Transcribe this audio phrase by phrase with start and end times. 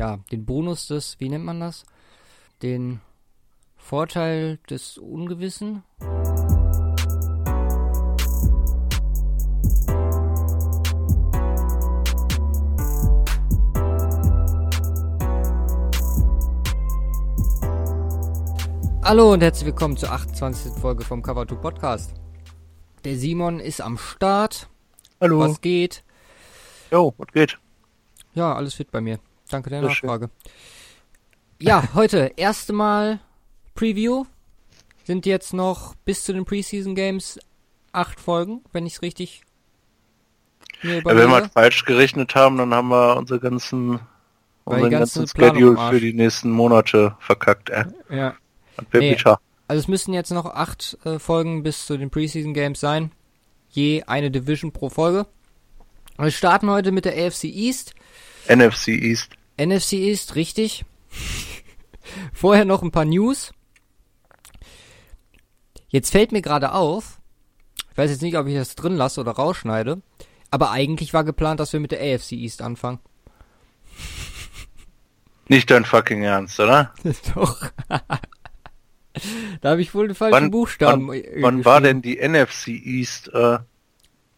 [0.00, 1.84] ja, den Bonus des, wie nennt man das?
[2.62, 3.02] Den
[3.76, 5.82] Vorteil des Ungewissen.
[19.02, 20.72] Hallo und herzlich willkommen zur 28.
[20.80, 22.14] Folge vom Cover 2 Podcast.
[23.04, 24.70] Der Simon ist am Start.
[25.20, 25.40] Hallo.
[25.40, 26.04] Was geht?
[26.90, 27.58] Jo, was geht?
[28.32, 29.18] Ja, alles fit bei mir.
[29.50, 30.06] Danke der Sehr schön.
[30.06, 30.30] Nachfrage.
[31.60, 33.20] Ja, heute erste Mal
[33.74, 34.24] Preview.
[35.04, 37.38] Sind jetzt noch bis zu den Preseason Games
[37.92, 39.42] acht Folgen, wenn ich es richtig
[40.82, 44.00] mir Ja, wenn wir falsch gerechnet haben, dann haben wir unsere ganzen,
[44.64, 47.84] unseren ganze ganzen Planung Schedule für die nächsten Monate verkackt, ey.
[48.08, 48.34] Ja.
[48.92, 49.16] Nee.
[49.68, 53.12] Also es müssen jetzt noch acht äh, Folgen bis zu den Preseason Games sein.
[53.68, 55.26] Je eine Division pro Folge.
[56.18, 57.94] Wir starten heute mit der AFC East.
[58.48, 59.32] NFC East.
[59.64, 60.84] NFC East, richtig.
[62.32, 63.52] Vorher noch ein paar News.
[65.88, 67.20] Jetzt fällt mir gerade auf,
[67.90, 70.00] ich weiß jetzt nicht, ob ich das drin lasse oder rausschneide,
[70.50, 73.00] aber eigentlich war geplant, dass wir mit der AFC East anfangen.
[75.48, 76.94] Nicht dein fucking Ernst, oder?
[77.34, 77.60] Doch.
[79.60, 81.08] da habe ich wohl den falschen Wann, Buchstaben.
[81.08, 83.28] wann, wann war denn die NFC East?
[83.34, 83.58] Äh,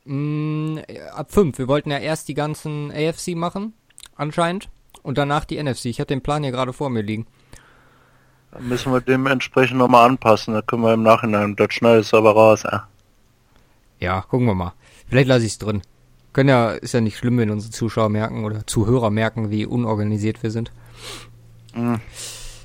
[0.04, 0.78] Mm,
[1.14, 1.58] ab 5.
[1.58, 3.72] Wir wollten ja erst die ganzen AFC machen,
[4.16, 4.68] anscheinend,
[5.02, 5.86] und danach die NFC.
[5.86, 7.26] Ich habe den Plan hier gerade vor mir liegen.
[8.50, 10.54] da müssen wir dementsprechend nochmal anpassen.
[10.54, 12.78] Da können wir im Nachhinein, das schneidest du aber raus, ey.
[13.98, 14.74] Ja, gucken wir mal.
[15.08, 15.82] Vielleicht lasse ich es drin.
[16.32, 20.42] Können ja, ist ja nicht schlimm, wenn unsere Zuschauer merken oder Zuhörer merken, wie unorganisiert
[20.42, 20.72] wir sind.
[21.74, 22.00] Mhm.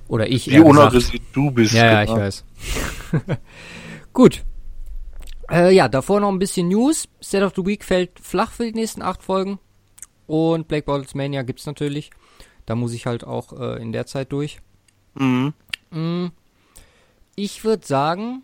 [0.07, 0.49] Oder ich.
[0.49, 1.73] Wie unorganisiert du bist.
[1.73, 2.22] Ja, ja, ich genau.
[2.22, 2.45] weiß.
[4.13, 4.45] Gut.
[5.51, 7.07] Äh, ja, davor noch ein bisschen News.
[7.19, 9.59] Set of the Week fällt flach für die nächsten acht Folgen.
[10.27, 12.09] Und Black Bottles Mania gibt's natürlich.
[12.67, 14.59] Da muss ich halt auch äh, in der Zeit durch.
[15.15, 15.53] Mhm.
[15.89, 16.27] Mm,
[17.35, 18.43] Ich würde sagen.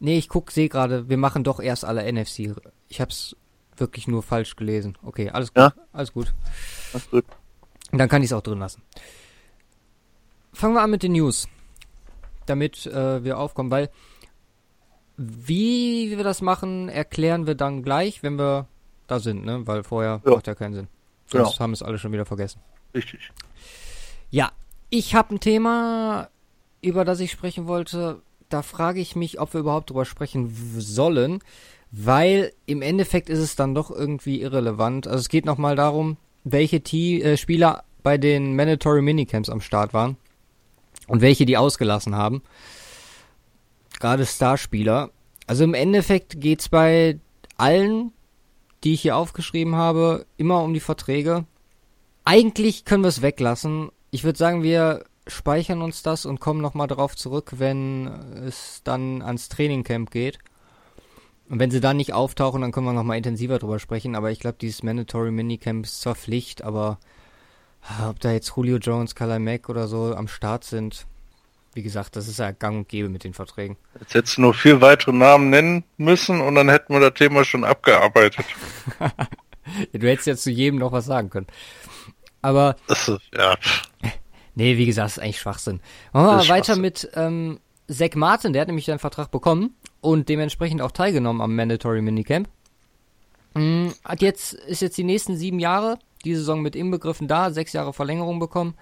[0.00, 2.54] Nee, ich guck, sehe gerade, wir machen doch erst alle NFC.
[2.88, 3.36] Ich hab's
[3.76, 4.96] wirklich nur falsch gelesen.
[5.02, 5.58] Okay, alles gut.
[5.58, 5.72] Ja?
[5.92, 6.32] Alles gut.
[6.92, 7.24] Alles gut.
[7.92, 8.82] Dann kann ich es auch drin lassen.
[10.52, 11.46] Fangen wir an mit den News.
[12.46, 13.90] Damit äh, wir aufkommen, weil
[15.18, 18.66] wie wir das machen, erklären wir dann gleich, wenn wir
[19.06, 19.66] da sind, ne?
[19.66, 20.30] Weil vorher Ja.
[20.32, 20.88] macht ja keinen Sinn.
[21.30, 21.58] Sonst Genau.
[21.60, 22.60] haben es alle schon wieder vergessen.
[22.94, 23.30] Richtig.
[24.30, 24.50] Ja,
[24.90, 26.28] ich habe ein Thema,
[26.82, 28.20] über das ich sprechen wollte.
[28.48, 31.40] Da frage ich mich, ob wir überhaupt drüber sprechen sollen,
[31.92, 35.06] weil im Endeffekt ist es dann doch irgendwie irrelevant.
[35.06, 39.92] Also es geht nochmal darum, welche T äh, Spieler bei den Mandatory Minicamps am Start
[39.92, 40.16] waren
[41.06, 42.42] und welche die ausgelassen haben.
[44.00, 45.10] Gerade Starspieler.
[45.46, 47.18] Also im Endeffekt geht's bei
[47.56, 48.12] allen,
[48.84, 51.44] die ich hier aufgeschrieben habe, immer um die Verträge.
[52.24, 53.90] Eigentlich können wir es weglassen.
[54.10, 58.06] Ich würde sagen, wir speichern uns das und kommen nochmal drauf zurück, wenn
[58.46, 60.38] es dann ans Trainingcamp geht.
[61.48, 64.14] Und wenn sie dann nicht auftauchen, dann können wir nochmal intensiver drüber sprechen.
[64.14, 66.98] Aber ich glaube, dieses Mandatory Minicamp ist zwar Pflicht, aber
[68.08, 71.06] ob da jetzt Julio Jones, Kalai Mack oder so am Start sind,
[71.74, 73.76] wie gesagt, das ist ja gang und gäbe mit den Verträgen.
[74.00, 77.44] Jetzt hättest du nur vier weitere Namen nennen müssen und dann hätten wir das Thema
[77.44, 78.46] schon abgearbeitet.
[79.92, 81.46] Du hättest jetzt zu jedem noch was sagen können.
[82.42, 83.56] Aber Das ist, ja.
[84.54, 85.80] Nee, wie gesagt, das ist eigentlich Schwachsinn.
[86.12, 90.28] Machen wir mal weiter mit ähm, Zach Martin, der hat nämlich einen Vertrag bekommen und
[90.28, 92.48] dementsprechend auch teilgenommen am Mandatory Minicamp.
[93.54, 97.72] Mm, hat jetzt, ist jetzt die nächsten sieben Jahre, die Saison mit inbegriffen da, sechs
[97.72, 98.74] Jahre Verlängerung bekommen.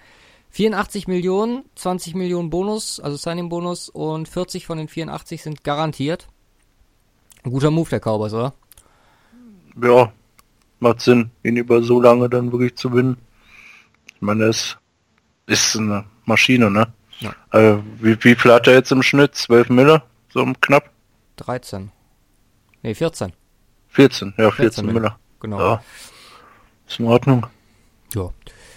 [0.51, 6.27] 84 Millionen, 20 Millionen Bonus, also Signing-Bonus und 40 von den 84 sind garantiert.
[7.43, 8.53] Ein guter Move der Cowboys, oder?
[9.81, 10.11] ja,
[10.79, 13.17] macht Sinn, ihn über so lange dann wirklich zu gewinnen.
[14.15, 14.77] Ich meine, es
[15.45, 16.91] ist eine Maschine, ne?
[17.19, 17.33] Ja.
[17.49, 19.35] Also, wie, wie viel hat er jetzt im Schnitt?
[19.35, 20.01] 12 Mille?
[20.29, 20.89] So knapp?
[21.37, 21.91] 13.
[22.81, 23.33] Nee, 14.
[23.89, 25.15] 14, ja, 14, 14 Mille.
[25.39, 25.59] Genau.
[25.59, 25.83] Ja.
[26.87, 27.45] Ist in Ordnung.
[28.13, 28.29] ja.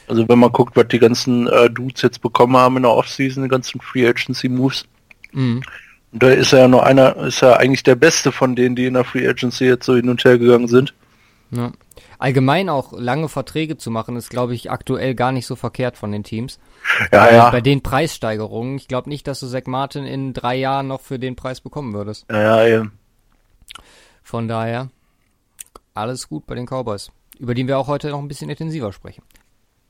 [0.09, 3.43] Also wenn man guckt, was die ganzen äh, Dudes jetzt bekommen haben in der Offseason,
[3.45, 4.85] die ganzen Free Agency Moves,
[5.33, 5.63] Mhm.
[6.13, 8.85] und da ist er ja nur einer, ist er eigentlich der Beste von denen, die
[8.87, 10.93] in der Free Agency jetzt so hin und her gegangen sind.
[11.51, 11.73] Ja.
[12.19, 16.13] Allgemein auch lange Verträge zu machen, ist, glaube ich, aktuell gar nicht so verkehrt von
[16.13, 16.61] den Teams.
[17.11, 17.51] Ja, Weil ja.
[17.51, 21.19] Bei den Preissteigerungen, ich glaube nicht, dass du Zach Martin in drei Jahren noch für
[21.19, 22.27] den Preis bekommen würdest.
[22.31, 22.93] Ja, ja, eben.
[24.23, 24.91] Von daher,
[25.95, 27.11] alles gut bei den Cowboys.
[27.39, 29.23] Über die wir auch heute noch ein bisschen intensiver sprechen.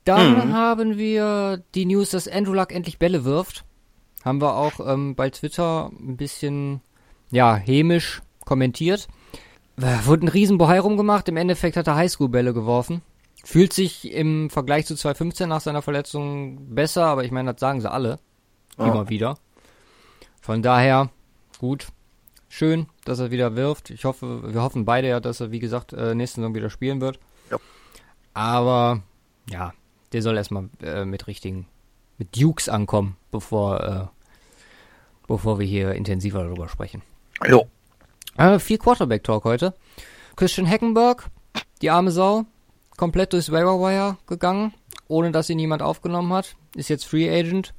[0.04, 0.52] Dann Mhm.
[0.52, 3.64] haben wir die News, dass Andrew Luck endlich Bälle wirft.
[4.24, 6.80] Haben wir auch ähm, bei Twitter ein bisschen,
[7.30, 9.08] ja, hämisch kommentiert.
[9.76, 11.28] Wurde ein riesen Bohai rumgemacht.
[11.28, 13.02] Im Endeffekt hat er Highschool-Bälle geworfen.
[13.44, 17.80] Fühlt sich im Vergleich zu 2015 nach seiner Verletzung besser, aber ich meine, das sagen
[17.80, 18.18] sie alle.
[18.78, 18.86] Ja.
[18.86, 19.36] Immer wieder.
[20.40, 21.10] Von daher,
[21.58, 21.88] gut.
[22.48, 23.90] Schön, dass er wieder wirft.
[23.90, 27.00] Ich hoffe, wir hoffen beide ja, dass er, wie gesagt, äh, nächste Saison wieder spielen
[27.00, 27.18] wird.
[27.50, 27.56] Ja.
[28.34, 29.02] Aber,
[29.50, 29.72] ja,
[30.12, 31.66] der soll erstmal äh, mit richtigen,
[32.18, 37.02] mit Dukes ankommen, bevor, äh, bevor wir hier intensiver darüber sprechen.
[37.46, 37.66] Jo.
[38.36, 39.74] Äh, viel Quarterback-Talk heute.
[40.36, 41.28] Christian Heckenberg,
[41.82, 42.44] die arme Sau,
[42.96, 44.72] komplett durchs Waiver Wire gegangen,
[45.08, 46.56] ohne dass ihn niemand aufgenommen hat.
[46.74, 47.74] Ist jetzt Free Agent.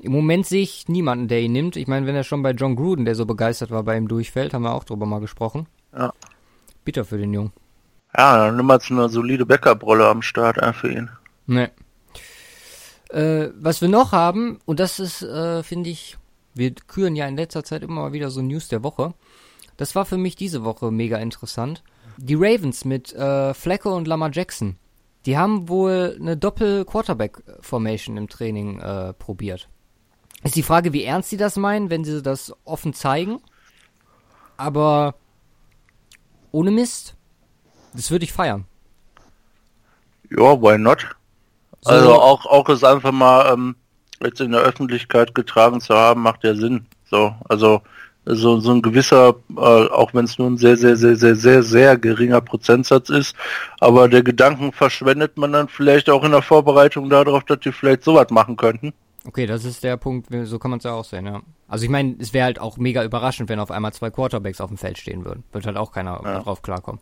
[0.00, 1.76] Im Moment sehe ich niemanden, der ihn nimmt.
[1.76, 4.54] Ich meine, wenn er schon bei John Gruden, der so begeistert war, bei ihm durchfällt,
[4.54, 5.66] haben wir auch drüber mal gesprochen.
[5.96, 6.12] Ja.
[6.84, 7.52] Bitter für den Jungen.
[8.16, 11.10] Ja, dann nimm mal eine solide Backup-Rolle am Start äh, für ihn.
[11.48, 11.70] Ne.
[13.08, 16.18] Äh, was wir noch haben, und das ist, äh, finde ich,
[16.54, 19.14] wir küren ja in letzter Zeit immer mal wieder so News der Woche.
[19.78, 21.82] Das war für mich diese Woche mega interessant.
[22.18, 24.76] Die Ravens mit äh, Flacco und Lamar Jackson,
[25.24, 29.68] die haben wohl eine Doppel-Quarterback-Formation im Training äh, probiert.
[30.42, 33.40] Ist die Frage, wie ernst sie das meinen, wenn sie das offen zeigen.
[34.58, 35.14] Aber
[36.52, 37.16] ohne Mist,
[37.94, 38.66] das würde ich feiern.
[40.30, 41.06] Ja, why not?
[41.82, 43.76] So- Also auch, auch es einfach mal ähm,
[44.22, 46.86] jetzt in der Öffentlichkeit getragen zu haben, macht ja Sinn.
[47.10, 47.80] So, also
[48.30, 51.62] so, so ein gewisser, äh, auch wenn es nur ein sehr, sehr, sehr, sehr, sehr,
[51.62, 53.34] sehr geringer Prozentsatz ist,
[53.80, 58.04] aber der Gedanken verschwendet man dann vielleicht auch in der Vorbereitung darauf, dass die vielleicht
[58.04, 58.92] sowas machen könnten.
[59.26, 61.40] Okay, das ist der Punkt, so kann man es ja auch sehen, ja.
[61.68, 64.68] Also ich meine, es wäre halt auch mega überraschend, wenn auf einmal zwei Quarterbacks auf
[64.68, 65.44] dem Feld stehen würden.
[65.52, 66.40] Wird halt auch keiner Ja.
[66.40, 67.00] drauf klarkommen.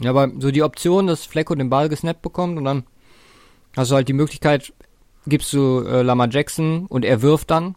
[0.00, 2.84] Ja, aber so die Option, dass Flecko den Ball gesnappt bekommt und dann
[3.76, 4.72] hast du halt die Möglichkeit,
[5.26, 7.74] gibst du äh, Lamar Jackson und er wirft dann.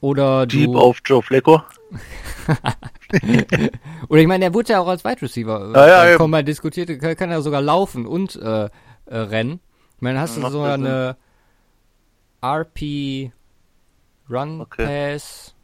[0.00, 0.56] Oder du.
[0.56, 1.62] Dieb auf Joe Flacco.
[4.08, 5.72] Oder ich meine, er wurde ja auch als Wide Receiver.
[5.74, 8.70] Ja, ja, äh, komm mal diskutiert, kann, kann er sogar laufen und äh, äh,
[9.10, 9.60] rennen.
[9.96, 11.16] Ich meine, hast du so eine
[12.42, 13.32] RP
[14.30, 15.12] Run Okay.
[15.12, 15.54] Pass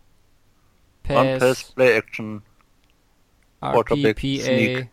[1.09, 2.43] One Pass, Play Action.
[3.61, 4.43] Quarterback RPPA.
[4.43, 4.89] Sneak.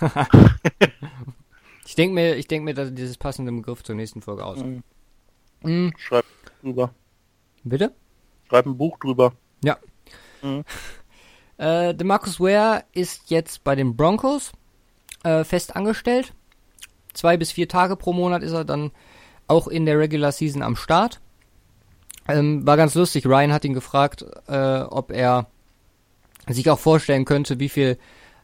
[1.86, 4.58] ich denke mir, ich denke mir, dass dieses passende Begriff zur nächsten Folge aus.
[4.58, 4.82] Mhm.
[5.62, 5.92] Mhm.
[5.96, 6.24] Schreib
[6.62, 6.94] drüber.
[7.64, 7.94] Bitte?
[8.48, 9.32] Schreib ein Buch drüber.
[9.62, 9.78] Ja.
[10.42, 10.64] Mhm.
[11.58, 14.52] Äh, DeMarcus Ware ist jetzt bei den Broncos
[15.24, 16.34] äh, fest angestellt.
[17.14, 18.90] Zwei bis vier Tage pro Monat ist er dann
[19.46, 21.22] auch in der Regular Season am Start.
[22.28, 23.24] Ähm, war ganz lustig.
[23.24, 25.46] Ryan hat ihn gefragt, äh, ob er
[26.46, 27.98] sich auch vorstellen könnte, wie viel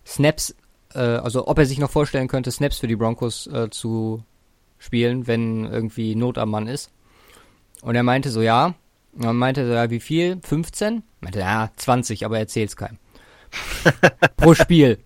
[0.07, 0.55] Snaps,
[0.95, 4.25] äh, also ob er sich noch vorstellen könnte, Snaps für die Broncos äh, zu
[4.79, 6.91] spielen, wenn irgendwie Not am Mann ist.
[7.83, 8.75] Und er meinte so, ja.
[9.13, 10.41] Und dann meinte er, ja, wie viel?
[10.43, 11.03] 15?
[11.21, 12.99] Meinte, ja, 20, aber er erzählt's keinem.
[14.37, 14.99] Pro Spiel.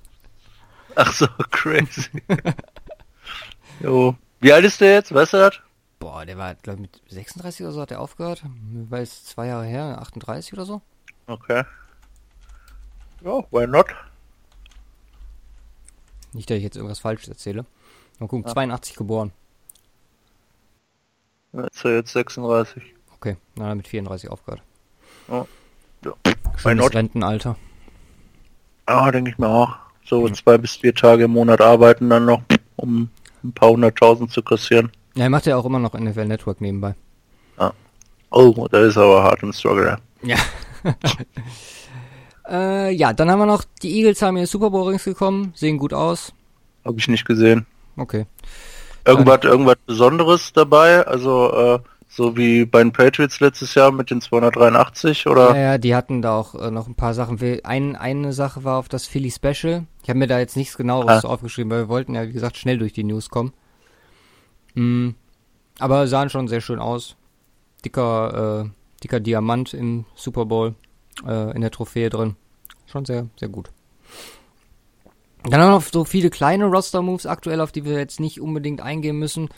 [0.95, 2.23] Ach so, crazy.
[3.81, 4.15] jo.
[4.41, 5.13] Wie alt ist der jetzt?
[5.13, 5.61] Weißt du das?
[5.99, 8.45] Boah, der war, glaube ich, mit 36 oder so hat er aufgehört.
[8.89, 10.83] Weil es zwei Jahre her, 38 oder so.
[11.27, 11.65] Okay.
[13.23, 13.87] Ja, why not?
[16.37, 17.65] Nicht, dass ich jetzt irgendwas Falsches erzähle.
[18.19, 18.53] Mal gucken, Ja.
[18.53, 19.33] 82 geboren.
[21.53, 22.83] Jetzt ist er jetzt 36.
[23.15, 24.63] Okay, dann hat mit 34 aufgehört.
[25.29, 25.47] Ja.
[26.05, 26.13] Ja.
[26.57, 26.93] Schönes?
[26.95, 27.57] Rentenalter.
[28.87, 29.77] Ja, denke ich mir auch.
[30.05, 32.43] So zwei bis vier Tage im Monat arbeiten dann noch,
[32.77, 33.09] um
[33.43, 34.93] ein paar hunderttausend zu kassieren.
[35.15, 36.95] Ja, er macht ja auch immer noch NFL Network nebenbei.
[38.31, 39.97] Oh, da ist aber hart im Struggle.
[40.23, 40.37] Ja.
[42.49, 45.53] äh, ja, dann haben wir noch, die Eagles haben in den Super Bowl Rings gekommen,
[45.55, 46.33] sehen gut aus.
[46.85, 47.67] Habe ich nicht gesehen.
[47.97, 48.27] Okay.
[49.05, 51.07] Irgendwas, irgendwas Besonderes dabei?
[51.07, 55.55] Also, äh, so wie bei den Patriots letztes Jahr mit den 283 oder?
[55.55, 57.39] Ja, ja, die hatten da auch äh, noch ein paar Sachen.
[57.65, 59.87] Ein, eine Sache war auf das Philly Special.
[60.03, 61.29] Ich habe mir da jetzt nichts genaueres Ah.
[61.29, 63.53] aufgeschrieben, weil wir wollten ja, wie gesagt, schnell durch die News kommen.
[64.75, 65.11] Mm,
[65.79, 67.17] aber sahen schon sehr schön aus.
[67.85, 68.71] Dicker, äh,
[69.03, 70.75] dicker Diamant im Super Bowl
[71.27, 72.37] äh, in der Trophäe drin.
[72.87, 73.71] Schon sehr, sehr gut.
[75.45, 78.81] Dann haben wir noch so viele kleine Roster-Moves aktuell, auf die wir jetzt nicht unbedingt
[78.81, 79.49] eingehen müssen.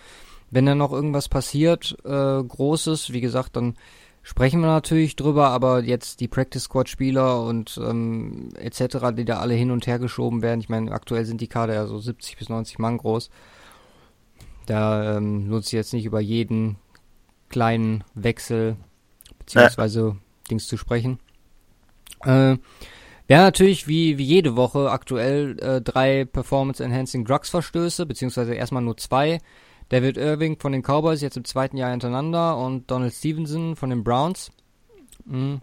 [0.51, 3.77] Wenn da noch irgendwas passiert, äh, Großes, wie gesagt, dann
[4.23, 9.39] sprechen wir natürlich drüber, aber jetzt die Practice Squad Spieler und ähm, etc., die da
[9.39, 10.61] alle hin und her geschoben werden.
[10.61, 13.31] Ich meine, aktuell sind die Kader ja so 70 bis 90 Mann groß.
[14.67, 16.77] Da ähm, lohnt sich jetzt nicht über jeden
[17.49, 18.77] kleinen Wechsel
[19.39, 20.17] beziehungsweise
[20.51, 21.19] Dings zu sprechen.
[22.25, 22.57] Äh,
[23.27, 28.55] wir haben natürlich wie, wie jede Woche aktuell äh, drei Performance Enhancing Drugs Verstöße, beziehungsweise
[28.55, 29.41] erstmal nur zwei.
[29.91, 34.05] David Irving von den Cowboys jetzt im zweiten Jahr hintereinander und Donald Stevenson von den
[34.05, 34.51] Browns.
[35.25, 35.61] Mhm.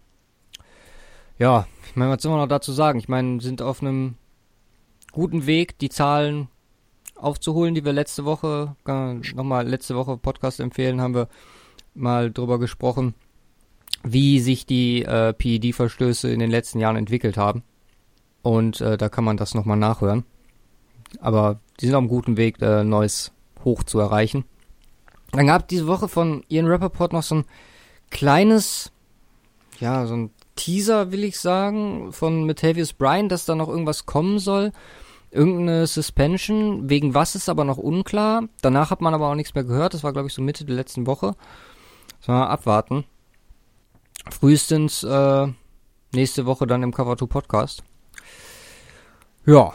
[1.38, 3.00] Ja, ich meine, was soll man noch dazu sagen?
[3.00, 4.16] Ich meine, sind auf einem
[5.12, 5.78] guten Weg.
[5.80, 6.48] Die Zahlen
[7.16, 11.30] aufzuholen, die wir letzte Woche, nochmal letzte Woche Podcast empfehlen, haben wir
[11.94, 13.16] mal drüber gesprochen,
[14.06, 17.64] wie sich die äh, PED-Verstöße in den letzten Jahren entwickelt haben.
[18.44, 20.24] Und äh, da kann man das nochmal nachhören.
[21.20, 23.32] Aber die sind auf einem guten Weg, äh, neues
[23.64, 24.46] Hoch zu erreichen.
[25.32, 27.46] Dann gab diese Woche von Ian Rappaport noch so ein
[28.12, 28.92] kleines,
[29.80, 34.38] ja, so ein Teaser, will ich sagen, von Matavius Bryan, dass da noch irgendwas kommen
[34.40, 34.72] soll.
[35.32, 38.44] Irgendeine Suspension, wegen was ist aber noch unklar.
[38.62, 39.94] Danach hat man aber auch nichts mehr gehört.
[39.96, 41.36] Das war, glaube ich, so Mitte der letzten Woche.
[42.22, 43.04] Sollen wir abwarten.
[44.32, 45.48] Frühestens äh,
[46.14, 47.84] nächste Woche dann im Cover 2 Podcast.
[49.46, 49.74] Ja.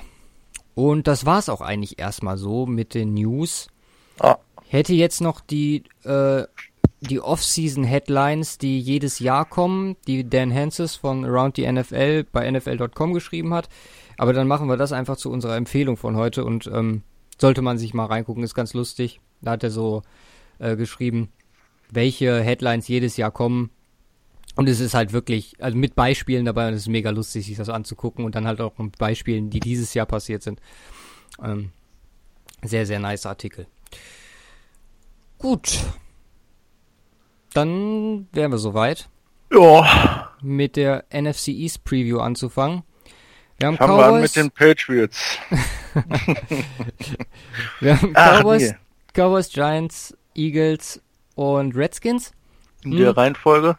[0.75, 3.69] Und das war's auch eigentlich erstmal so mit den News.
[4.19, 4.39] Ah.
[4.69, 6.45] Hätte jetzt noch die äh,
[7.01, 13.15] die Off-Season-Headlines, die jedes Jahr kommen, die Dan Hanses von Around the NFL bei NFL.com
[13.15, 13.69] geschrieben hat.
[14.19, 17.03] Aber dann machen wir das einfach zu unserer Empfehlung von heute und ähm,
[17.39, 19.21] sollte man sich mal reingucken, ist ganz lustig.
[19.41, 20.03] Da hat er so
[20.59, 21.31] äh, geschrieben,
[21.91, 23.71] welche Headlines jedes Jahr kommen.
[24.57, 27.57] Und es ist halt wirklich, also mit Beispielen dabei und es ist mega lustig, sich
[27.57, 30.61] das anzugucken und dann halt auch mit Beispielen, die dieses Jahr passiert sind.
[31.43, 31.71] Ähm,
[32.63, 33.67] sehr, sehr nice Artikel.
[35.39, 35.79] Gut,
[37.55, 39.09] dann wären wir soweit.
[39.53, 40.31] Ja.
[40.43, 42.83] Mit der NFC East Preview anzufangen.
[43.59, 44.07] Wir haben Fangen Cowboys.
[44.07, 45.39] Wir an mit den Patriots.
[47.81, 48.77] wir haben Ach, Cowboys, nee.
[49.13, 51.03] Cowboys, Giants, Eagles
[51.35, 52.33] und Redskins.
[52.85, 53.15] In der hm.
[53.15, 53.77] Reihenfolge.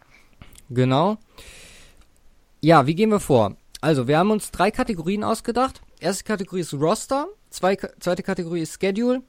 [0.72, 1.18] Genau.
[2.62, 3.58] Ja, wie gehen wir vor?
[3.82, 5.82] Also, wir haben uns drei Kategorien ausgedacht.
[6.00, 9.22] Erste Kategorie ist Roster, zwei, zweite Kategorie ist Schedule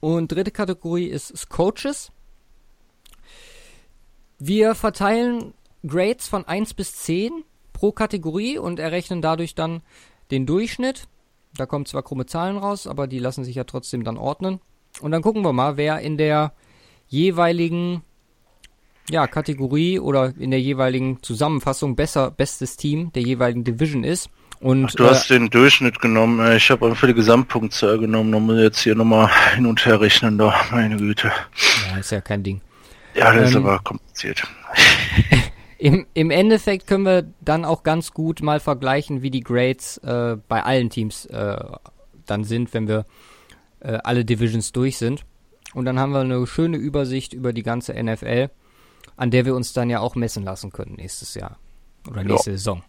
[0.00, 2.10] und dritte Kategorie ist Coaches.
[4.38, 5.54] Wir verteilen
[5.86, 9.82] Grades von 1 bis 10 pro Kategorie und errechnen dadurch dann
[10.32, 11.06] den Durchschnitt.
[11.56, 14.58] Da kommen zwar krumme Zahlen raus, aber die lassen sich ja trotzdem dann ordnen.
[15.00, 16.52] Und dann gucken wir mal, wer in der
[17.06, 18.02] jeweiligen
[19.12, 24.30] ja, Kategorie oder in der jeweiligen Zusammenfassung besser bestes Team der jeweiligen Division ist.
[24.58, 26.56] Und, Ach, du äh, hast den Durchschnitt genommen.
[26.56, 28.32] Ich habe einfach die Gesamtpunktzahl genommen.
[28.32, 30.38] Da muss ich jetzt hier nochmal hin und her rechnen.
[30.38, 31.30] Da, meine Güte.
[31.90, 32.60] Ja, ist ja kein Ding.
[33.14, 34.42] Ja, das ähm, ist aber kompliziert.
[35.78, 40.36] Im, Im Endeffekt können wir dann auch ganz gut mal vergleichen, wie die Grades äh,
[40.48, 41.56] bei allen Teams äh,
[42.24, 43.04] dann sind, wenn wir
[43.80, 45.24] äh, alle Divisions durch sind.
[45.74, 48.50] Und dann haben wir eine schöne Übersicht über die ganze NFL,
[49.16, 51.58] an der wir uns dann ja auch messen lassen können nächstes Jahr
[52.08, 52.56] oder nächste ja.
[52.56, 52.82] Saison.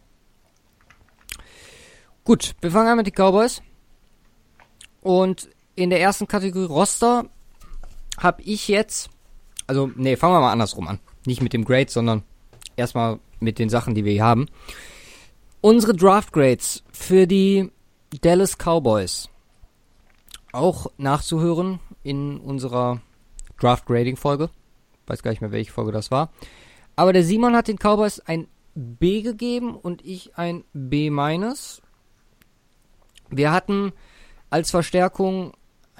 [2.24, 3.62] Gut, wir fangen an mit den Cowboys.
[5.02, 7.26] Und in der ersten Kategorie Roster
[8.18, 9.10] habe ich jetzt
[9.68, 11.00] also, nee, fangen wir mal andersrum an.
[11.26, 12.24] Nicht mit dem Grade, sondern
[12.76, 14.48] erstmal mit den Sachen, die wir hier haben.
[15.62, 17.72] Unsere Draft Grades für die
[18.22, 19.30] Dallas Cowboys.
[20.52, 23.02] Auch nachzuhören in unserer
[23.60, 24.50] Draft Grading Folge.
[25.08, 26.30] Weiß gar nicht mehr, welche Folge das war.
[26.96, 31.12] Aber der Simon hat den Cowboys ein B gegeben und ich ein B-.
[33.30, 33.94] Wir hatten
[34.50, 35.54] als Verstärkung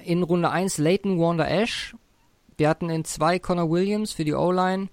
[0.04, 1.96] in Runde 1 Leighton Wanda Ash
[2.58, 4.90] wir hatten in 2 Connor Williams für die O-Line.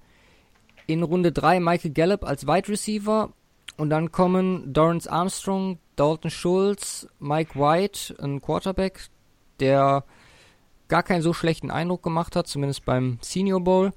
[0.87, 3.33] In Runde 3 Michael Gallup als Wide Receiver.
[3.76, 9.09] Und dann kommen Dorrance Armstrong, Dalton Schultz, Mike White, ein Quarterback,
[9.59, 10.05] der
[10.91, 13.93] gar keinen so schlechten Eindruck gemacht hat, zumindest beim Senior Bowl.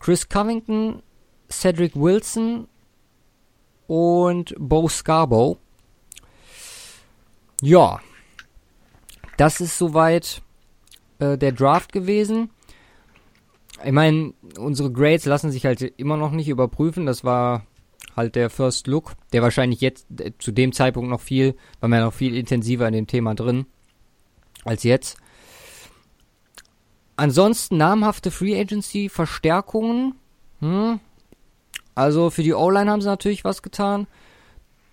[0.00, 1.02] Chris Covington,
[1.48, 2.66] Cedric Wilson
[3.86, 5.58] und Bo Scarborough.
[7.62, 8.00] Ja,
[9.36, 10.42] das ist soweit
[11.20, 12.50] äh, der Draft gewesen
[13.84, 17.06] ich meine, unsere Grades lassen sich halt immer noch nicht überprüfen.
[17.06, 17.66] Das war
[18.16, 22.00] halt der First Look, der wahrscheinlich jetzt äh, zu dem Zeitpunkt noch viel, war man
[22.00, 23.66] noch viel intensiver in dem Thema drin
[24.64, 25.16] als jetzt.
[27.20, 30.14] Ansonsten namhafte Free Agency Verstärkungen.
[30.60, 31.00] Hm.
[31.94, 34.06] Also für die O-Line haben sie natürlich was getan.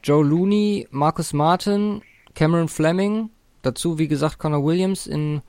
[0.04, 2.02] Joe Looney, Marcus Martin,
[2.36, 3.30] Cameron Fleming,
[3.62, 5.42] dazu wie gesagt Connor Williams in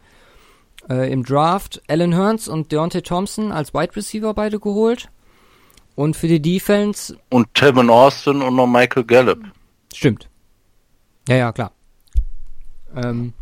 [0.89, 5.09] äh, im Draft Alan Hearns und Deontay Thompson als Wide Receiver beide geholt.
[5.97, 7.19] Und für die Defense.
[7.31, 9.41] Und Tevin Austin und noch Michael Gallup.
[9.93, 10.29] Stimmt.
[11.29, 11.73] Ja, ja, klar.
[12.95, 13.33] Ähm,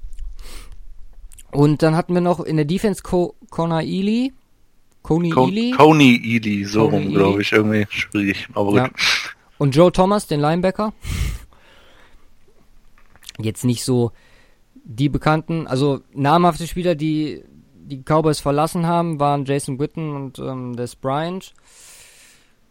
[1.56, 4.34] und dann hatten wir noch in der Defense Co Connor Ely.
[5.02, 5.70] Coney Co Ely.
[5.70, 7.52] Coney Ely, so rum, glaube ich.
[7.52, 8.46] Irgendwie schwierig.
[8.52, 8.90] Aber ja.
[9.56, 10.92] Und Joe Thomas, den Linebacker.
[13.38, 14.12] Jetzt nicht so
[14.74, 17.42] die bekannten, also namhafte Spieler, die
[17.74, 21.54] die Cowboys verlassen haben, waren Jason Witten und ähm, Des Bryant.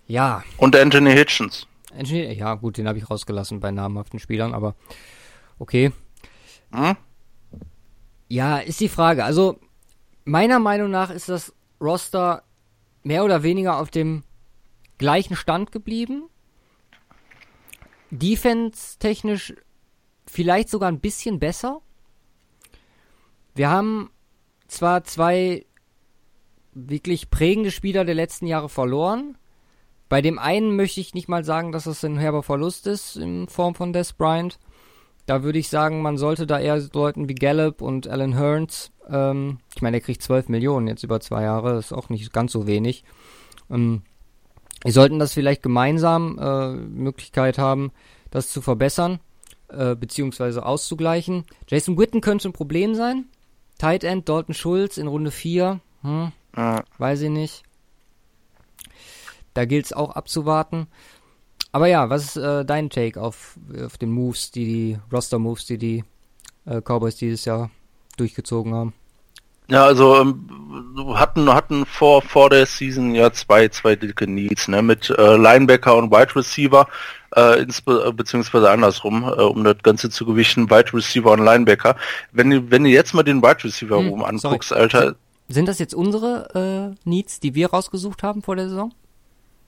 [0.05, 0.43] Ja.
[0.57, 1.65] Und Anthony Hitchens.
[1.97, 4.75] Anthony, ja, gut, den habe ich rausgelassen bei namhaften Spielern, aber
[5.57, 5.91] okay.
[6.71, 6.95] Hm?
[8.27, 9.23] Ja, ist die Frage.
[9.23, 9.59] Also,
[10.23, 12.43] meiner Meinung nach ist das Roster
[13.03, 14.23] mehr oder weniger auf dem
[14.97, 16.23] gleichen Stand geblieben.
[18.09, 19.53] Defense-technisch
[20.25, 21.81] vielleicht sogar ein bisschen besser.
[23.53, 24.09] Wir haben
[24.67, 25.65] zwar zwei
[26.73, 29.37] wirklich prägende Spieler der letzten Jahre verloren.
[30.09, 33.47] Bei dem einen möchte ich nicht mal sagen, dass es ein herber Verlust ist in
[33.47, 34.59] Form von Des Bryant.
[35.25, 39.59] Da würde ich sagen, man sollte da eher Leuten wie Gallup und Alan Hearns, ähm,
[39.75, 42.67] ich meine, er kriegt 12 Millionen jetzt über zwei Jahre, ist auch nicht ganz so
[42.67, 43.03] wenig.
[43.69, 44.03] Ähm,
[44.83, 47.91] wir sollten das vielleicht gemeinsam äh, Möglichkeit haben,
[48.29, 49.19] das zu verbessern,
[49.69, 51.45] äh, beziehungsweise auszugleichen.
[51.67, 53.25] Jason Witten könnte ein Problem sein.
[53.79, 55.79] Tight End Dalton Schulz in Runde 4.
[56.01, 56.83] Hm, ja.
[56.97, 57.63] Weiß ich nicht.
[59.55, 60.87] Da gilt es auch abzuwarten.
[61.75, 65.77] Aber ja, was ist äh, dein Take auf, auf den Moves, die die Roster-Moves, die
[65.77, 66.03] die
[66.65, 67.69] äh, Cowboys dieses Jahr
[68.15, 68.93] durchgezogen haben?
[69.67, 70.47] Ja, also ähm,
[71.15, 75.97] hatten hatten vor vor der Season ja zwei zwei dicke Needs, ne, mit äh, Linebacker
[75.97, 76.87] und Wide Receiver,
[77.35, 81.97] äh, insbe beziehungsweise andersrum, äh, um das Ganze zu gewichten, Wide Receiver und Linebacker.
[82.31, 84.81] Wenn du wenn du jetzt mal den Wide Receiver hm, oben anguckst, sorry.
[84.81, 85.15] Alter.
[85.49, 88.93] Sind das jetzt unsere äh, Needs, die wir rausgesucht haben vor der Saison?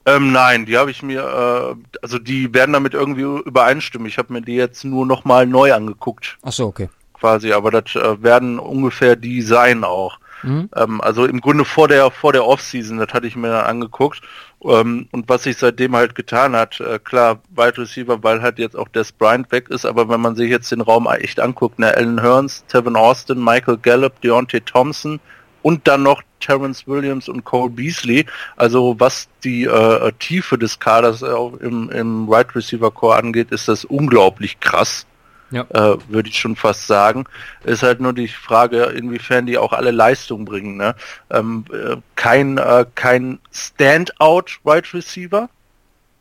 [0.08, 4.08] Ähm, nein, die habe ich mir, äh, also die werden damit irgendwie übereinstimmen.
[4.08, 6.38] Ich habe mir die jetzt nur nochmal neu angeguckt.
[6.42, 6.88] Ach so, okay.
[7.12, 10.18] Quasi, aber das äh, werden ungefähr die sein auch.
[10.42, 10.70] Mhm.
[10.76, 14.22] Ähm, also im Grunde vor der vor der Offseason, das hatte ich mir dann angeguckt.
[14.64, 18.76] Ähm, und was sich seitdem halt getan hat, äh, klar, Wide Receiver, weil halt jetzt
[18.76, 21.94] auch Des Bryant weg ist, aber wenn man sich jetzt den Raum echt anguckt, ne,
[21.94, 25.20] Alan Hearns, Tevin Austin, Michael Gallup, Deontay Thompson,
[25.62, 28.26] und dann noch Terrence Williams und Cole Beasley.
[28.56, 31.26] Also was die äh, Tiefe des Kaders äh,
[31.60, 35.06] im, im Right Receiver Core angeht, ist das unglaublich krass.
[35.50, 35.62] Ja.
[35.70, 37.24] Äh, würde ich schon fast sagen.
[37.64, 40.76] Ist halt nur die Frage, inwiefern die auch alle Leistung bringen.
[40.76, 40.94] Ne?
[41.30, 45.48] Ähm, äh, kein, äh, kein Standout Right Receiver.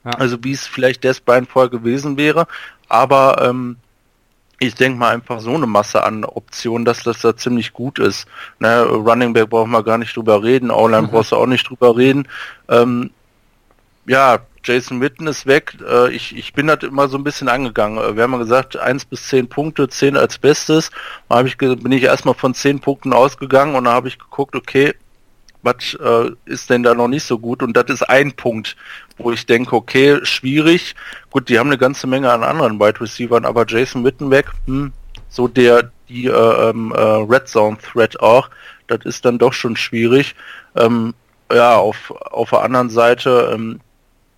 [0.06, 0.12] Ja.
[0.12, 2.48] Also wie es vielleicht Des Bryant vorher gewesen wäre.
[2.88, 3.76] Aber ähm,
[4.60, 8.28] ich denke mal einfach so eine Masse an Optionen, dass das da ziemlich gut ist.
[8.60, 11.12] Ne, Running Back brauchen wir gar nicht drüber reden, O-Line mhm.
[11.12, 12.28] brauchst du auch nicht drüber reden.
[12.68, 13.12] Ähm,
[14.08, 15.78] ja, Jason Witten ist weg.
[15.88, 17.98] Äh, ich, ich bin halt immer so ein bisschen angegangen.
[17.98, 20.92] Äh, wir haben ja gesagt, eins bis zehn Punkte, zehn als Bestes.
[21.30, 24.94] Da ich, bin ich erstmal von zehn Punkten ausgegangen und da habe ich geguckt, okay,
[25.62, 27.64] was äh, ist denn da noch nicht so gut?
[27.64, 28.76] Und das ist ein Punkt,
[29.18, 30.96] wo ich denke, okay, schwierig.
[31.30, 34.94] Gut, die haben eine ganze Menge an anderen Wide Receivers, aber Jason Wittenbeck, hm,
[35.30, 38.50] so der die äh, ähm, äh, Red Zone Threat auch,
[38.88, 40.36] das ist dann doch schon schwierig.
[40.76, 41.14] Ähm,
[41.52, 43.82] ja, auf, auf der anderen Seite, ähm,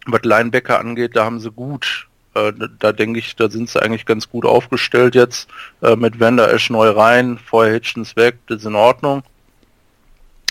[0.08, 4.06] was Linebacker angeht, da haben sie gut äh, da denke ich, da sind sie eigentlich
[4.06, 5.50] ganz gut aufgestellt jetzt
[5.82, 9.24] äh, mit Wender Esch neu rein, vorher Hitchens weg, das ist in Ordnung.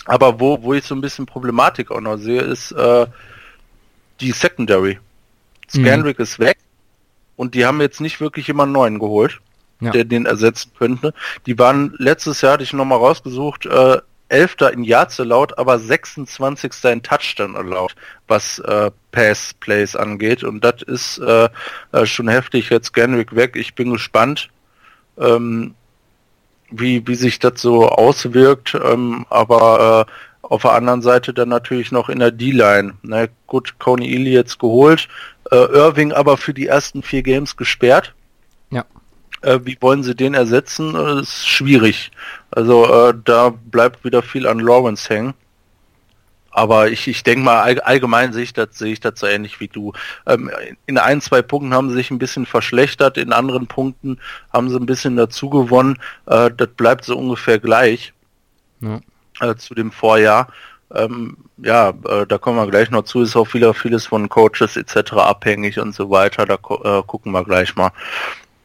[0.09, 3.05] Aber wo, wo ich so ein bisschen Problematik auch noch sehe, ist äh,
[4.19, 4.99] die Secondary.
[5.69, 6.23] Scandrick mhm.
[6.23, 6.57] ist weg
[7.35, 9.39] und die haben jetzt nicht wirklich jemanden neuen geholt,
[9.79, 9.91] ja.
[9.91, 11.13] der den ersetzen könnte.
[11.45, 16.71] Die waren letztes Jahr, hatte ich nochmal rausgesucht, äh, Elfter in Yards laut, aber 26.
[16.85, 17.95] in Touchdown erlaubt,
[18.27, 20.43] was äh, Pass Plays angeht.
[20.43, 21.49] Und das ist äh,
[21.91, 22.69] äh, schon heftig.
[22.69, 23.55] Jetzt Genrick weg.
[23.55, 24.49] Ich bin gespannt.
[25.17, 25.73] Ähm,
[26.71, 31.91] wie, wie sich das so auswirkt, ähm, aber äh, auf der anderen Seite dann natürlich
[31.91, 32.93] noch in der D-Line.
[33.03, 33.29] Ne?
[33.47, 35.07] Gut, Coney Ely jetzt geholt,
[35.51, 38.13] äh, Irving aber für die ersten vier Games gesperrt.
[38.71, 38.85] Ja.
[39.41, 40.93] Äh, wie wollen sie den ersetzen?
[40.93, 42.11] Das äh, ist schwierig.
[42.51, 45.33] Also äh, da bleibt wieder viel an Lawrence hängen.
[46.51, 49.67] Aber ich, ich denke mal, allgemein sehe ich das, sehe ich das so ähnlich wie
[49.67, 49.93] du.
[50.25, 50.49] Ähm,
[50.85, 54.19] in ein, zwei Punkten haben sie sich ein bisschen verschlechtert, in anderen Punkten
[54.51, 55.99] haben sie ein bisschen dazu gewonnen.
[56.25, 58.13] Äh, das bleibt so ungefähr gleich
[58.81, 58.99] ja.
[59.41, 60.47] äh, zu dem Vorjahr.
[60.93, 64.75] Ähm, ja, äh, da kommen wir gleich noch zu, ist auch vieles, vieles von Coaches
[64.75, 65.13] etc.
[65.13, 66.45] abhängig und so weiter.
[66.45, 67.91] Da äh, gucken wir gleich mal.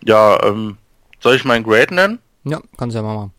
[0.02, 0.78] Ja, ähm,
[1.20, 2.18] soll ich meinen Grade nennen?
[2.44, 3.32] Ja, kannst ja mal machen.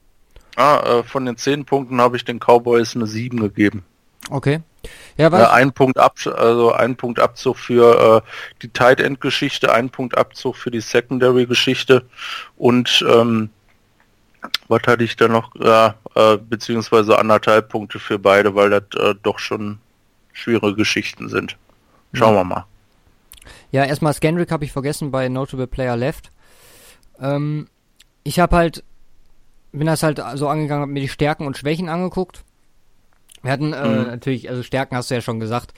[0.56, 3.84] Ah, äh, von den zehn Punkten habe ich den Cowboys eine 7 gegeben.
[4.30, 4.62] Okay.
[5.18, 5.42] Ja, was?
[5.42, 8.30] Äh, ein Punkt ab, also ein Punkt Abzug für äh,
[8.62, 12.06] die Tight End Geschichte, ein Punkt Abzug für die Secondary Geschichte
[12.58, 13.50] und ähm,
[14.68, 15.56] was hatte ich da noch?
[15.56, 19.80] Ja, äh, beziehungsweise anderthalb Punkte für beide, weil das äh, doch schon
[20.34, 21.58] schwierige Geschichten sind.
[22.14, 22.42] Schauen ja.
[22.42, 22.66] wir mal.
[23.72, 26.32] Ja, erstmal Scandrick habe ich vergessen bei Notable Player Left.
[27.20, 27.68] Ähm,
[28.24, 28.84] ich habe halt,
[29.72, 32.44] bin das halt so angegangen, habe mir die Stärken und Schwächen angeguckt
[33.46, 34.08] wir hatten äh, mhm.
[34.08, 35.74] natürlich, also Stärken hast du ja schon gesagt.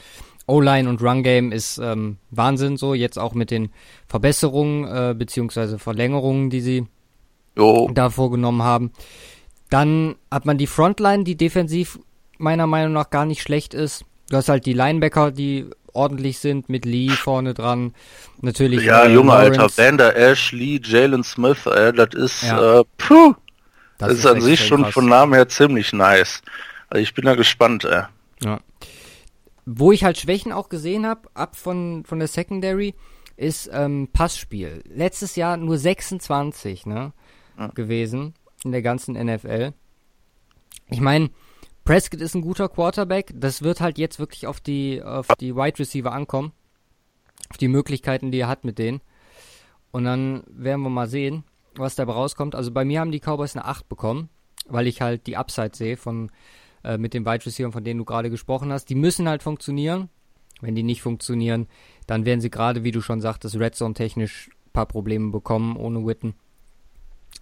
[0.48, 3.70] O-Line und Run-Game ist ähm, Wahnsinn so, jetzt auch mit den
[4.08, 6.88] Verbesserungen äh, beziehungsweise Verlängerungen, die sie
[7.58, 7.90] jo.
[7.94, 8.92] da vorgenommen haben.
[9.70, 12.00] Dann hat man die Frontline, die defensiv
[12.38, 14.06] meiner Meinung nach gar nicht schlecht ist.
[14.30, 17.94] Du hast halt die Linebacker, die ordentlich sind, mit Lee vorne dran.
[18.42, 18.86] Natürlich.
[18.86, 19.60] Ja, äh, Junge, Lawrence.
[19.60, 22.80] Alter, Vander Ash, Lee, Jalen Smith, äh, das ist, Ja.
[22.80, 23.34] äh, puh,
[23.98, 24.94] das, Das ist, an sich schon krass.
[24.94, 26.42] von Namen her ziemlich nice.
[26.90, 28.04] Also ich bin da gespannt, ey.
[28.44, 28.60] Ja.
[29.66, 32.96] Wo ich halt Schwächen auch gesehen habe, ab von, von der Secondary,
[33.36, 34.84] ist ähm, Passspiel.
[34.88, 37.14] Letztes Jahr nur 26 ne,
[37.58, 37.68] Ja.
[37.68, 39.74] gewesen in der ganzen NFL.
[40.90, 41.30] Ich meine,
[41.84, 43.32] Prescott ist ein guter Quarterback.
[43.36, 46.52] Das wird halt jetzt wirklich auf die, auf die Wide Receiver ankommen.
[47.50, 49.02] Auf die Möglichkeiten, die er hat mit denen.
[49.92, 51.44] Und dann werden wir mal sehen,
[51.76, 52.56] was dabei rauskommt.
[52.56, 54.30] Also bei mir haben die Cowboys eine 8 bekommen,
[54.68, 56.32] weil ich halt die Upside sehe von
[56.88, 58.86] äh, mit den Wide Receivers, von denen du gerade gesprochen hast.
[58.86, 60.10] Die müssen halt funktionieren.
[60.62, 61.68] Wenn die nicht funktionieren,
[62.08, 65.76] dann werden sie gerade, wie du schon sagtest, Red Zone technisch ein paar Probleme bekommen
[65.76, 66.34] ohne Witten.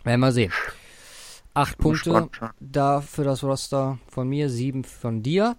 [0.03, 0.51] Werden wir sehen.
[1.53, 5.55] Acht Punkte gespannt, da für das Roster von mir, sieben von dir.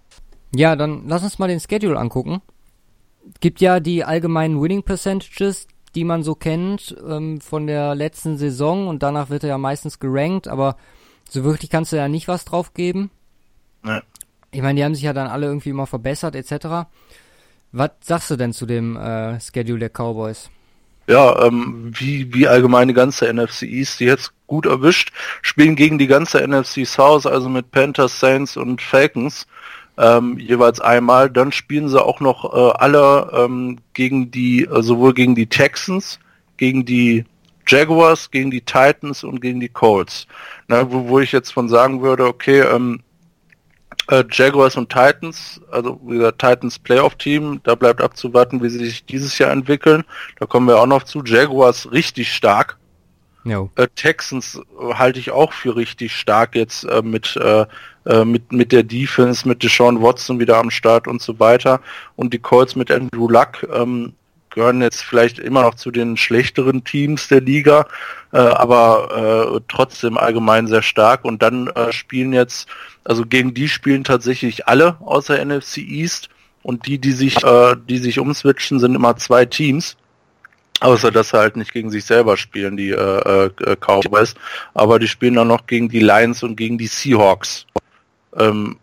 [0.53, 2.41] Ja, dann lass uns mal den Schedule angucken.
[3.39, 8.87] Gibt ja die allgemeinen Winning Percentages, die man so kennt ähm, von der letzten Saison
[8.87, 10.77] und danach wird er ja meistens gerankt, aber
[11.27, 13.09] so wirklich kannst du ja nicht was drauf geben.
[14.51, 16.87] Ich meine, die haben sich ja dann alle irgendwie immer verbessert etc.
[17.71, 20.49] Was sagst du denn zu dem äh, Schedule der Cowboys?
[21.07, 25.97] Ja, ähm, wie, wie allgemein die ganze NFC East, die jetzt gut erwischt, spielen gegen
[25.97, 29.47] die ganze NFC South, also mit Panthers, Saints und Falcons,
[29.97, 31.29] ähm, jeweils einmal.
[31.29, 36.19] Dann spielen sie auch noch äh, alle ähm, gegen die, äh, sowohl gegen die Texans,
[36.57, 37.25] gegen die
[37.67, 40.27] Jaguars, gegen die Titans und gegen die Colts.
[40.67, 43.01] Na, wo, wo ich jetzt von sagen würde, okay, ähm,
[44.09, 49.05] äh, Jaguars und Titans, also wie gesagt, Titans Playoff-Team, da bleibt abzuwarten, wie sie sich
[49.05, 50.03] dieses Jahr entwickeln.
[50.39, 51.23] Da kommen wir auch noch zu.
[51.23, 52.77] Jaguars richtig stark.
[53.43, 53.69] Jo.
[53.75, 57.65] Äh, Texans äh, halte ich auch für richtig stark jetzt äh, mit, äh,
[58.23, 61.81] mit, mit der Defense, mit Deshaun Watson wieder am Start und so weiter.
[62.15, 64.13] Und die Colts mit Andrew Luck ähm,
[64.57, 67.85] gehören jetzt vielleicht immer noch zu den schlechteren Teams der Liga,
[68.33, 71.25] äh, aber äh, trotzdem allgemein sehr stark.
[71.25, 72.67] Und dann äh, spielen jetzt,
[73.03, 76.29] also gegen die spielen tatsächlich alle außer NFC East.
[76.63, 79.95] Und die, die sich, äh, die sich umswitchen, sind immer zwei Teams.
[80.79, 84.33] Außer dass sie halt nicht gegen sich selber spielen, die äh, äh, Cowboys.
[84.73, 87.67] Aber die spielen dann noch gegen die Lions und gegen die Seahawks.
[88.35, 88.79] Ähm,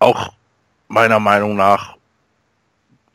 [0.00, 0.34] auch
[0.88, 1.96] meiner Meinung nach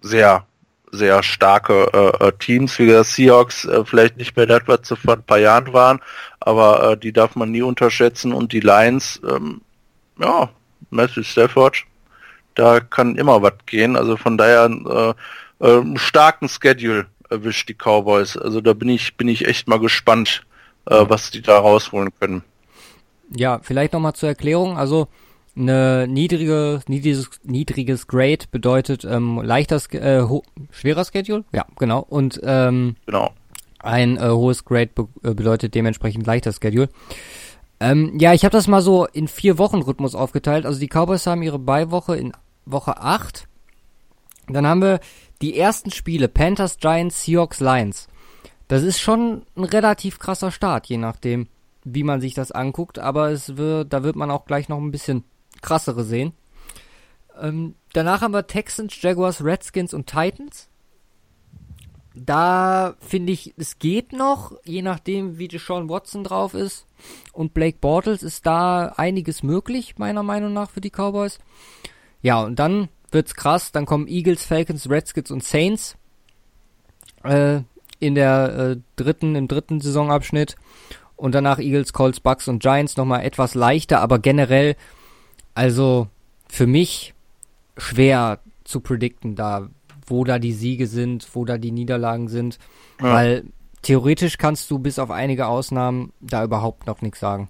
[0.01, 0.47] sehr,
[0.93, 2.77] sehr starke äh, äh, Teams.
[2.77, 5.99] Wie gesagt, Seahawks äh, vielleicht nicht mehr das, was sie vor ein paar Jahren waren,
[6.39, 8.31] aber äh, die darf man nie unterschätzen.
[8.31, 9.61] Und die Lions, ähm,
[10.19, 10.49] ja,
[10.91, 11.83] Matthew Stafford,
[12.55, 13.95] da kann immer was gehen.
[13.95, 15.15] Also von daher
[15.59, 18.37] äh, äh, starken Schedule erwischt die Cowboys.
[18.37, 20.45] Also da bin ich, bin ich echt mal gespannt,
[20.85, 22.43] äh, was die da rausholen können.
[23.35, 24.77] Ja, vielleicht nochmal zur Erklärung.
[24.77, 25.07] Also
[25.55, 30.25] eine niedrige, niedriges, niedriges Grade bedeutet ähm, leichter, äh,
[30.71, 31.43] schwerer Schedule.
[31.51, 31.99] Ja, genau.
[31.99, 33.31] Und ähm, Genau.
[33.79, 36.89] ein äh, hohes Grade be äh, bedeutet dementsprechend leichter Schedule.
[37.79, 40.65] Ähm, ja, ich habe das mal so in vier Wochen Rhythmus aufgeteilt.
[40.65, 42.33] Also die Cowboys haben ihre Beiwoche in
[42.65, 43.47] Woche 8.
[44.47, 44.99] Dann haben wir
[45.41, 48.07] die ersten Spiele Panthers, Giants, Seahawks, Lions.
[48.69, 51.47] Das ist schon ein relativ krasser Start, je nachdem,
[51.83, 52.97] wie man sich das anguckt.
[52.99, 55.25] Aber es wird, da wird man auch gleich noch ein bisschen
[55.63, 56.33] krassere sehen.
[57.41, 60.69] Ähm, danach haben wir Texans, Jaguars, Redskins und Titans.
[62.15, 66.85] Da finde ich, es geht noch, je nachdem, wie Deshaun Watson drauf ist.
[67.31, 71.39] Und Blake Bortles ist da einiges möglich, meiner Meinung nach, für die Cowboys.
[72.21, 73.71] Ja, und dann wird's krass.
[73.71, 75.97] Dann kommen Eagles, Falcons, Redskins und Saints
[77.23, 77.61] äh,
[77.99, 80.55] in der äh, dritten, im dritten Saisonabschnitt.
[81.15, 84.75] Und danach Eagles, Colts, Bucks und Giants nochmal etwas leichter, aber generell,
[85.53, 86.07] also
[86.47, 87.13] für mich
[87.77, 89.69] schwer zu predikten, da
[90.05, 92.59] wo da die Siege sind, wo da die Niederlagen sind,
[92.99, 93.13] Ja.
[93.13, 93.45] weil
[93.83, 97.49] theoretisch kannst du bis auf einige Ausnahmen da überhaupt noch nichts sagen.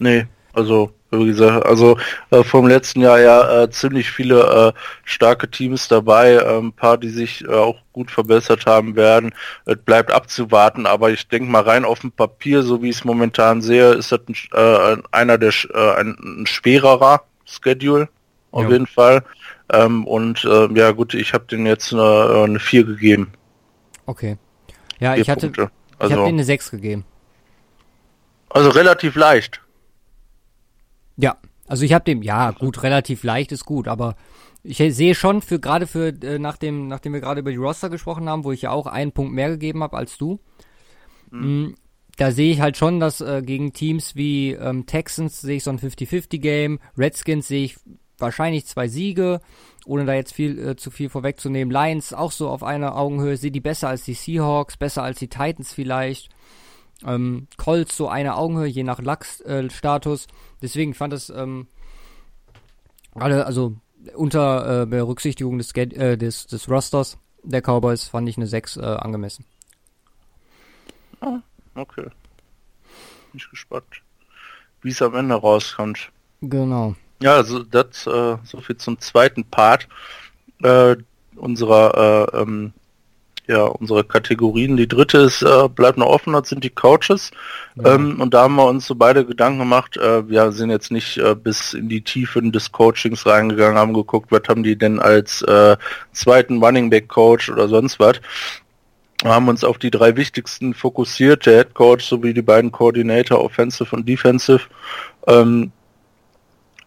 [0.00, 1.98] Nee, also wie gesagt, also
[2.30, 6.96] äh, vom letzten Jahr ja äh, ziemlich viele äh, starke Teams dabei, äh, ein paar,
[6.96, 9.34] die sich äh, auch gut verbessert haben werden.
[9.66, 13.04] Es bleibt abzuwarten, aber ich denke mal rein auf dem Papier, so wie ich es
[13.04, 18.08] momentan sehe, ist das ein, äh, einer der äh, ein, ein schwererer Schedule
[18.50, 18.70] auf Ja.
[18.70, 19.22] jeden Fall.
[19.70, 23.32] Ähm, und äh, ja gut, ich habe den jetzt eine, eine 4 gegeben.
[24.06, 24.38] Okay.
[24.98, 25.70] Ja, ich hatte, Punkte.
[26.00, 27.04] ich habe Also, denen eine 6 gegeben.
[28.50, 29.61] also relativ leicht.
[31.22, 31.36] Ja,
[31.68, 34.16] also ich habe dem, ja gut, relativ leicht ist gut, aber
[34.64, 38.28] ich sehe schon für gerade für äh, nachdem nachdem wir gerade über die Roster gesprochen
[38.28, 40.40] haben, wo ich ja auch einen Punkt mehr gegeben habe als du,
[41.30, 41.74] mh,
[42.16, 45.70] da sehe ich halt schon, dass äh, gegen Teams wie ähm, Texans sehe ich so
[45.70, 47.76] ein 50-50-Game, Redskins sehe ich
[48.18, 49.40] wahrscheinlich zwei Siege,
[49.86, 51.72] ohne da jetzt viel äh, zu viel vorwegzunehmen.
[51.72, 55.28] Lions auch so auf einer Augenhöhe, sehe die besser als die Seahawks, besser als die
[55.28, 56.30] Titans vielleicht.
[57.04, 60.26] Ähm, Colts so eine Augenhöhe, je nach Lachs-Status.
[60.26, 60.28] Äh,
[60.62, 61.66] Deswegen fand es ähm,
[63.14, 63.76] alle, also
[64.14, 68.80] unter äh, Berücksichtigung des, äh, des, des Rosters der Cowboys fand ich eine 6 äh,
[68.82, 69.44] angemessen.
[71.20, 71.40] Ah,
[71.74, 72.04] okay.
[72.04, 74.02] Bin ich gespannt,
[74.82, 76.10] wie es am Ende rauskommt.
[76.40, 76.94] Genau.
[77.20, 79.88] Ja, also das äh, so viel zum zweiten Part
[80.62, 80.96] äh,
[81.36, 82.72] unserer äh, ähm,
[83.48, 84.76] ja, unsere Kategorien.
[84.76, 87.32] Die dritte ist, äh, bleibt noch offen, das sind die Coaches.
[87.76, 87.94] Ja.
[87.94, 89.96] Ähm, und da haben wir uns so beide Gedanken gemacht.
[89.96, 94.30] Äh, wir sind jetzt nicht äh, bis in die Tiefen des Coachings reingegangen, haben geguckt,
[94.30, 95.76] was haben die denn als äh,
[96.12, 98.20] zweiten Running Back Coach oder sonst was.
[99.22, 103.44] Wir haben uns auf die drei wichtigsten fokussiert, der Head Coach sowie die beiden Coordinator
[103.44, 104.62] Offensive und Defensive.
[105.28, 105.70] Ähm,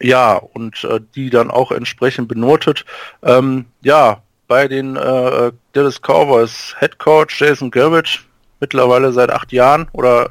[0.01, 2.85] ja, und äh, die dann auch entsprechend benotet.
[3.23, 8.23] Ähm, ja, bei den äh, Dallas Cowboys Head Coach Jason Garrett,
[8.59, 10.29] mittlerweile seit acht Jahren oder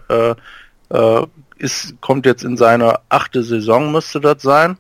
[0.91, 4.77] äh, äh, ist, kommt jetzt in seine achte Saison, müsste das sein.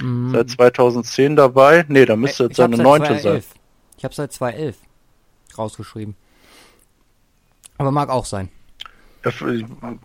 [0.00, 0.32] Mhm.
[0.32, 1.84] Seit 2010 dabei.
[1.88, 3.42] Nee, da müsste jetzt seine neunte sein.
[3.96, 4.76] Ich habe seit 2011
[5.56, 6.14] rausgeschrieben.
[7.78, 8.48] Aber mag auch sein.
[9.24, 9.32] Ja,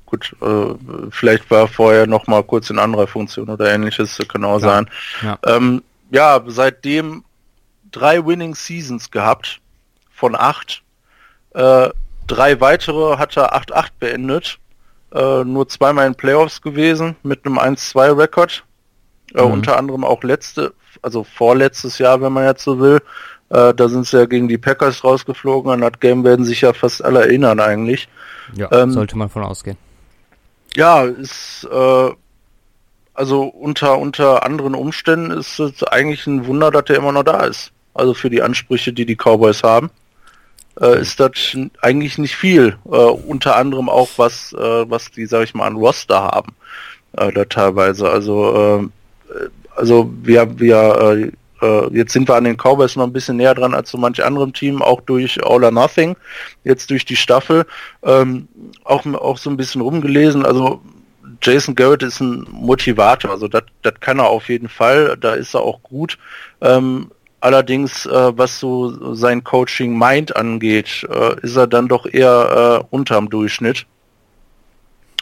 [0.06, 0.74] gut, äh,
[1.12, 4.60] vielleicht war vorher noch mal kurz in anderer Funktion oder ähnliches, genau ja.
[4.60, 4.90] sein.
[5.22, 5.40] Ja.
[5.46, 7.24] Ähm, ja, seitdem
[7.94, 9.62] drei Winning Seasons gehabt
[10.12, 10.84] von acht.
[11.52, 11.90] Äh,
[12.28, 14.60] drei weitere hat er 8-8 beendet.
[15.14, 18.64] Äh, nur zweimal in Playoffs gewesen mit einem 1-2-Rekord.
[19.36, 19.52] Äh, mhm.
[19.52, 23.02] Unter anderem auch letzte, also vorletztes Jahr, wenn man jetzt so will.
[23.50, 25.72] Äh, da sind sie ja gegen die Packers rausgeflogen.
[25.72, 28.08] An das Game werden sich ja fast alle erinnern eigentlich.
[28.56, 29.78] Ja, ähm, sollte man von ausgehen.
[30.76, 32.10] Ja, ist äh,
[33.14, 37.46] also unter unter anderen Umständen ist es eigentlich ein Wunder, dass er immer noch da
[37.46, 39.90] ist also für die Ansprüche, die die Cowboys haben,
[40.80, 41.32] äh, ist das
[41.82, 42.78] eigentlich nicht viel.
[42.86, 46.56] Äh, unter anderem auch was, äh, was die, sag ich mal, an Roster haben,
[47.18, 48.10] äh, da teilweise.
[48.10, 48.90] Also,
[49.32, 53.56] äh, also wir, wir, äh, jetzt sind wir an den Cowboys noch ein bisschen näher
[53.56, 56.16] dran als so manch anderem Team, auch durch All or Nothing,
[56.64, 57.66] jetzt durch die Staffel,
[58.04, 58.48] ähm,
[58.84, 60.46] auch, auch so ein bisschen rumgelesen.
[60.46, 60.82] Also
[61.42, 63.64] Jason Garrett ist ein Motivator, also das
[64.00, 66.18] kann er auf jeden Fall, da ist er auch gut.
[66.62, 67.12] Ähm,
[67.44, 72.96] Allerdings, äh, was so sein Coaching Mind angeht, äh, ist er dann doch eher äh,
[72.96, 73.86] unterm Durchschnitt.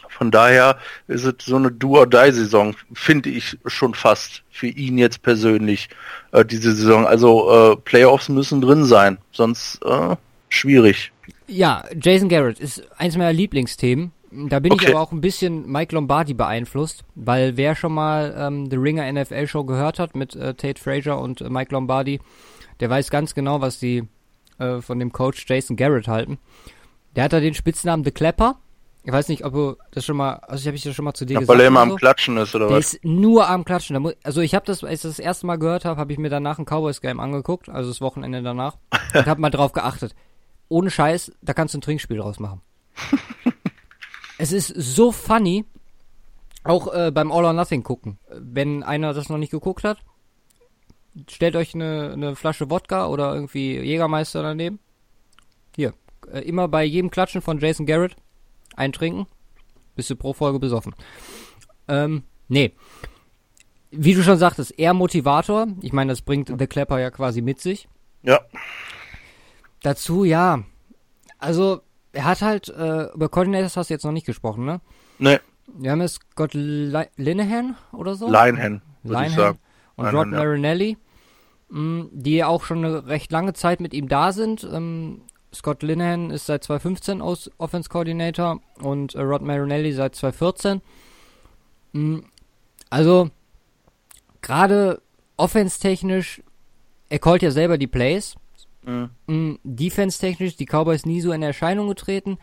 [0.08, 5.88] Von daher ist es so eine Do-or-Die-Saison, finde ich schon fast für ihn jetzt persönlich,
[6.30, 7.08] äh, diese Saison.
[7.08, 10.14] Also äh, Playoffs müssen drin sein, sonst äh,
[10.48, 11.10] schwierig.
[11.48, 14.12] Ja, Jason Garrett ist eins meiner Lieblingsthemen.
[14.34, 14.86] Da bin okay.
[14.86, 19.10] ich aber auch ein bisschen Mike Lombardi beeinflusst, weil wer schon mal ähm, The Ringer
[19.12, 22.18] NFL Show gehört hat mit äh, Tate Frazier und äh, Mike Lombardi,
[22.80, 24.04] der weiß ganz genau, was die
[24.58, 26.38] äh, von dem Coach Jason Garrett halten.
[27.14, 28.56] Der hat da den Spitznamen The Clapper.
[29.04, 31.12] Ich weiß nicht, ob du das schon mal, also ich habe ich das schon mal
[31.12, 31.58] zu dir ja, gesagt.
[31.58, 32.94] Weil er immer am Klatschen ist oder der was?
[32.94, 34.14] Ist nur am Klatschen.
[34.22, 36.58] also ich habe das, als ich das erste Mal gehört habe, habe ich mir danach
[36.58, 38.76] ein Cowboys Game angeguckt, also das Wochenende danach
[39.14, 40.14] und habe mal drauf geachtet.
[40.68, 42.62] Ohne Scheiß, da kannst du ein Trinkspiel draus machen.
[44.38, 45.64] Es ist so funny,
[46.64, 48.18] auch äh, beim All or Nothing gucken.
[48.28, 49.98] Wenn einer das noch nicht geguckt hat,
[51.28, 54.78] stellt euch eine, eine Flasche Wodka oder irgendwie Jägermeister daneben.
[55.74, 55.94] Hier,
[56.30, 58.16] äh, immer bei jedem Klatschen von Jason Garrett
[58.76, 59.26] eintrinken.
[59.94, 60.94] Bist du pro Folge besoffen.
[61.88, 62.72] Ähm, nee.
[63.90, 65.66] Wie du schon sagtest, er Motivator.
[65.82, 67.88] Ich meine, das bringt The Clapper ja quasi mit sich.
[68.22, 68.40] Ja.
[69.82, 70.64] Dazu, ja.
[71.38, 74.80] Also, er hat halt, äh, über Coordinators hast du jetzt noch nicht gesprochen, ne?
[75.18, 75.40] Ne.
[75.66, 78.26] Wir haben jetzt Scott Linehan oder so?
[78.26, 79.58] Linehan, würde ich sagen.
[79.96, 80.96] Und Linehan, Rod Marinelli,
[81.68, 84.64] mh, mm, die auch schon eine recht lange Zeit mit ihm da sind.
[84.70, 85.22] Ähm,
[85.54, 90.82] Scott Linehan ist seit 2015 aus Offense Coordinator und äh, Rod Marinelli seit 2014.
[91.92, 92.24] Mh, mm,
[92.90, 93.30] also,
[94.42, 95.00] gerade
[95.38, 96.42] offense-technisch,
[97.08, 98.36] er callt ja selber die Plays.
[98.84, 99.58] Mhm.
[99.62, 102.38] Defense-technisch die Cowboys nie so in Erscheinung getreten.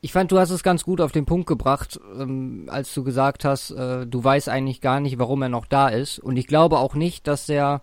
[0.00, 3.44] Ich fand, du hast es ganz gut auf den Punkt gebracht, ähm, als du gesagt
[3.44, 6.18] hast, äh, du weißt eigentlich gar nicht, warum er noch da ist.
[6.18, 7.82] Und ich glaube auch nicht, dass der.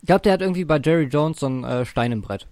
[0.00, 2.46] Ich glaube, der hat irgendwie bei Jerry Jones so ein äh, Stein im Brett.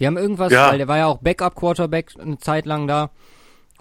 [0.00, 0.70] Die haben irgendwas, ja.
[0.70, 3.10] weil der war ja auch Backup-Quarterback eine Zeit lang da.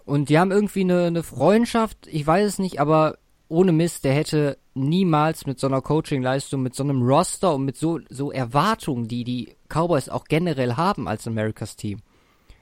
[0.04, 4.14] Und die haben irgendwie eine, eine Freundschaft, ich weiß es nicht, aber ohne Mist, der
[4.14, 9.08] hätte niemals mit so einer Coaching-Leistung, mit so einem Roster und mit so, so Erwartungen,
[9.08, 12.00] die die Cowboys auch generell haben als Americas Team,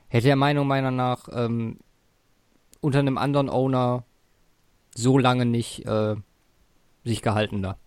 [0.08, 1.80] hätte er Meinung meiner nach ähm,
[2.82, 4.06] unter einem anderen Owner
[4.96, 6.16] so lange nicht äh,
[7.04, 7.78] sich gehalten da.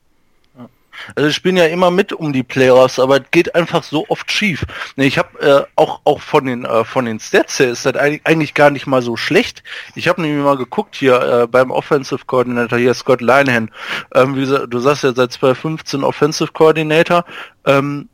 [1.15, 4.31] Also ich bin ja immer mit um die Playoffs, aber es geht einfach so oft
[4.31, 4.65] schief.
[4.97, 8.55] Ich habe äh, auch auch von den äh, von den Stats her ist das eigentlich
[8.55, 9.63] gar nicht mal so schlecht.
[9.95, 13.71] Ich habe nämlich mal geguckt hier äh, beim Offensive Coordinator hier Scott Linehan.
[14.15, 17.25] Ähm, wie du sagst ja seit 2015 Offensive Coordinator.
[17.65, 18.09] Ähm,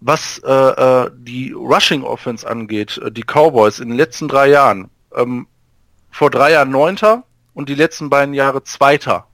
[0.00, 4.90] was äh, äh, die Rushing Offense angeht, äh, die Cowboys in den letzten drei Jahren,
[5.14, 5.46] ähm,
[6.10, 9.26] vor drei Jahren Neunter und die letzten beiden Jahre Zweiter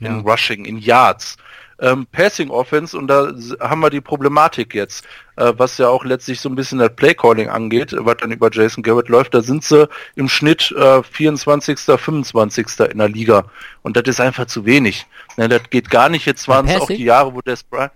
[0.00, 0.08] ja.
[0.08, 1.36] in Rushing, in Yards.
[1.80, 5.06] Ähm, Passing Offense und da haben wir die Problematik jetzt,
[5.36, 8.50] äh, was ja auch letztlich so ein bisschen das Play Calling angeht, was dann über
[8.50, 12.66] Jason Garrett läuft, da sind sie im Schnitt äh, 24., 25.
[12.90, 13.44] in der Liga
[13.82, 15.06] und das ist einfach zu wenig.
[15.36, 17.92] Ne, das geht gar nicht, jetzt waren es auch die Jahre, wo Des Bryant,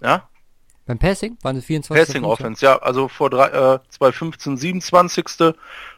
[0.00, 0.26] ja?
[0.86, 2.06] Beim Passing waren es 24.
[2.06, 5.52] Passing Offense, ja, also vor drei, äh, 2015 27.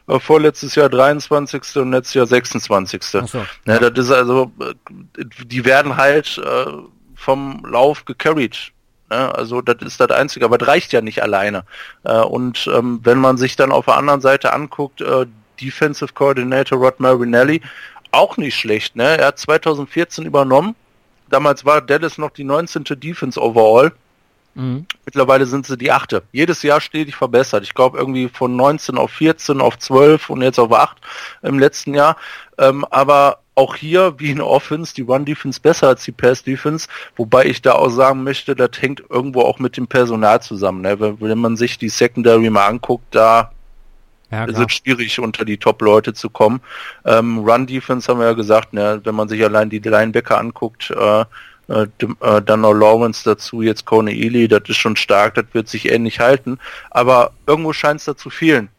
[0.09, 1.77] Äh, vorletztes Jahr 23.
[1.77, 3.01] und letztes Jahr 26.
[3.13, 3.45] Ach so.
[3.65, 6.65] ja, das ist also, äh, die werden halt äh,
[7.15, 8.71] vom Lauf gecarried.
[9.09, 11.63] Also das ist das Einzige, aber das reicht ja nicht alleine.
[12.03, 15.03] Und ähm, wenn man sich dann auf der anderen Seite anguckt,
[15.59, 17.63] Defensive Coordinator Rod Marinelli,
[18.11, 18.95] auch nicht schlecht.
[18.95, 19.17] Ne?
[19.17, 20.75] Er hat 2014 übernommen.
[21.27, 22.83] Damals war Dallas noch die 19.
[22.99, 23.91] Defense overall.
[24.55, 24.85] Mhm.
[25.05, 26.23] Mittlerweile sind sie die achte.
[26.31, 27.63] Jedes Jahr stetig verbessert.
[27.63, 30.97] Ich glaube irgendwie von 19 auf 14 auf 12 und jetzt auf 8
[31.43, 32.17] im letzten Jahr.
[32.57, 37.61] Ähm, aber auch hier, wie in Offense, die Run-Defense besser als die Pass-Defense, wobei ich
[37.61, 40.81] da auch sagen möchte, das hängt irgendwo auch mit dem Personal zusammen.
[40.81, 40.99] Ne?
[40.99, 43.51] Wenn, wenn man sich die Secondary mal anguckt, da
[44.31, 46.61] ja, ist es schwierig, unter die Top-Leute zu kommen.
[47.03, 49.01] Ähm, Run-Defense haben wir ja gesagt, ne?
[49.03, 51.25] wenn man sich allein die Linebacker anguckt, äh,
[51.69, 51.87] äh,
[52.21, 55.91] äh, dann noch Lawrence dazu, jetzt Kone Ely, das ist schon stark, das wird sich
[55.91, 56.57] ähnlich halten.
[56.89, 58.69] Aber irgendwo scheint es da zu fehlen.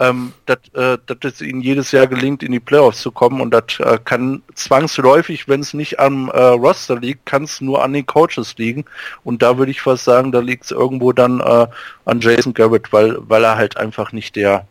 [0.00, 3.78] Ähm, dass äh, es ihnen jedes Jahr gelingt, in die Playoffs zu kommen und das
[3.78, 8.04] äh, kann zwangsläufig, wenn es nicht am äh, Roster liegt, kann es nur an den
[8.04, 8.84] Coaches liegen
[9.22, 11.68] und da würde ich fast sagen, da liegt es irgendwo dann äh,
[12.06, 14.66] an Jason Garrett, weil, weil er halt einfach nicht der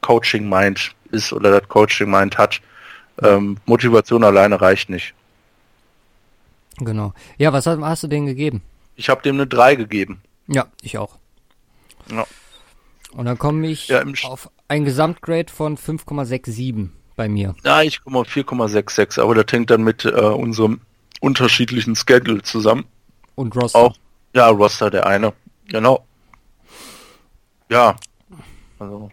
[0.00, 2.62] Coaching-Mind ist oder das Coaching-Mind hat.
[3.22, 5.12] Ähm, Motivation alleine reicht nicht.
[6.80, 7.12] Genau.
[7.38, 8.62] Ja, was hast, hast du denen gegeben?
[8.96, 10.22] Ich habe dem eine 3 gegeben.
[10.46, 11.16] Ja, ich auch.
[12.10, 12.26] Ja.
[13.12, 17.54] Und dann komme ich ja, auf ein Gesamtgrade von 5,67 bei mir.
[17.64, 20.80] Ja, ich komme auf 4,66, aber das hängt dann mit äh, unserem
[21.20, 22.84] unterschiedlichen Schedule zusammen.
[23.34, 23.78] Und Roster.
[23.78, 23.96] Auch,
[24.34, 25.32] ja, Roster der eine.
[25.68, 26.04] Genau.
[27.68, 27.96] Ja.
[28.78, 29.10] Also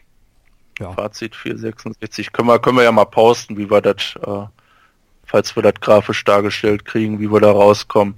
[0.79, 0.93] ja.
[0.93, 2.31] Fazit 466.
[2.31, 4.45] Können wir, können wir ja mal posten, wie wir das äh,
[5.27, 8.15] falls wir das grafisch dargestellt kriegen, wie wir da rauskommen.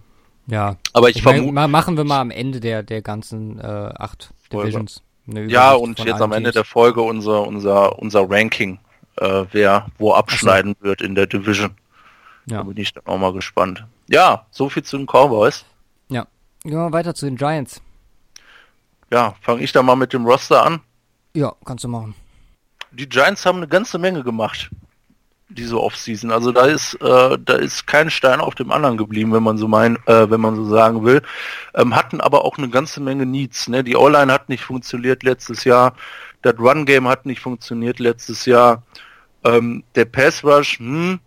[0.48, 0.78] Ja.
[0.94, 1.68] Aber ich, ich vermute.
[1.68, 5.04] Machen wir mal am Ende der, der ganzen äh, acht Divisions.
[5.26, 8.80] Ja, und jetzt am Ende der Folge unser, unser, unser Ranking,
[9.18, 10.88] äh, wer wo abschneiden so.
[10.88, 11.72] wird in der Division.
[12.46, 12.58] Ja.
[12.58, 13.86] Da bin ich dann auch mal gespannt.
[14.08, 15.66] Ja, so viel zu den Cowboys.
[16.10, 16.26] Ja.
[16.64, 17.80] Gehen wir weiter zu den Giants.
[19.12, 20.82] Ja, fange ich da mal mit dem Roster an.
[21.36, 22.16] Ja, kannst du machen.
[22.92, 24.72] Die Giants haben eine ganze Menge gemacht
[25.50, 26.32] diese Offseason.
[26.32, 29.68] Also da ist äh, da ist kein Stein auf dem anderen geblieben, wenn man so
[29.68, 31.22] mein, äh, wenn man so sagen will.
[31.74, 33.68] Ähm, hatten aber auch eine ganze Menge Needs.
[33.68, 33.84] Ne?
[33.84, 35.96] Die O-Line hat nicht funktioniert letztes Jahr.
[36.44, 38.84] Das Run Game hat nicht funktioniert letztes Jahr.
[39.44, 41.20] Ähm, der Pass Rush, hm,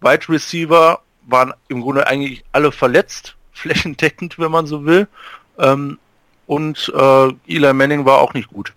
[0.00, 5.08] Wide Receiver waren im Grunde eigentlich alle verletzt, flächendeckend, wenn man so will.
[5.58, 5.98] Ähm,
[6.46, 8.72] und äh, Eli Manning war auch nicht gut.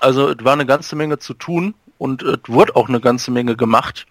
[0.00, 3.56] Also es war eine ganze Menge zu tun und es wurde auch eine ganze Menge
[3.56, 4.06] gemacht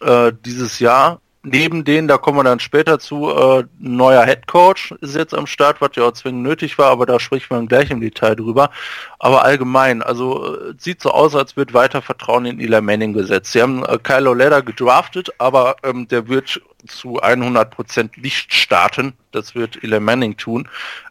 [0.00, 1.20] äh, dieses Jahr.
[1.42, 5.48] Neben denen, da kommen wir dann später zu, äh, neuer Head Coach ist jetzt am
[5.48, 8.70] Start, was ja auch zwingend nötig war, aber da spricht man gleich im Detail drüber.
[9.18, 13.50] Aber allgemein, also äh, sieht so aus, als wird weiter Vertrauen in Eli Manning gesetzt.
[13.50, 19.14] Sie haben äh, Kylo Leder gedraftet, aber ähm, der wird zu 100% nicht starten.
[19.32, 20.68] Das wird Eli Manning tun.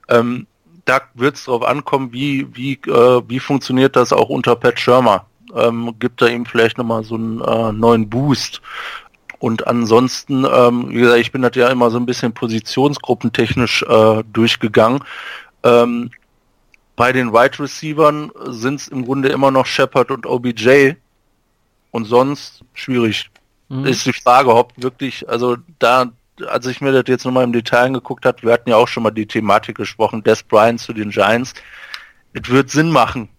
[0.07, 0.47] Ähm,
[0.85, 5.25] da wird es darauf ankommen, wie, wie, äh, wie funktioniert das auch unter Pat Schirmer
[5.55, 8.61] ähm, gibt er ihm vielleicht nochmal so einen äh, neuen Boost.
[9.39, 14.23] Und ansonsten, ähm, wie gesagt, ich bin das ja immer so ein bisschen positionsgruppentechnisch äh,
[14.31, 15.03] durchgegangen.
[15.63, 16.11] Ähm,
[16.95, 20.93] bei den Wide Receivern sind es im Grunde immer noch Shepard und OBJ.
[21.89, 23.31] Und sonst schwierig.
[23.69, 23.85] Mhm.
[23.85, 26.11] Ist die Frage, ob wirklich, also da,
[26.47, 29.03] als ich mir das jetzt nochmal im Detail angeguckt habe, wir hatten ja auch schon
[29.03, 31.53] mal die Thematik gesprochen, Des Bryant zu den Giants.
[32.33, 33.29] Es wird Sinn machen,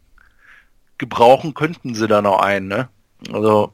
[1.03, 2.89] gebrauchen könnten sie da noch einen, ne?
[3.33, 3.73] Also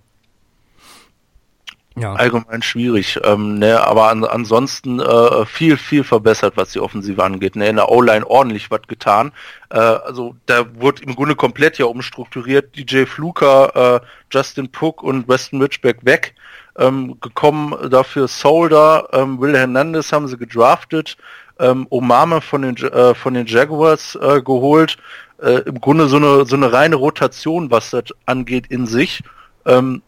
[2.01, 2.15] ja.
[2.15, 3.21] allgemein schwierig.
[3.23, 7.57] Ähm, ne, aber an, ansonsten äh, viel, viel verbessert, was die Offensive angeht.
[7.57, 9.33] Ne, in der O-Line ordentlich was getan.
[9.71, 12.77] Äh, also da wurde im Grunde komplett ja umstrukturiert.
[12.77, 16.35] DJ Fluker, äh, Justin Pook und Weston Ridgeback weg.
[16.79, 21.17] Ähm, gekommen dafür Solder, ähm, Will Hernandez haben sie gedraftet,
[21.59, 24.97] ähm, Omame von den äh, von den Jaguars äh, geholt.
[25.41, 29.23] Äh, Im Grunde so eine so eine reine Rotation, was das angeht in sich.
[29.67, 30.03] Ähm,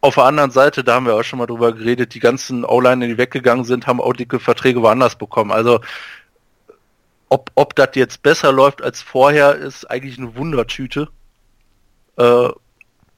[0.00, 3.06] auf der anderen Seite, da haben wir auch schon mal drüber geredet, die ganzen O-Liner,
[3.06, 5.52] die weggegangen sind, haben auch dicke Verträge woanders bekommen.
[5.52, 5.80] Also
[7.28, 11.08] ob, ob das jetzt besser läuft als vorher, ist eigentlich eine Wundertüte.
[12.16, 12.48] Äh,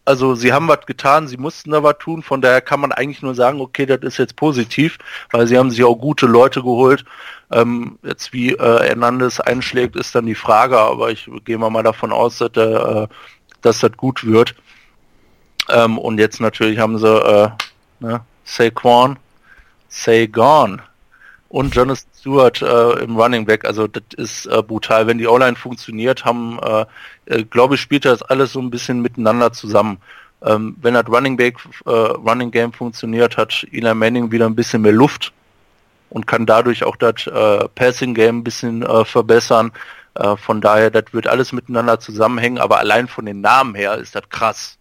[0.08, 3.20] also sie haben was getan, sie mussten da was tun, von daher kann man eigentlich
[3.20, 4.96] nur sagen, okay, das ist jetzt positiv,
[5.32, 7.04] weil sie haben sich auch gute Leute geholt.
[7.52, 12.10] Ähm, jetzt wie äh, Hernandez einschlägt, ist dann die Frage, aber ich gehe mal davon
[12.10, 13.06] aus, dass, äh,
[13.60, 14.54] dass das gut wird.
[15.68, 17.50] Ähm, und jetzt natürlich haben sie äh,
[18.00, 19.18] ne, Saquon,
[19.90, 20.80] Sagon
[21.50, 23.64] und Jonathan Stewart äh, im Running Back.
[23.64, 25.06] Also das ist äh, brutal.
[25.06, 26.84] Wenn die O-Line funktioniert, haben, äh,
[27.28, 29.98] äh, glaube ich, spielt das alles so ein bisschen miteinander zusammen.
[30.42, 31.56] Ähm, wenn das Running Back,
[31.86, 35.32] äh, Running Game funktioniert, hat Eli Manning wieder ein bisschen mehr Luft
[36.10, 39.72] und kann dadurch auch das äh, Passing Game ein bisschen äh, verbessern.
[40.14, 44.14] Äh, von daher, das wird alles miteinander zusammenhängen, aber allein von den Namen her ist
[44.14, 44.78] das krass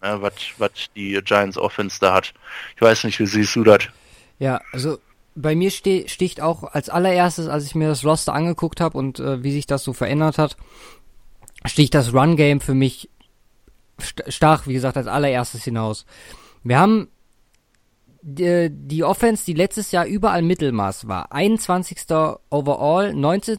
[0.00, 2.32] äh, was die Giants Offense da hat.
[2.76, 3.80] Ich weiß nicht, wie siehst du das?
[4.38, 4.98] Ja, also
[5.34, 9.20] bei mir ste sticht auch als allererstes, als ich mir das Roster angeguckt habe und
[9.20, 10.56] äh, wie sich das so verändert hat,
[11.66, 13.10] sticht das Run Game für mich
[14.00, 16.06] st stark, wie gesagt, als allererstes hinaus.
[16.62, 17.08] Wir haben
[18.22, 21.32] die, die Offense, die letztes Jahr überall Mittelmaß war.
[21.32, 21.98] 21.
[22.50, 23.58] overall, 19.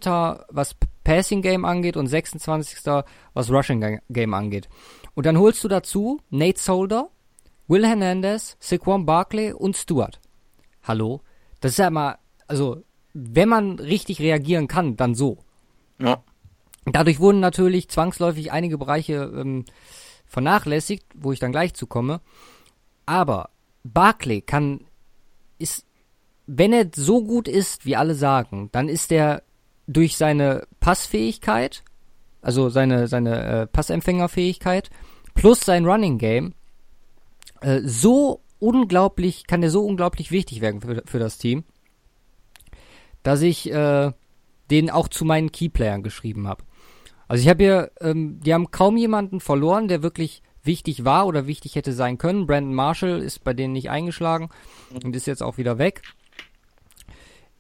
[0.50, 2.86] was Passing Game angeht und 26.
[3.34, 4.70] was Rushing Game angeht.
[5.16, 7.10] Und dann holst du dazu Nate Solder,
[7.68, 10.20] Will Hernandez, Saquon Barkley und Stewart.
[10.84, 11.22] Hallo?
[11.62, 12.84] Das ist ja mal, also,
[13.14, 15.40] wenn man richtig reagieren kann, dann so.
[16.00, 16.24] Ja.
[16.92, 19.66] Dadurch wurden natürlich zwangsläufig einige Bereiche ähm,
[20.26, 22.22] vernachlässigt, wo ich dann gleich zu komme.
[23.06, 23.50] Aber
[23.84, 24.82] Barkley kann,
[25.58, 25.86] ist,
[26.46, 29.44] wenn er so gut ist, wie alle sagen, dann ist er
[29.88, 31.84] durch seine Passfähigkeit
[32.42, 34.90] also seine, seine äh, Passempfängerfähigkeit
[35.34, 36.54] plus sein Running Game,
[37.62, 41.64] äh, so unglaublich, kann der so unglaublich wichtig werden für, für das Team,
[43.24, 44.12] dass ich äh,
[44.72, 46.64] den auch zu meinen Keyplayern geschrieben habe.
[47.30, 51.46] Also ich habe hier, ähm, die haben kaum jemanden verloren, der wirklich wichtig war oder
[51.48, 52.48] wichtig hätte sein können.
[52.48, 54.50] Brandon Marshall ist bei denen nicht eingeschlagen
[55.04, 56.02] und ist jetzt auch wieder weg.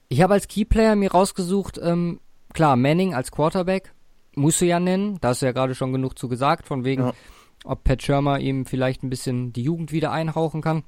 [0.09, 2.19] Ich habe als Keyplayer mir rausgesucht, ähm,
[2.51, 3.93] klar, Manning als Quarterback,
[4.35, 7.03] musst du ja nennen, da hast du ja gerade schon genug zu gesagt, von wegen,
[7.03, 7.13] ja.
[7.63, 10.83] ob Pat Schirmer ihm vielleicht ein bisschen die Jugend wieder einhauchen kann.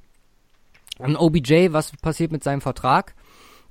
[0.98, 3.14] An OBJ, was passiert mit seinem Vertrag?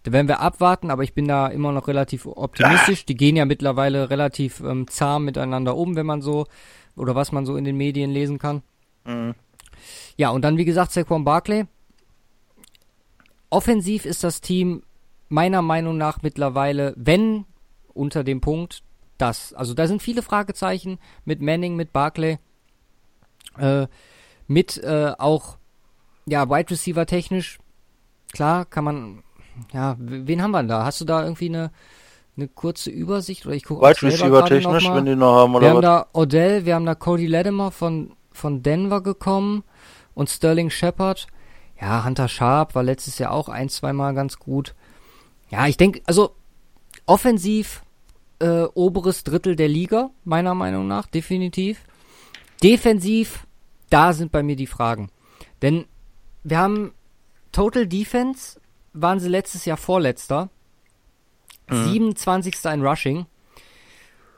[0.04, 3.06] Da werden wir abwarten, aber ich bin da immer noch relativ optimistisch.
[3.06, 6.48] Die gehen ja mittlerweile relativ ähm, zahm miteinander um, wenn man so,
[6.96, 8.64] oder was man so in den Medien lesen kann.
[9.06, 9.36] Mhm.
[10.18, 11.66] Ja, und dann, wie gesagt, Saquon Barkley.
[13.50, 14.84] Offensiv ist das Team
[15.30, 17.46] meiner Meinung nach mittlerweile, wenn
[17.94, 18.84] unter dem Punkt,
[19.22, 19.54] das.
[19.54, 22.40] Also da sind viele Fragezeichen mit Manning, mit Barclay,
[23.58, 23.88] äh,
[24.48, 25.58] mit äh, auch
[26.26, 27.60] ja Wide Receiver technisch.
[28.34, 29.24] Klar, kann man.
[29.74, 30.86] Ja, wen haben wir da?
[30.86, 31.72] Hast du da irgendwie eine
[32.38, 35.70] eine kurze Übersicht oder ich gucke Wide Receiver technisch, wenn die noch haben oder Wir
[35.70, 35.82] haben was?
[35.84, 39.64] da Odell, wir haben da Cody Latimer von von Denver gekommen
[40.14, 41.28] und Sterling Shepard.
[41.80, 44.76] Ja, Hunter Sharp war letztes Jahr auch ein, zweimal ganz gut.
[45.50, 46.36] Ja, ich denke, also
[47.06, 47.84] offensiv
[48.40, 51.84] äh, oberes Drittel der Liga, meiner Meinung nach, definitiv.
[52.64, 53.46] Defensiv,
[53.90, 55.10] da sind bei mir die Fragen.
[55.62, 55.86] Denn
[56.44, 56.94] wir haben
[57.52, 58.61] Total Defense,
[58.94, 60.50] waren sie letztes Jahr Vorletzter.
[61.70, 61.86] Mhm.
[61.86, 62.66] 27.
[62.66, 63.26] in Rushing.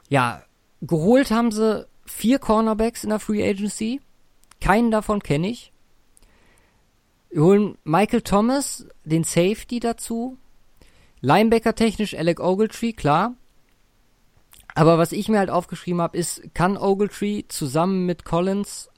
[0.09, 0.43] Ja,
[0.81, 4.01] geholt haben sie vier Cornerbacks in der Free Agency.
[4.61, 5.73] Keinen davon kenne ich.
[7.29, 10.37] Wir holen Michael Thomas, den Safety dazu.
[11.21, 13.33] Linebacker technisch Alec Ogletree, klar.
[14.75, 18.89] Aber was ich mir halt aufgeschrieben habe, ist, kann Ogletree zusammen mit Collins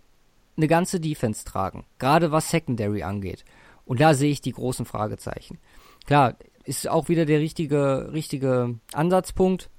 [0.57, 1.85] eine ganze Defense tragen?
[1.99, 3.45] Gerade was Secondary angeht.
[3.85, 5.59] Und da sehe ich die großen Fragezeichen.
[6.05, 9.69] Klar, ist auch wieder der richtige, richtige Ansatzpunkt.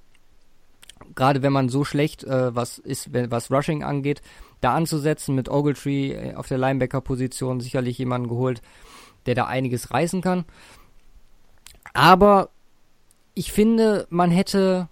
[1.15, 4.21] Gerade wenn man so schlecht äh, was ist, was Rushing angeht,
[4.61, 8.61] da anzusetzen mit Ogletree äh, auf der Linebacker-Position sicherlich jemanden geholt,
[9.25, 10.45] der da einiges reißen kann.
[11.93, 12.49] Aber
[13.33, 14.89] ich finde, man hätte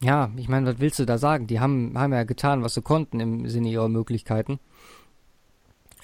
[0.00, 1.46] ja, ich meine, was willst du da sagen?
[1.46, 4.60] Die haben, haben ja getan, was sie konnten im Sinne ihrer Möglichkeiten.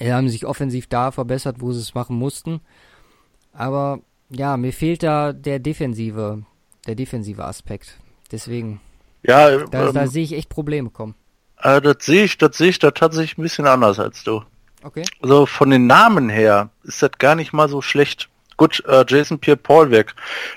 [0.03, 2.61] Sie haben sich offensiv da verbessert, wo sie es machen mussten.
[3.53, 4.01] Aber
[4.31, 6.43] ja, mir fehlt da der defensive,
[6.87, 7.99] der defensive Aspekt.
[8.33, 8.81] Deswegen.
[9.23, 11.15] Ja, Da, ähm, da sehe ich echt Probleme kommen.
[11.63, 14.43] äh, das sehe ich, das sehe ich da tatsächlich ein bisschen anders als du.
[14.83, 15.05] Okay.
[15.21, 18.29] Also von den Namen her ist das gar nicht mal so schlecht.
[18.57, 20.15] Gut, äh, Jason Pierre-Paul weg.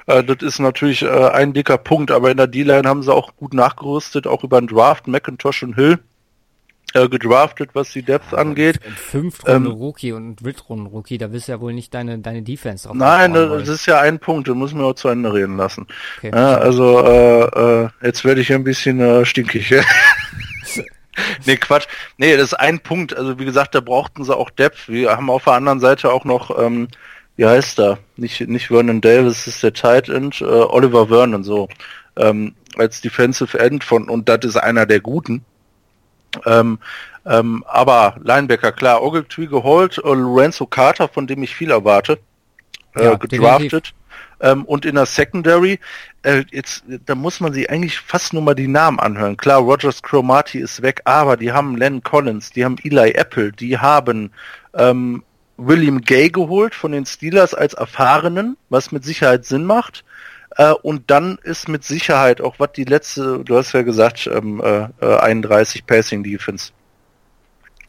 [0.07, 3.35] Äh, das ist natürlich äh, ein dicker Punkt, aber in der D-Line haben sie auch
[3.35, 5.99] gut nachgerüstet, auch über den Draft, McIntosh und Hill
[6.95, 8.79] äh, gedraftet, was die Depth angeht.
[8.85, 12.19] Ein Fünftrunden Ähm, Rookie und ein Drittrunden Rookie, da wirst du ja wohl nicht deine,
[12.19, 15.33] deine Defense drauf Nein, das ist ja ein Punkt, den muss man auch zu Ende
[15.33, 15.87] reden lassen.
[16.17, 16.31] Okay.
[16.33, 19.73] Ja, also äh, äh, jetzt werde ich ein bisschen äh, stinkig.
[21.45, 21.87] nee, Quatsch.
[22.17, 23.15] Nee, das ist ein Punkt.
[23.15, 24.87] Also wie gesagt, da brauchten sie auch Depth.
[24.87, 26.87] Wir haben auf der anderen Seite auch noch, ähm,
[27.35, 27.97] wie heißt er?
[28.15, 31.67] Nicht, nicht Vernon Davis, ist der Tight End, äh, Oliver Vernon so.
[32.15, 35.43] Ähm, als Defensive End von, und das ist einer der guten.
[36.45, 36.79] Ähm,
[37.25, 42.19] ähm, aber Linebacker, klar, Ogletree geholt, äh, Lorenzo Carter, von dem ich viel erwarte,
[42.95, 43.93] äh, Ja, gedraftet.
[44.41, 45.79] Ähm, und in der Secondary,
[46.23, 49.37] äh, jetzt, da muss man sich eigentlich fast nur mal die Namen anhören.
[49.37, 53.77] Klar, Rogers Cromartie ist weg, aber die haben Len Collins, die haben Eli Apple, die
[53.77, 54.31] haben
[54.73, 55.23] ähm,
[55.57, 60.03] William Gay geholt von den Steelers als Erfahrenen, was mit Sicherheit Sinn macht.
[60.57, 64.61] Äh, und dann ist mit Sicherheit auch, was die letzte, du hast ja gesagt, ähm,
[64.63, 66.71] äh, äh, 31 Passing Defense.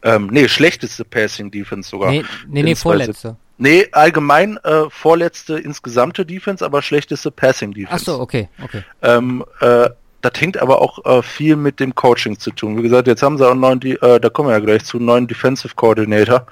[0.03, 2.11] Ähm, nee, schlechteste Passing Defense sogar.
[2.11, 3.37] Nee, nee, nee, vorletzte.
[3.57, 7.93] Nee, allgemein äh, vorletzte insgesamte Defense, aber schlechteste Passing Defense.
[7.95, 8.83] Ach so, okay, okay.
[9.01, 9.89] Ähm, äh,
[10.21, 12.77] das hängt aber auch äh, viel mit dem Coaching zu tun.
[12.77, 14.97] Wie gesagt, jetzt haben sie auch einen neuen, äh, da kommen wir ja gleich zu,
[14.97, 16.45] einen neuen Defensive Coordinator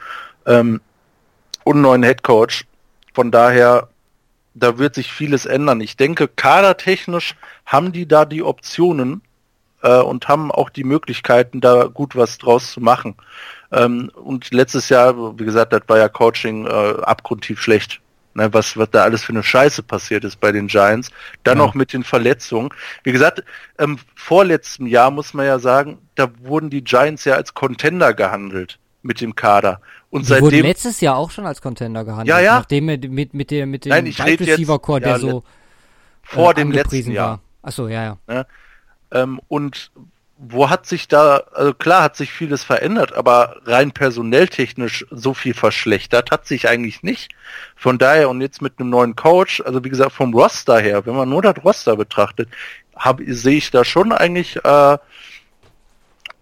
[0.46, 0.82] ähm,
[1.64, 2.66] und einen neuen Head Coach.
[3.14, 3.90] Von daher,
[4.56, 5.82] da wird sich vieles ändern.
[5.82, 7.36] Ich denke, kadertechnisch
[7.66, 9.22] haben die da die Optionen
[9.84, 13.16] äh, und haben auch die Möglichkeiten, da gut was draus zu machen.
[13.72, 18.02] Ähm, und letztes Jahr, wie gesagt, das war ja Coaching äh, abgrundtief schlecht.
[18.38, 21.10] Ne, was, was da alles für eine Scheiße passiert ist bei den Giants.
[21.46, 21.66] Dann Ja.
[21.66, 22.70] noch mit den Verletzungen.
[23.04, 23.44] Wie gesagt,
[23.80, 28.78] ähm, vorletztem Jahr muss man ja sagen, da wurden die Giants ja als Contender gehandelt
[29.06, 29.80] mit dem Kader.
[30.10, 32.28] Und Die wurden seitdem, letztes Jahr auch schon als Contender gehandelt.
[32.28, 32.56] Ja, ja.
[32.56, 35.44] Nachdem er mit, mit, der, mit dem Nein, Wide Receiver Core, der ja, so
[36.24, 37.30] vor äh, dem letzten Jahr.
[37.30, 37.40] war.
[37.62, 38.46] Achso, ja, ja.
[39.12, 39.92] Ähm, und
[40.38, 45.54] wo hat sich da, also klar hat sich vieles verändert, aber rein personelltechnisch so viel
[45.54, 47.34] verschlechtert hat sich eigentlich nicht.
[47.76, 51.16] Von daher und jetzt mit einem neuen Coach, also wie gesagt vom Roster her, wenn
[51.16, 52.50] man nur das Roster betrachtet,
[53.28, 54.98] sehe ich da schon eigentlich äh,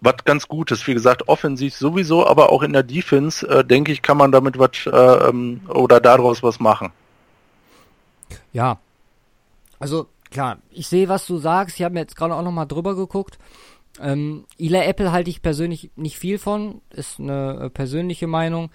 [0.04, 0.86] was ganz Gutes.
[0.88, 4.60] Wie gesagt, offensiv sowieso, aber auch in der Defense, äh, denke ich, kann man damit
[4.60, 4.90] was äh,
[5.30, 6.92] ähm, oder daraus was machen.
[8.52, 8.80] Ja.
[9.80, 11.78] Also, klar, ich sehe, was du sagst.
[11.78, 13.38] Ich habe mir jetzt gerade auch nochmal drüber geguckt.
[14.02, 16.82] Ähm, Eli Apple halte ich persönlich nicht viel von.
[16.90, 18.72] Ist eine äh, persönliche Meinung.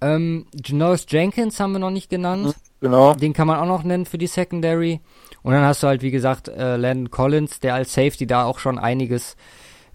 [0.00, 2.54] Ähm, Janoris Jenkins haben wir noch nicht genannt.
[2.80, 3.14] Genau.
[3.14, 5.00] Den kann man auch noch nennen für die Secondary.
[5.42, 8.58] Und dann hast du halt, wie gesagt, äh, Landon Collins, der als Safety da auch
[8.58, 9.36] schon einiges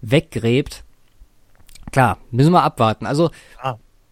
[0.02, 0.84] weggräbt.
[1.90, 3.06] Klar, müssen wir abwarten.
[3.06, 3.30] Also,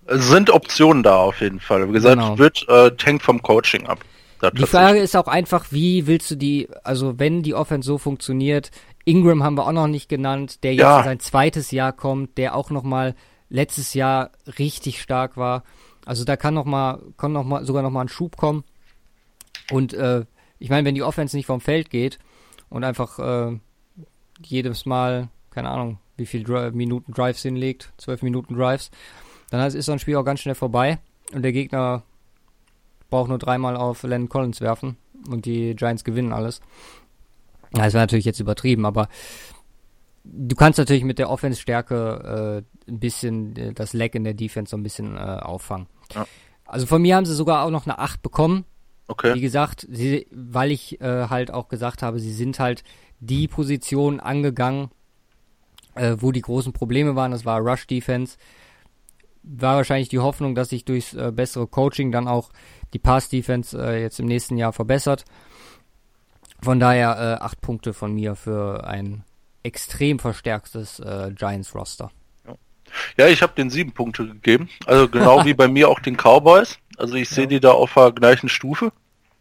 [0.07, 1.87] Es sind Optionen da auf jeden Fall.
[1.89, 2.37] Wie gesagt, Genau.
[2.39, 4.01] wird äh, hängt vom Coaching ab.
[4.55, 8.71] Die Frage ist auch einfach, wie willst du die, also wenn die Offense so funktioniert,
[9.05, 10.99] Ingram haben wir auch noch nicht genannt, der jetzt Ja.
[11.01, 13.15] in sein zweites Jahr kommt, der auch noch mal
[13.51, 15.63] letztes Jahr richtig stark war.
[16.07, 18.65] Also da kann noch mal, kann noch mal sogar noch mal ein Schub kommen.
[19.71, 20.25] Und äh,
[20.59, 22.19] ich meine, wenn die Offense nicht vom Feld geht
[22.71, 23.59] und einfach äh,
[24.43, 25.29] jedes Mal,
[25.61, 28.91] keine Ahnung, wie viel Dri Minuten Drives hinlegt, zwölf Minuten Drives,
[29.51, 30.99] dann ist so ein Spiel auch ganz schnell vorbei
[31.35, 32.03] und der Gegner
[33.11, 34.97] braucht nur dreimal auf Landon Collins werfen
[35.29, 36.63] und die Giants gewinnen alles.
[37.77, 39.09] Ja, das war natürlich jetzt übertrieben, aber
[40.25, 44.71] du kannst natürlich mit der Offense-Stärke äh, ein bisschen äh, das Lag in der Defense
[44.71, 45.89] so ein bisschen äh, auffangen.
[46.15, 46.27] Ja.
[46.65, 48.65] Also von mir haben sie sogar auch noch eine 8 bekommen.
[49.09, 49.41] Wie Okay.
[49.41, 52.83] gesagt, sie, weil ich äh, halt auch gesagt habe, sie sind halt
[53.19, 54.89] die Position angegangen,
[56.01, 57.31] äh, wo die großen Probleme waren.
[57.31, 58.39] Das war Rush Defense.
[59.43, 62.51] War wahrscheinlich die Hoffnung, dass sich durchs äh, bessere Coaching dann auch
[62.93, 65.25] die Pass Defense äh, jetzt im nächsten Jahr verbessert.
[66.63, 69.25] Von daher äh, acht Punkte von mir für ein
[69.63, 72.11] extrem verstärktes äh, Giants Roster.
[73.17, 74.69] Ja, ich habe den sieben Punkte gegeben.
[74.87, 76.79] Also genau wie bei mir auch den Cowboys.
[76.99, 78.93] Also ich sehe die da auf der gleichen Stufe.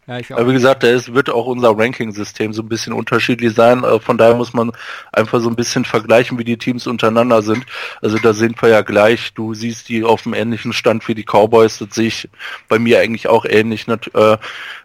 [0.09, 3.53] Ja, ich Aber wie gesagt, da ist, wird auch unser Ranking-System so ein bisschen unterschiedlich
[3.53, 3.83] sein.
[3.83, 4.71] Äh, Von daher muss man
[5.11, 7.63] einfach so ein bisschen vergleichen, wie die Teams untereinander sind.
[8.01, 9.35] Also da sind wir ja gleich.
[9.35, 11.77] Du siehst die auf dem ähnlichen Stand wie die Cowboys.
[11.77, 12.27] Das sehe ich
[12.67, 13.87] bei mir eigentlich auch ähnlich.
[13.87, 14.37] Äh,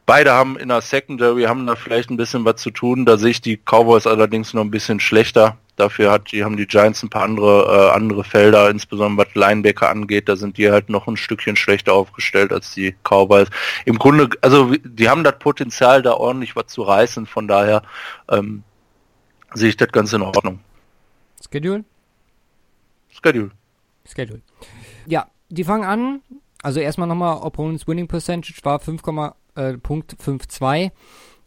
[0.05, 3.07] Beide haben in der Secondary, haben da vielleicht ein bisschen was zu tun.
[3.07, 5.57] Da sehe ich die Cowboys allerdings noch ein bisschen schlechter.
[5.77, 9.91] Dafür hat die, haben die Giants ein paar andere, äh, andere Felder, insbesondere was Linebacker
[9.91, 13.49] angeht, da sind die halt noch ein Stückchen schlechter aufgestellt als die Cowboys.
[13.85, 17.83] Im Grunde, also die haben das Potenzial, da ordentlich was zu reißen, von daher
[18.29, 18.63] ähm,
[19.55, 20.61] sehe ich das ganz in Ordnung.
[21.43, 21.85] Schedule?
[23.09, 23.51] Schedule.
[24.07, 24.43] Schedule.
[25.07, 26.23] Ja, die fangen an.
[26.63, 30.85] Also erstmal nochmal, Opponents Winning Percentage war 5,52.
[30.87, 30.91] Äh,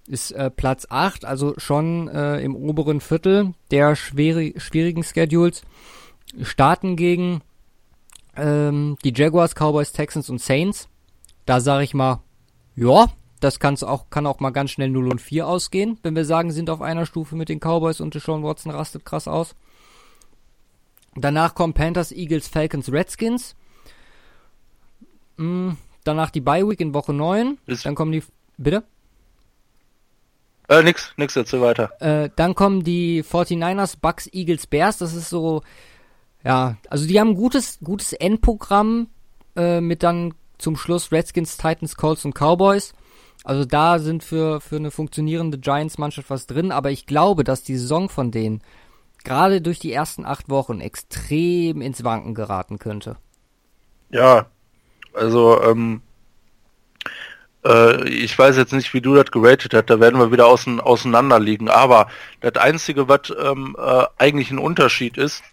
[0.07, 5.61] ist äh, Platz 8, also schon äh, im oberen Viertel der schweri schwierigen Schedules.
[6.41, 7.41] Starten gegen
[8.35, 10.87] ähm, die Jaguars, Cowboys, Texans und Saints.
[11.45, 12.21] Da sage ich mal,
[12.75, 13.07] ja,
[13.39, 16.51] das kann's auch, kann auch mal ganz schnell 0 und 4 ausgehen, wenn wir sagen,
[16.51, 19.55] sind auf einer Stufe mit den Cowboys und Sean Watson rastet krass aus.
[21.15, 23.55] Danach kommen Panthers, Eagles, Falcons, Redskins.
[25.37, 27.57] Mhm, danach die Bye Week in Woche 9.
[27.65, 28.23] Ist dann kommen die.
[28.57, 28.83] Bitte?
[30.69, 31.91] Äh, nix, nix dazu weiter.
[31.99, 34.97] Äh, dann kommen die 49ers, Bucks, Eagles, Bears.
[34.97, 35.61] Das ist so,
[36.43, 39.07] ja, also die haben ein gutes, gutes Endprogramm
[39.55, 42.93] äh, mit dann zum Schluss Redskins, Titans, Colts und Cowboys.
[43.43, 47.77] Also da sind für, für eine funktionierende Giants-Mannschaft was drin, aber ich glaube, dass die
[47.77, 48.61] Saison von denen
[49.23, 53.17] gerade durch die ersten acht Wochen extrem ins Wanken geraten könnte.
[54.09, 54.47] Ja,
[55.13, 56.01] also ähm,
[57.65, 60.79] äh, ich weiß jetzt nicht, wie du das geratet hast, da werden wir wieder außen,
[60.79, 61.69] auseinander liegen.
[61.69, 62.07] Aber
[62.41, 65.43] das Einzige, was ähm, äh, eigentlich ein Unterschied ist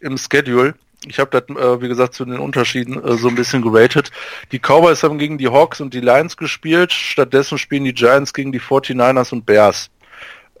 [0.00, 0.74] im Schedule,
[1.06, 4.10] ich habe das, äh, wie gesagt, zu den Unterschieden äh, so ein bisschen geratet.
[4.52, 8.52] Die Cowboys haben gegen die Hawks und die Lions gespielt, stattdessen spielen die Giants gegen
[8.52, 9.90] die 49ers und Bears.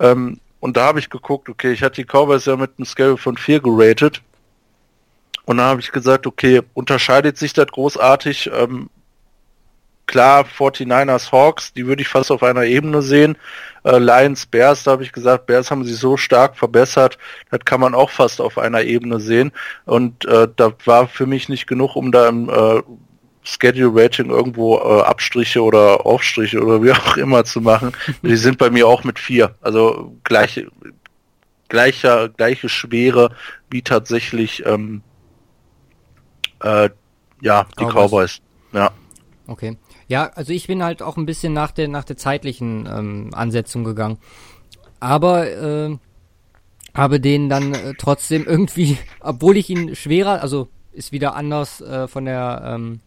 [0.00, 3.16] Ähm, und da habe ich geguckt, okay, ich hatte die Cowboys ja mit einem Scale
[3.16, 4.22] von 4 geratet.
[5.44, 8.50] Und da habe ich gesagt, okay, unterscheidet sich das großartig?
[8.52, 8.88] Ähm,
[10.12, 13.38] klar, 49ers Hawks, die würde ich fast auf einer Ebene sehen.
[13.82, 17.16] Äh, Lions Bears, da habe ich gesagt, Bears haben sich so stark verbessert,
[17.50, 19.52] das kann man auch fast auf einer Ebene sehen.
[19.86, 22.82] Und äh, da war für mich nicht genug, um da im äh,
[23.42, 27.92] Schedule Rating irgendwo äh, Abstriche oder Aufstriche oder wie auch immer zu machen.
[28.22, 29.54] Die sind bei mir auch mit vier.
[29.62, 30.68] Also gleiche,
[31.70, 33.34] gleicher, gleiche Schwere
[33.70, 35.02] wie tatsächlich ähm,
[36.62, 36.90] äh,
[37.40, 37.94] ja, die Cowboys.
[37.94, 38.40] Cowboys.
[38.72, 38.90] Ja.
[39.46, 39.76] Okay.
[40.08, 43.84] Ja, also ich bin halt auch ein bisschen nach der, nach der zeitlichen ähm, Ansetzung
[43.84, 44.18] gegangen.
[45.00, 45.96] Aber äh,
[46.94, 52.06] habe den dann äh, trotzdem irgendwie, obwohl ich ihn schwerer, also ist wieder anders äh,
[52.06, 53.00] von der ähm,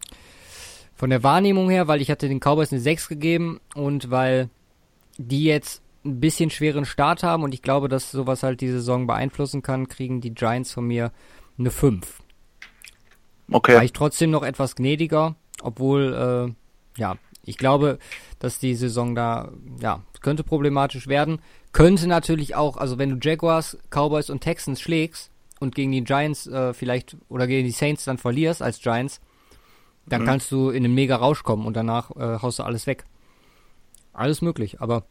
[0.96, 4.50] von der Wahrnehmung her, weil ich hatte den Cowboys eine 6 gegeben und weil
[5.18, 9.06] die jetzt ein bisschen schweren Start haben und ich glaube, dass sowas halt die Saison
[9.06, 11.12] beeinflussen kann, kriegen die Giants von mir
[11.58, 12.22] eine 5.
[13.52, 13.76] Okay.
[13.76, 16.14] War ich trotzdem noch etwas gnädiger, obwohl
[16.50, 16.54] äh,
[16.98, 18.00] ja, ich glaube,
[18.40, 21.40] dass die Saison da, ja, könnte problematisch werden.
[21.72, 25.30] Könnte natürlich auch, also wenn du Jaguars, Cowboys und Texans schlägst
[25.60, 29.22] und gegen die Giants äh, vielleicht oder gegen die Saints dann verlierst als Giants,
[30.08, 30.26] dann mhm.
[30.26, 33.06] kannst du in einen mega Rausch kommen und danach äh, haust du alles weg.
[34.14, 35.04] Alles möglich, aber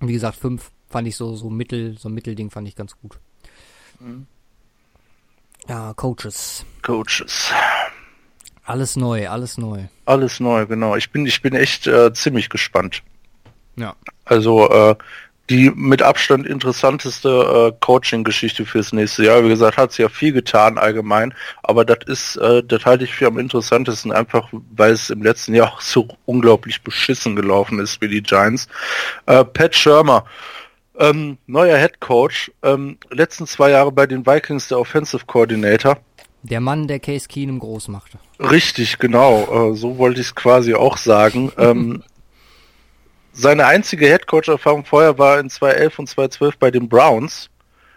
[0.00, 3.18] wie gesagt, fünf fand ich so, so Mittel, so ein Mittelding fand ich ganz gut.
[4.00, 4.26] Mhm.
[5.68, 6.64] Ja, Coaches.
[6.82, 7.52] Coaches.
[8.64, 9.84] Alles neu, alles neu.
[10.06, 10.96] Alles neu, genau.
[10.96, 13.02] Ich bin, ich bin echt äh, ziemlich gespannt.
[13.76, 13.94] Ja.
[14.24, 14.96] Also äh,
[15.50, 19.44] die mit Abstand interessanteste äh, Coaching-Geschichte fürs nächste Jahr.
[19.44, 23.14] Wie gesagt, hat sie ja viel getan allgemein, aber das ist, äh, das halte ich
[23.14, 28.00] für am interessantesten, einfach weil es im letzten Jahr auch so unglaublich beschissen gelaufen ist
[28.00, 28.68] wie die Giants.
[29.26, 30.24] Äh, Pat Schirmer,
[30.98, 35.98] ähm, neuer Head Coach, ähm, letzten zwei Jahre bei den Vikings der Offensive Coordinator.
[36.44, 38.18] Der Mann, der Case Keenum groß machte.
[38.38, 39.70] Richtig, genau.
[39.70, 41.50] Äh, so wollte ich es quasi auch sagen.
[41.58, 42.02] ähm,
[43.32, 47.48] seine einzige Headcoach-Erfahrung vorher war in 2011 und 2012 bei den Browns.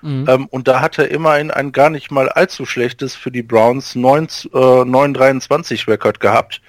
[0.02, 0.26] Mhm.
[0.30, 3.96] Ähm, und da hat er immerhin ein gar nicht mal allzu schlechtes für die Browns
[3.96, 6.62] 9, äh, 923 Rekord gehabt.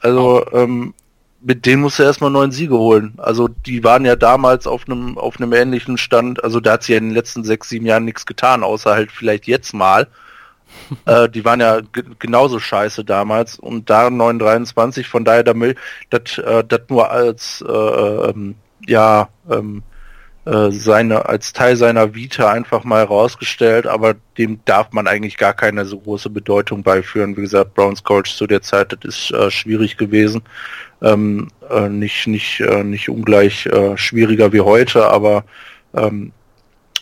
[0.00, 0.56] Also oh.
[0.56, 0.94] ähm,
[1.40, 3.14] mit denen muss er erstmal neun Siege holen.
[3.18, 6.42] Also die waren ja damals auf einem auf einem ähnlichen Stand.
[6.42, 9.12] Also da hat sie ja in den letzten sechs, sieben Jahren nichts getan, außer halt
[9.12, 10.08] vielleicht jetzt mal
[11.06, 11.80] äh, die waren ja
[12.18, 15.54] genauso scheiße damals und da 923, von daher da
[16.10, 18.54] das äh, nur als äh, ähm,
[18.86, 19.82] ja ähm,
[20.48, 25.52] äh, seine als Teil seiner Vita einfach mal herausgestellt, aber dem darf man eigentlich gar
[25.52, 27.36] keine so große Bedeutung beiführen.
[27.36, 30.42] Wie gesagt, Browns Coach zu der Zeit, das ist äh, schwierig gewesen.
[31.02, 35.44] Ähm, äh, nicht nicht äh, nicht ungleich äh, schwieriger wie heute, aber
[35.94, 36.32] ähm,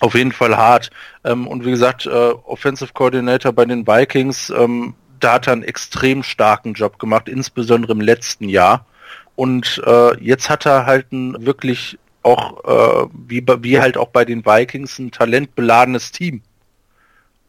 [0.00, 0.90] auf jeden Fall hart.
[1.24, 5.62] Ähm, und wie gesagt, äh, Offensive Coordinator bei den Vikings, ähm, da hat er einen
[5.62, 8.86] extrem starken Job gemacht, insbesondere im letzten Jahr.
[9.34, 14.24] Und äh, jetzt hat er halt einen wirklich auch äh, wie, wie halt auch bei
[14.24, 16.42] den Vikings ein talentbeladenes Team.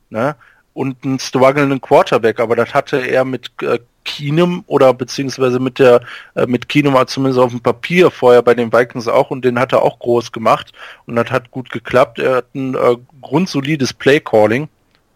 [0.09, 0.35] Ne?
[0.73, 6.01] Und einen strugglenden Quarterback, aber das hatte er mit äh, Keenum oder beziehungsweise mit der
[6.35, 9.73] äh, mit Keenum zumindest auf dem Papier vorher bei den Vikings auch und den hat
[9.73, 10.71] er auch groß gemacht
[11.05, 12.17] und das hat gut geklappt.
[12.17, 14.69] Er hat ein äh, grundsolides Play Calling.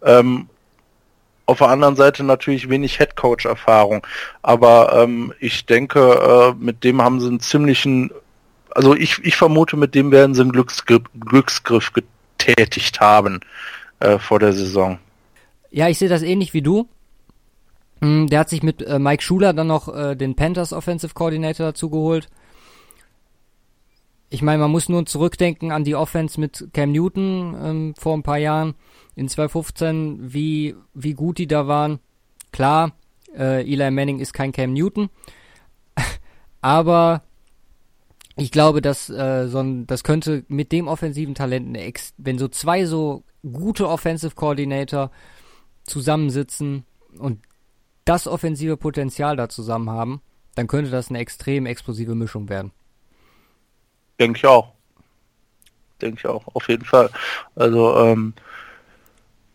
[0.03, 0.47] Ähm,
[1.45, 4.05] auf der anderen Seite natürlich wenig Headcoach-Erfahrung,
[4.41, 8.11] aber ähm, ich denke, äh, mit dem haben sie einen ziemlichen,
[8.69, 13.41] also ich, ich vermute, mit dem werden sie einen Glücksgriff, Glücksgriff getätigt haben
[13.99, 14.99] äh, vor der Saison.
[15.71, 16.87] Ja, ich sehe das ähnlich wie du.
[18.01, 21.67] Hm, der hat sich mit äh, Mike Schuler dann noch äh, den Panthers Offensive Coordinator
[21.67, 22.29] dazu geholt.
[24.29, 28.23] Ich meine, man muss nur zurückdenken an die Offense mit Cam Newton ähm, vor ein
[28.23, 28.75] paar Jahren
[29.15, 31.99] in 2015, wie, wie gut die da waren.
[32.51, 32.93] Klar,
[33.37, 35.09] äh, Eli Manning ist kein Cam Newton,
[36.61, 37.23] aber
[38.37, 41.77] ich glaube, dass äh, so ein, das könnte mit dem offensiven Talent,
[42.17, 45.11] wenn so zwei so gute Offensive Coordinator
[45.83, 46.85] zusammensitzen
[47.17, 47.39] und
[48.05, 50.21] das offensive Potenzial da zusammen haben,
[50.55, 52.71] dann könnte das eine extrem explosive Mischung werden.
[54.19, 54.73] Denke ich auch.
[56.01, 57.09] Denke ich auch, auf jeden Fall.
[57.55, 58.33] Also ähm,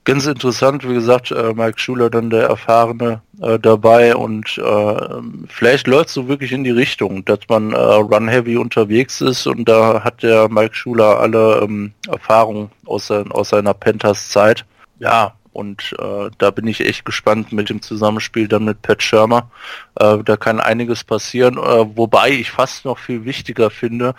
[0.05, 5.88] ganz interessant, wie gesagt, äh, Mike Schuler dann der Erfahrene äh, dabei und äh, vielleicht
[5.88, 10.05] läuft es so wirklich in die Richtung, dass man äh, Run-Heavy unterwegs ist und da
[10.05, 14.64] hat der Mike Schuler alle ähm, Erfahrungen aus, aus seiner Panthers-Zeit.
[15.01, 19.50] Ja, und äh, da bin ich echt gespannt mit dem Zusammenspiel dann mit Pat Schirmer.
[19.98, 24.14] Äh, da kann einiges passieren, äh, wobei ich fast noch viel wichtiger finde,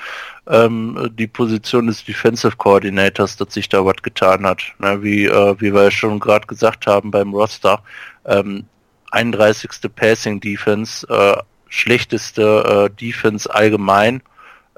[0.47, 4.63] ähm, die Position des Defensive Coordinators, dass sich da was getan hat.
[4.79, 7.83] Ne, wie, äh, wie wir ja schon gerade gesagt haben beim Roster.
[8.25, 8.65] Ähm,
[9.11, 9.69] 31.
[9.95, 11.37] Passing Defense, äh,
[11.69, 14.23] schlechteste äh, Defense allgemein.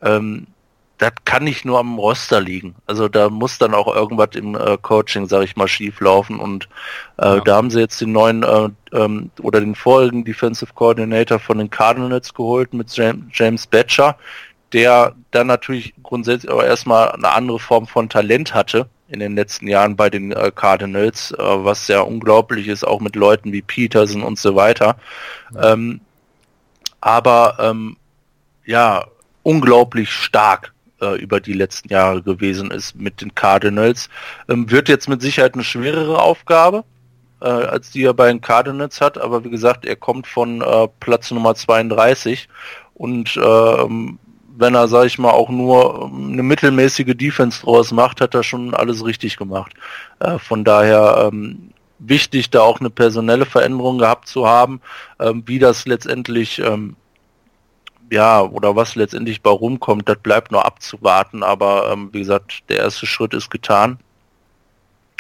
[0.01, 0.47] Ähm,
[1.00, 2.76] das kann nicht nur am Roster liegen.
[2.86, 6.39] Also da muss dann auch irgendwas im äh, Coaching, sage ich mal, schief laufen.
[6.39, 6.68] Und
[7.18, 7.39] äh, ja.
[7.39, 11.70] da haben sie jetzt den neuen äh, ähm, oder den vorigen Defensive Coordinator von den
[11.70, 12.93] Cardinals geholt mit
[13.32, 14.18] James Batcher,
[14.74, 19.68] der dann natürlich grundsätzlich aber erstmal eine andere Form von Talent hatte in den letzten
[19.68, 24.22] Jahren bei den äh, Cardinals, äh, was ja unglaublich ist, auch mit Leuten wie Peterson
[24.22, 24.97] und so weiter.
[25.56, 25.72] Ja.
[25.74, 26.02] Ähm,
[27.00, 27.95] aber ähm,
[28.66, 29.06] ja,
[29.43, 34.10] unglaublich stark äh, über die letzten Jahre gewesen ist mit den Cardinals.
[34.47, 36.84] Ähm, wird jetzt mit Sicherheit eine schwerere Aufgabe,
[37.41, 40.88] äh, als die er bei den Cardinals hat, aber wie gesagt, er kommt von äh,
[41.00, 42.47] Platz Nummer 32
[42.93, 44.20] und ähm,
[44.60, 48.43] wenn er, sage ich mal, auch nur ähm, eine mittelmäßige Defense draus macht, hat er
[48.43, 49.74] schon alles richtig gemacht.
[50.20, 54.82] Äh, von daher ähm, wichtig, da auch eine personelle Veränderung gehabt zu haben,
[55.20, 56.95] ähm, wie das letztendlich ähm,
[58.12, 61.43] ja, oder was letztendlich bei rumkommt, das bleibt nur abzuwarten.
[61.43, 63.99] Aber ähm, wie gesagt, der erste Schritt ist getan.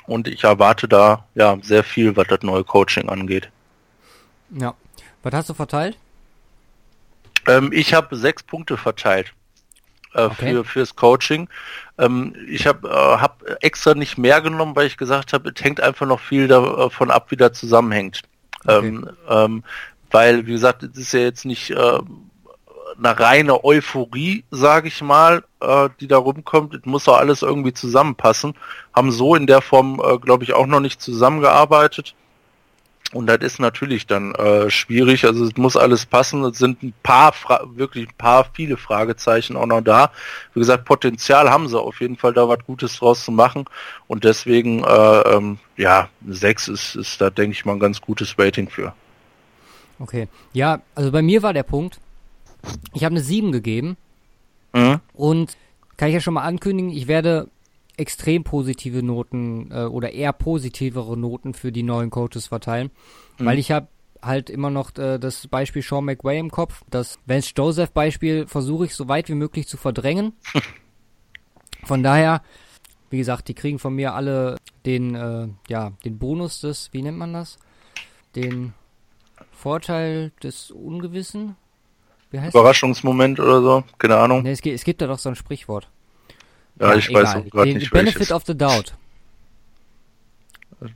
[0.05, 3.49] Und ich erwarte da ja sehr viel, was das neue Coaching angeht.
[4.49, 4.73] Ja.
[5.21, 5.97] Was hast du verteilt?
[7.47, 9.33] Ähm, ich habe sechs Punkte verteilt
[10.13, 10.53] äh, okay.
[10.53, 11.49] für fürs Coaching.
[11.97, 15.81] Ähm, ich habe äh, hab extra nicht mehr genommen, weil ich gesagt habe, es hängt
[15.81, 18.21] einfach noch viel davon ab, wie das zusammenhängt.
[18.65, 18.87] Okay.
[18.87, 19.63] Ähm, ähm,
[20.11, 21.99] weil, wie gesagt, es ist ja jetzt nicht äh,
[22.99, 26.73] eine reine Euphorie, sage ich mal, äh, die da rumkommt.
[26.73, 28.53] Es muss auch alles irgendwie zusammenpassen.
[28.93, 32.15] Haben so in der Form, äh, glaube ich, auch noch nicht zusammengearbeitet.
[33.11, 35.25] Und das ist natürlich dann äh, schwierig.
[35.25, 36.43] Also es muss alles passen.
[36.43, 40.11] Es sind ein paar, Fra wirklich ein paar, viele Fragezeichen auch noch da.
[40.53, 43.65] Wie gesagt, Potenzial haben sie auf jeden Fall da was Gutes draus zu machen.
[44.07, 48.37] Und deswegen, äh, ähm, ja, sechs ist, ist da, denke ich mal, ein ganz gutes
[48.37, 48.93] Rating für.
[49.97, 50.27] Okay.
[50.53, 51.99] Ja, also bei mir war der Punkt,
[52.93, 53.97] ich habe eine 7 gegeben.
[54.73, 54.99] Mhm.
[55.13, 55.57] Und
[55.97, 57.49] kann ich ja schon mal ankündigen, ich werde
[57.97, 62.91] extrem positive Noten äh, oder eher positivere Noten für die neuen Coaches verteilen,
[63.37, 63.45] mhm.
[63.45, 63.87] weil ich habe
[64.21, 66.83] halt immer noch äh, das Beispiel Sean McWay im Kopf.
[66.89, 70.33] Das Vance Joseph Beispiel versuche ich so weit wie möglich zu verdrängen.
[71.83, 72.41] Von daher,
[73.09, 77.17] wie gesagt, die kriegen von mir alle den, äh, ja, den Bonus des, wie nennt
[77.17, 77.57] man das?
[78.35, 78.73] Den
[79.51, 81.55] Vorteil des Ungewissen.
[82.31, 84.43] Überraschungsmoment oder so, keine Ahnung.
[84.43, 85.89] Nee, es, gibt, es gibt da doch so ein Sprichwort.
[86.79, 87.23] Ja, ja ich egal.
[87.23, 88.31] weiß auch gerade nicht Benefit welches.
[88.31, 88.93] of the Doubt.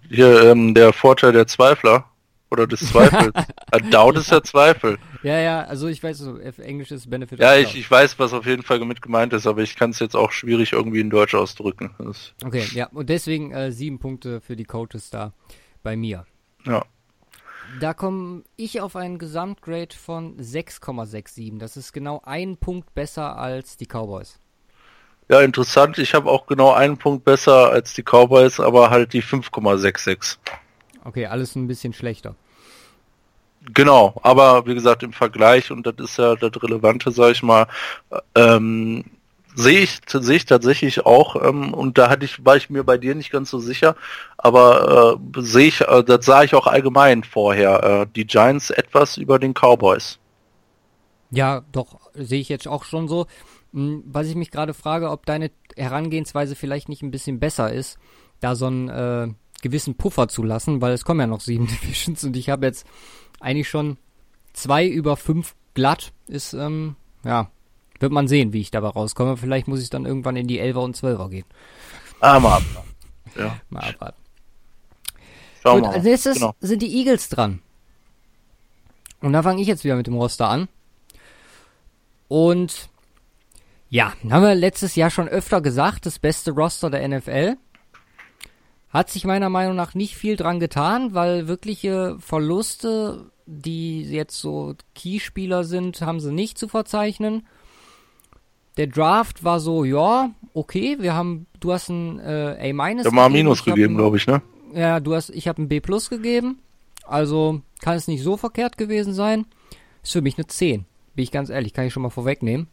[0.09, 2.05] Hier, ähm, der Vorteil der Zweifler.
[2.51, 3.33] Oder des Zweifels.
[3.89, 4.99] doubt ist ja Zweifel.
[5.23, 7.65] Ja, ja, also ich weiß, so, Englisch ist Benefit ja, of the Doubt.
[7.65, 9.97] Ja, ich, ich weiß, was auf jeden Fall mit gemeint ist, aber ich kann es
[9.97, 11.95] jetzt auch schwierig irgendwie in Deutsch ausdrücken.
[11.97, 15.33] Das okay, ja, und deswegen äh, sieben Punkte für die Coaches da
[15.81, 16.27] bei mir.
[16.65, 16.85] Ja.
[17.79, 21.59] Da komme ich auf einen Gesamtgrade von 6,67.
[21.59, 24.39] Das ist genau ein Punkt besser als die Cowboys.
[25.29, 25.97] Ja, interessant.
[25.97, 30.37] Ich habe auch genau einen Punkt besser als die Cowboys, aber halt die 5,66.
[31.05, 32.35] Okay, alles ein bisschen schlechter.
[33.73, 37.67] Genau, aber wie gesagt, im Vergleich, und das ist ja das Relevante, sag ich mal,
[38.35, 39.05] ähm,
[39.55, 42.97] sehe ich, sehe ich tatsächlich auch, ähm, und da hatte ich, war ich mir bei
[42.97, 43.95] dir nicht ganz so sicher,
[44.37, 49.17] aber äh, sehe ich, äh, das sah ich auch allgemein vorher, äh, die Giants etwas
[49.17, 50.19] über den Cowboys.
[51.31, 53.25] Ja, doch, sehe ich jetzt auch schon so.
[53.73, 57.97] Hm, was ich mich gerade frage, ob deine Herangehensweise vielleicht nicht ein bisschen besser ist,
[58.39, 59.27] da so einen äh,
[59.61, 62.85] gewissen Puffer zu lassen, weil es kommen ja noch sieben Divisions und ich habe jetzt
[63.39, 63.97] eigentlich schon
[64.53, 66.13] zwei über fünf glatt.
[66.27, 66.95] Ist, ähm,
[67.25, 67.49] ja,
[68.03, 69.37] wird man sehen, wie ich dabei rauskomme.
[69.37, 71.45] Vielleicht muss ich dann irgendwann in die Elfer und Zwölfer gehen.
[72.19, 72.89] Ah, mal abwarten.
[73.35, 73.57] Ja.
[73.69, 74.17] Mal abwarten.
[75.63, 75.95] Schauen Gut, wir mal.
[75.95, 76.53] als nächstes Genau.
[76.59, 77.59] sind die Eagles dran.
[79.21, 80.67] Und da fange ich jetzt wieder mit dem Roster an.
[82.27, 82.89] Und
[83.89, 87.55] ja, haben wir letztes Jahr schon öfter gesagt, das beste Roster der NFL.
[88.89, 94.75] Hat sich meiner Meinung nach nicht viel dran getan, weil wirkliche Verluste, die jetzt so
[94.93, 97.47] Keyspieler sind, haben sie nicht zu verzeichnen.
[98.77, 103.11] Der Draft war so, ja, okay, wir haben, du hast ein äh, A- Ich habe
[103.15, 104.41] mal Minus gegeben, glaube ich, ne?
[104.73, 106.59] ja, du hast, ich habe ein B plus gegeben.
[107.05, 109.45] Also kann es nicht so verkehrt gewesen sein.
[110.01, 110.85] Ist für mich eine 10.
[111.15, 112.67] Bin ich ganz ehrlich, kann ich schon mal vorwegnehmen.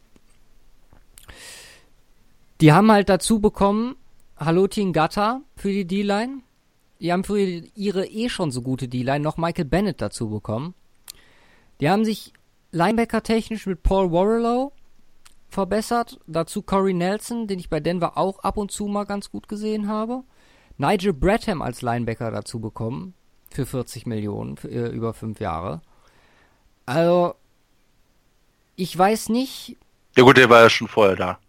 [2.61, 3.95] Die haben halt dazu bekommen,
[4.37, 6.39] Halotin Gata für die D-Line.
[6.99, 10.73] Die haben für ihre eh schon so gute D-Line noch Michael Bennett dazu bekommen.
[11.79, 12.31] Die haben sich
[12.71, 14.71] Linebacker technisch mit Paul Warrelow
[15.51, 16.19] verbessert.
[16.27, 19.87] Dazu Corey Nelson, den ich bei Denver auch ab und zu mal ganz gut gesehen
[19.87, 20.23] habe.
[20.77, 23.13] Nigel Bradham als Linebacker dazu bekommen.
[23.51, 25.81] Für 40 Millionen für, äh, über fünf Jahre.
[26.85, 27.35] Also,
[28.77, 29.77] ich weiß nicht.
[30.15, 31.39] Ja gut, der war ja schon vorher da.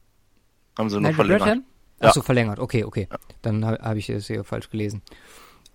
[0.77, 1.43] Haben sie nur Nigel verlängert.
[1.43, 1.65] Bradham?
[2.01, 2.09] Ja.
[2.09, 2.59] Achso, verlängert.
[2.59, 3.09] Okay, okay.
[3.41, 5.03] Dann habe hab ich das hier falsch gelesen.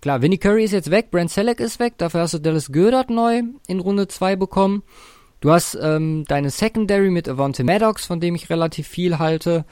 [0.00, 3.10] Klar, Vinnie Curry ist jetzt weg, Brent Selleck ist weg, dafür hast du Dallas Goedert
[3.10, 4.84] neu in Runde 2 bekommen.
[5.40, 9.64] Du hast ähm, deine Secondary mit Avante Maddox, von dem ich relativ viel halte,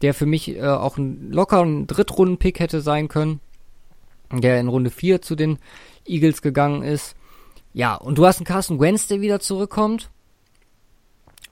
[0.00, 3.40] der für mich äh, auch ein locker Drittrunden-Pick hätte sein können,
[4.30, 5.58] der in Runde 4 zu den
[6.06, 7.16] Eagles gegangen ist.
[7.72, 10.10] Ja, und du hast einen Carson Wentz, der wieder zurückkommt.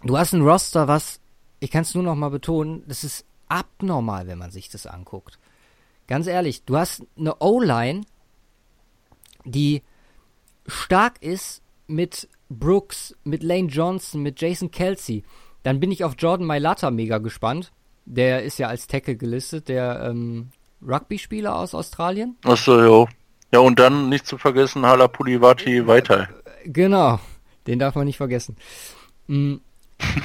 [0.05, 1.21] Du hast ein Roster, was,
[1.59, 5.39] ich kann es nur noch mal betonen, das ist abnormal, wenn man sich das anguckt.
[6.07, 8.03] Ganz ehrlich, du hast eine O-Line,
[9.45, 9.83] die
[10.67, 15.24] stark ist mit Brooks, mit Lane Johnson, mit Jason Kelsey.
[15.62, 17.72] Dann bin ich auf Jordan Mailata mega gespannt.
[18.05, 20.51] Der ist ja als Tackle gelistet, der ähm,
[20.86, 22.36] Rugby-Spieler aus Australien.
[22.44, 23.09] Achso, jo.
[23.53, 26.28] Ja, und dann nicht zu vergessen, Hala Pulivati weiter.
[26.64, 27.18] Genau,
[27.66, 28.57] den darf man nicht vergessen.
[29.26, 29.57] Mm,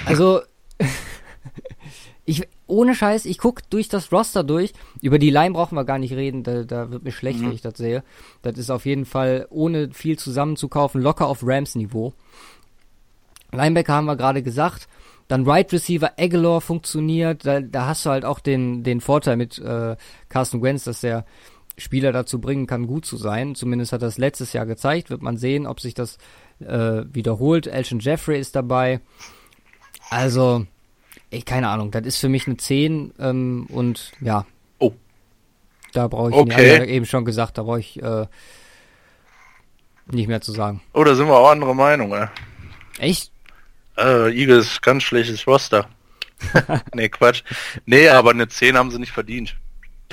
[0.06, 0.42] Also,
[2.26, 4.74] ich, ohne Scheiß, ich guck durch das Roster durch.
[5.02, 7.46] Über die Line brauchen wir gar nicht reden, da, da wird mir schlecht, Mhm.
[7.48, 8.04] wenn ich das sehe.
[8.42, 12.14] Das ist auf jeden Fall, ohne viel zusammenzukaufen, locker auf Rams-Niveau.
[13.52, 14.88] Linebacker haben wir gerade gesagt.
[15.28, 17.46] Dann Right Receiver Aguilar funktioniert.
[17.46, 19.96] Da, da hast du halt auch den, den Vorteil mit äh,
[20.30, 21.26] Carson Wentz, dass der
[21.78, 23.56] Spieler dazu bringen kann, gut zu sein.
[23.56, 25.10] Zumindest hat das letztes Jahr gezeigt.
[25.10, 26.18] Wird man sehen, ob sich das
[26.60, 27.68] äh, wiederholt.
[27.68, 29.00] Elton Jeffrey ist dabei.
[30.10, 30.66] Also,
[31.32, 31.92] ich keine Ahnung.
[31.92, 34.46] Das ist für mich eine 10 ähm, und ja.
[34.80, 34.94] Oh.
[35.94, 36.78] Da brauche ich, Okay.
[36.78, 38.28] ja, eben schon gesagt, da brauche ich äh,
[40.08, 40.82] nicht mehr zu sagen.
[40.94, 42.28] Oh, da sind wir auch anderer Meinung, ey.
[43.00, 43.32] Echt?
[43.98, 45.88] Äh, Eagles, ganz schlechtes Roster.
[46.94, 47.44] nee, Quatsch.
[47.86, 49.56] Nee, aber eine 10 haben sie nicht verdient.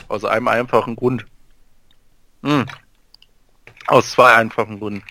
[0.09, 1.25] Aus einem einfachen Grund.
[2.43, 2.67] Hm.
[3.87, 5.03] Aus zwei einfachen Gründen.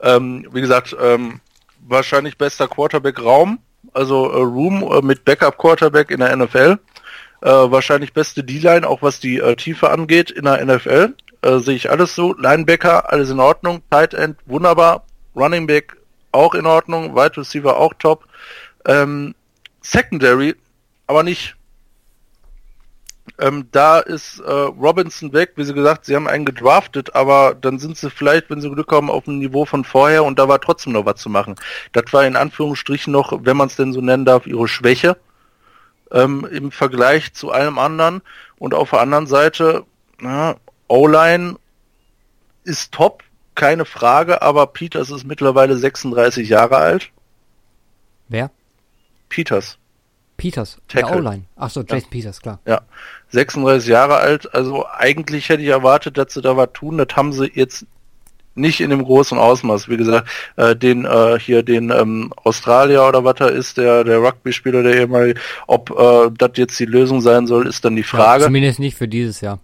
[0.00, 1.40] Ähm, wie gesagt, ähm,
[1.80, 3.58] wahrscheinlich bester Quarterback-Raum,
[3.92, 6.78] also äh, Room äh, mit Backup-Quarterback in der NFL.
[7.42, 11.14] Äh, wahrscheinlich beste D-Line, auch was die äh, Tiefe angeht in der NFL.
[11.42, 12.34] Äh, Sehe ich alles so.
[12.34, 13.82] Linebacker, alles in Ordnung.
[13.90, 15.04] Tight End, wunderbar.
[15.34, 15.96] Running Back,
[16.32, 17.14] auch in Ordnung.
[17.14, 18.24] Wide Receiver, auch top.
[18.86, 19.34] Ähm,
[19.82, 20.54] Secondary,
[21.06, 21.55] aber nicht.
[23.38, 27.78] Ähm, da ist äh, Robinson weg, wie sie gesagt, sie haben einen gedraftet, aber dann
[27.78, 30.60] sind sie vielleicht, wenn sie Glück haben, auf dem Niveau von vorher und da war
[30.60, 31.56] trotzdem noch was zu machen.
[31.92, 35.16] Das war in Anführungsstrichen noch, wenn man es denn so nennen darf, ihre Schwäche
[36.12, 38.22] ähm, im Vergleich zu allem anderen.
[38.58, 39.84] Und auf der anderen Seite,
[40.88, 41.56] O-Line
[42.64, 43.22] ist top,
[43.54, 47.10] keine Frage, aber Peters ist mittlerweile 36 Jahre alt.
[48.28, 48.50] Wer?
[49.28, 49.78] Peters.
[50.36, 51.18] Peters, der Tackle.
[51.18, 51.44] O-Line.
[51.56, 52.60] Achso, Jason Peters, klar.
[52.66, 52.82] Ja,
[53.28, 54.54] 36 Jahre alt.
[54.54, 56.98] Also eigentlich hätte ich erwartet, dass sie da was tun.
[56.98, 57.86] Das haben sie jetzt
[58.56, 59.88] nicht in dem großen Ausmaß.
[59.88, 64.18] Wie gesagt, äh, den äh, hier den ähm, Australier oder was er ist, der der
[64.18, 68.42] Rugby-Spieler, der ehemalige, ob äh, das jetzt die Lösung sein soll, ist dann die Frage.
[68.42, 69.60] Ja, zumindest nicht für dieses Jahr.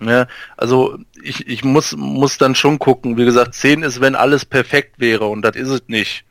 [0.00, 3.16] Ja, also ich, ich muss muss dann schon gucken.
[3.16, 6.24] Wie gesagt, 10 ist, wenn alles perfekt wäre und das ist es nicht.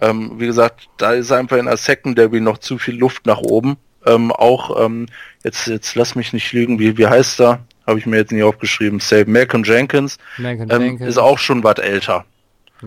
[0.00, 3.76] Ähm, wie gesagt, da ist einfach in der Secondary noch zu viel Luft nach oben.
[4.06, 5.06] Ähm, auch ähm,
[5.44, 7.60] jetzt jetzt lass mich nicht lügen, wie wie heißt er?
[7.86, 9.00] Habe ich mir jetzt nicht aufgeschrieben.
[9.00, 11.10] Save Malcolm Jenkins, Malcolm ähm, Jenkins.
[11.10, 12.24] ist auch schon was älter.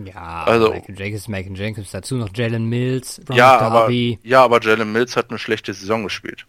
[0.02, 4.60] Ja, also Malcolm Jenkins, Malcolm Jenkins, dazu noch Jalen Mills, Ron ja, aber, ja, aber
[4.60, 6.46] Jalen Mills hat eine schlechte Saison gespielt.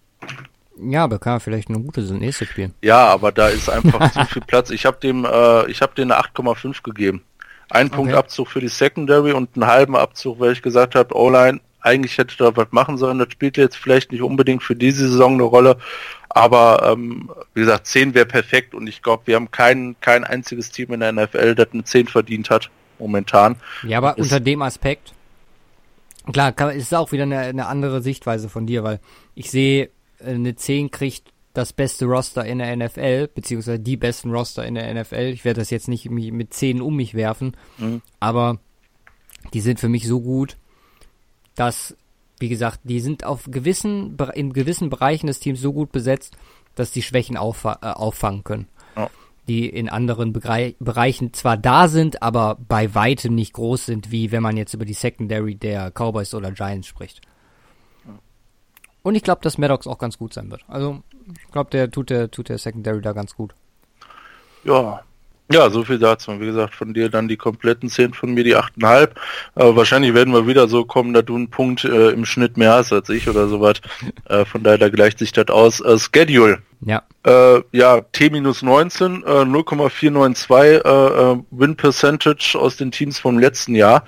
[0.78, 2.74] Ja, aber kann vielleicht eine gute nächste spielen.
[2.82, 4.72] Ja, aber da ist einfach zu viel Platz.
[4.72, 7.24] Ich habe dem, äh, ich habe dem eine 8,5 gegeben.
[7.70, 7.96] Ein okay.
[7.96, 12.18] Punkt Abzug für die Secondary und einen halben Abzug, weil ich gesagt habe, O-Line, eigentlich
[12.18, 13.20] hätte da was machen sollen.
[13.20, 15.78] Das spielt jetzt vielleicht nicht unbedingt für diese Saison eine Rolle,
[16.30, 20.72] aber ähm, wie gesagt, 10 wäre perfekt und ich glaube, wir haben kein, kein einziges
[20.72, 23.56] Team in der NFL, das eine 10 verdient hat, momentan.
[23.84, 25.14] Ja, aber unter dem Aspekt,
[26.32, 29.00] klar, kann, ist auch wieder eine, eine andere Sichtweise von dir, weil
[29.36, 29.90] ich sehe,
[30.24, 34.94] eine 10 kriegt das beste Roster in der NFL, beziehungsweise die besten Roster in der
[34.94, 35.32] NFL.
[35.34, 38.02] Ich werde das jetzt nicht mit 10 um mich werfen, mhm.
[38.20, 38.60] aber
[39.54, 40.58] die sind für mich so gut,
[41.56, 41.96] dass,
[42.40, 46.38] wie gesagt, die sind auf gewissen, in gewissen Bereichen des Teams so gut besetzt,
[46.76, 48.68] dass die Schwächen auffa äh, auffangen können.
[48.98, 49.10] Ja.
[49.48, 54.32] Die in anderen Bereich Bereichen zwar da sind, aber bei weitem nicht groß sind, wie
[54.32, 57.22] wenn man jetzt über die Secondary der Cowboys oder Giants spricht.
[59.04, 60.66] Und ich glaube, dass Maddox auch ganz gut sein wird.
[60.68, 63.54] Also, ich glaube, der tut der, tut der Secondary da ganz gut.
[64.64, 65.02] Ja.
[65.52, 66.40] Ja, so viel dazu.
[66.40, 69.10] Wie gesagt, von dir dann die kompletten 10, von mir die 8,5.
[69.54, 72.74] Äh, wahrscheinlich werden wir wieder so kommen, dass du einen Punkt äh, im Schnitt mehr
[72.74, 73.76] hast als ich oder sowas.
[74.26, 75.82] äh, von daher da gleicht sich das aus.
[75.82, 76.64] Äh, Schedule.
[76.82, 77.04] Ja.
[77.28, 84.04] Äh, ja, T-19, äh, 0,492 äh, äh, Win Percentage aus den Teams vom letzten Jahr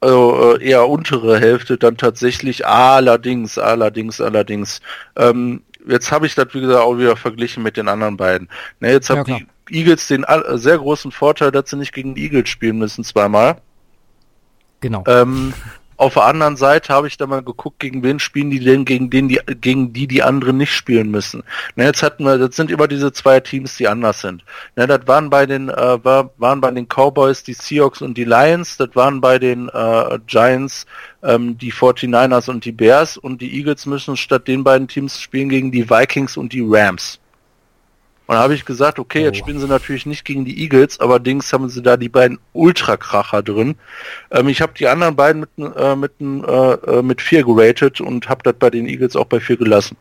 [0.00, 4.80] also äh, eher untere Hälfte dann tatsächlich allerdings, allerdings, allerdings.
[5.16, 8.48] Ähm, jetzt habe ich das, wie gesagt, auch wieder verglichen mit den anderen beiden.
[8.80, 12.14] Ne, jetzt haben ja, die Eagles den äh, sehr großen Vorteil, dass sie nicht gegen
[12.14, 13.60] die Eagles spielen müssen zweimal.
[14.80, 15.02] Genau.
[15.06, 15.52] Ähm,
[15.98, 19.10] auf der anderen Seite habe ich da mal geguckt, gegen wen spielen die denn, gegen
[19.10, 21.42] den die, gegen die die anderen nicht spielen müssen.
[21.74, 24.44] Na, jetzt hatten wir, das sind immer diese zwei Teams, die anders sind.
[24.76, 28.24] Na, das waren bei den, äh, war, waren bei den Cowboys die Seahawks und die
[28.24, 30.86] Lions, das waren bei den äh, Giants
[31.24, 35.48] ähm, die 49ers und die Bears und die Eagles müssen statt den beiden Teams spielen
[35.48, 37.18] gegen die Vikings und die Rams.
[38.28, 39.38] Und da habe ich gesagt, okay, jetzt oh.
[39.38, 43.42] spielen sie natürlich nicht gegen die Eagles, aber Dings haben sie da die beiden Ultrakracher
[43.42, 43.76] drin.
[44.30, 48.28] Ähm, ich habe die anderen beiden mit, äh, mit, äh, äh, mit vier geratet und
[48.28, 49.96] habe das bei den Eagles auch bei vier gelassen.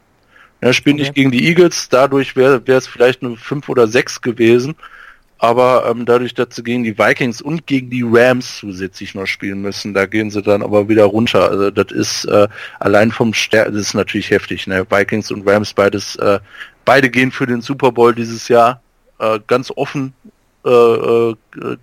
[0.62, 1.04] Ja, spielen okay.
[1.04, 4.76] nicht gegen die Eagles, dadurch wäre es vielleicht eine fünf oder sechs gewesen.
[5.40, 9.62] Aber ähm, dadurch, dass sie gegen die Vikings und gegen die Rams zusätzlich noch spielen
[9.62, 11.50] müssen, da gehen sie dann aber wieder runter.
[11.50, 12.48] Also das ist äh,
[12.80, 14.68] allein vom Stern, das ist natürlich heftig.
[14.68, 14.86] Ne?
[14.90, 16.40] Vikings und Rams beides äh,
[16.88, 18.82] Beide gehen für den Super Bowl dieses Jahr
[19.20, 20.14] äh, ganz offen.
[20.66, 21.36] Äh, äh,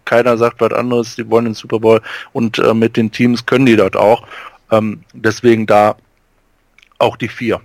[0.07, 1.17] keiner sagt was anderes.
[1.17, 2.01] Die wollen den Super Bowl
[2.33, 4.27] und äh, mit den Teams können die das auch.
[4.71, 5.97] Ähm, deswegen da
[6.99, 7.61] auch die vier.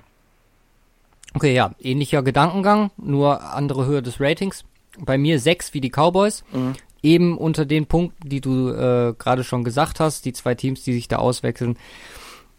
[1.34, 4.66] Okay, ja, ähnlicher Gedankengang, nur andere Höhe des Ratings.
[5.00, 6.44] Bei mir sechs wie die Cowboys.
[6.52, 6.74] Mhm.
[7.02, 10.92] Eben unter den Punkten, die du äh, gerade schon gesagt hast, die zwei Teams, die
[10.92, 11.78] sich da auswechseln.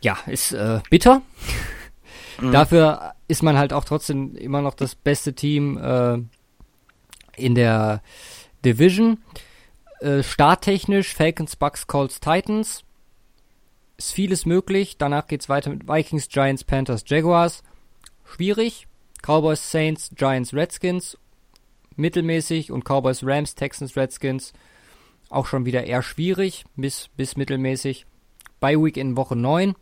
[0.01, 1.20] Ja, ist äh, bitter.
[2.41, 2.53] Mhm.
[2.53, 6.18] Dafür ist man halt auch trotzdem immer noch das beste Team äh,
[7.36, 8.03] in der
[8.64, 9.18] Division.
[10.01, 12.82] Äh, starttechnisch Falcons, Bucks, Colts, Titans.
[13.99, 14.97] Ist vieles möglich.
[14.97, 17.62] Danach geht's weiter mit Vikings, Giants, Panthers, Jaguars.
[18.24, 18.86] Schwierig.
[19.22, 21.18] Cowboys, Saints, Giants, Redskins.
[21.97, 22.72] Mittelmäßig.
[22.72, 24.55] Und Cowboys, Rams, Texans, Redskins.
[25.28, 28.07] Auch schon wieder eher schwierig bis, bis mittelmäßig.
[28.59, 29.74] Bei Week in Woche 9.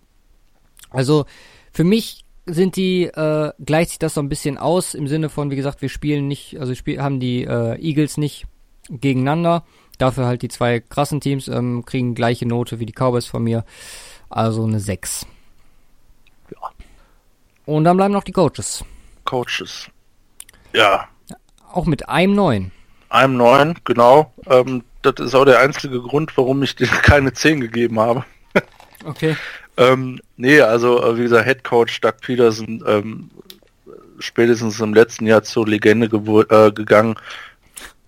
[0.91, 1.27] Also
[1.73, 5.51] für mich sind die, äh, gleicht sich das so ein bisschen aus, im Sinne von,
[5.51, 8.47] wie gesagt, wir spielen nicht, also spiel, haben die äh, Eagles nicht
[8.89, 9.65] gegeneinander.
[9.99, 13.65] Dafür halt die zwei krassen Teams ähm, kriegen gleiche Note wie die Cowboys von mir.
[14.31, 15.27] Also eine 6.
[16.53, 16.71] Ja.
[17.67, 18.85] Und dann bleiben noch die Coaches.
[19.25, 19.91] Coaches.
[20.73, 21.09] Ja.
[21.73, 22.73] Auch mit einem neuen.
[23.11, 24.33] Einem neuen, genau.
[24.47, 28.25] Ähm, das ist auch der einzige Grund, warum ich dir keine 10 gegeben habe.
[29.05, 29.37] okay.
[29.79, 33.31] Ähm, nee, also äh, wie gesagt, Head Coach Doug Peterson ähm,
[34.19, 37.15] spätestens im letzten Jahr zur Legende äh, gegangen.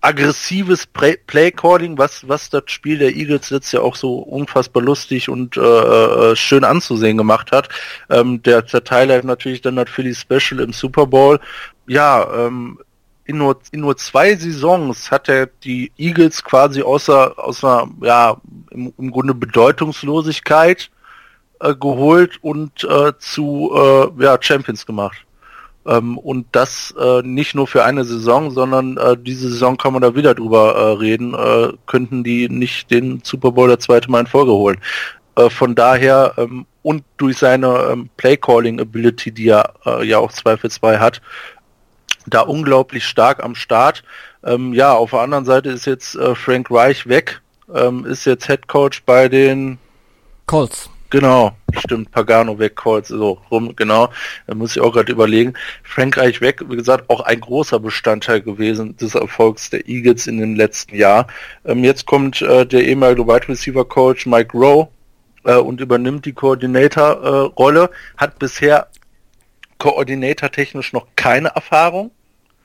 [0.01, 5.55] Aggressives Play-Calling, was, was das Spiel der Eagles jetzt ja auch so unfassbar lustig und
[5.57, 7.69] äh, äh, schön anzusehen gemacht hat.
[8.09, 11.39] Ähm, der, Teil natürlich dann hat für die Special im Super Bowl.
[11.87, 12.79] Ja, ähm,
[13.25, 18.41] in nur, in nur zwei Saisons hat er die Eagles quasi außer, außer ja,
[18.71, 20.89] im, im Grunde Bedeutungslosigkeit
[21.61, 25.25] äh, geholt und äh, zu äh, ja, Champions gemacht.
[25.85, 30.01] Ähm, und das äh, nicht nur für eine Saison, sondern äh, diese Saison kann man
[30.01, 34.21] da wieder drüber äh, reden, äh, könnten die nicht den Super Bowl der zweite Mal
[34.21, 34.79] in Folge holen.
[35.35, 40.57] Äh, von daher ähm, und durch seine ähm, Play-Calling-Ability, die er äh, ja auch 2
[40.57, 41.21] für 2 hat,
[42.27, 44.03] da unglaublich stark am Start.
[44.43, 47.41] Ähm, ja, auf der anderen Seite ist jetzt äh, Frank Reich weg,
[47.73, 49.77] ähm, ist jetzt Head Coach bei den
[50.45, 50.89] Colts.
[51.11, 54.07] Genau, stimmt, Pagano weg, Colts, so rum, genau.
[54.47, 55.55] Da muss ich auch gerade überlegen.
[55.83, 60.55] Frankreich weg, wie gesagt, auch ein großer Bestandteil gewesen des Erfolgs der Eagles in dem
[60.55, 61.27] letzten Jahr.
[61.65, 64.87] Ähm, jetzt kommt äh, der ehemalige Wide Receiver Coach Mike Rowe
[65.43, 68.87] äh, und übernimmt die Koordinator-Rolle, äh, hat bisher
[69.79, 72.11] Koordinator-technisch noch keine Erfahrung.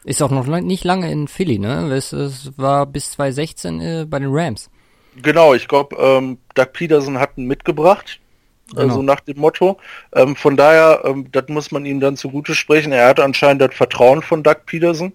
[0.05, 1.93] Ist auch noch nicht lange in Philly, ne?
[1.93, 4.71] Es, es war bis 2016 äh, bei den Rams.
[5.21, 8.21] Genau, ich glaube, ähm, Doug Peterson hat ihn mitgebracht.
[8.71, 8.83] Genau.
[8.83, 9.79] Also nach dem Motto.
[10.12, 12.93] Ähm, von daher, ähm, das muss man ihm dann zugute sprechen.
[12.93, 15.12] Er hat anscheinend das Vertrauen von Doug Peterson.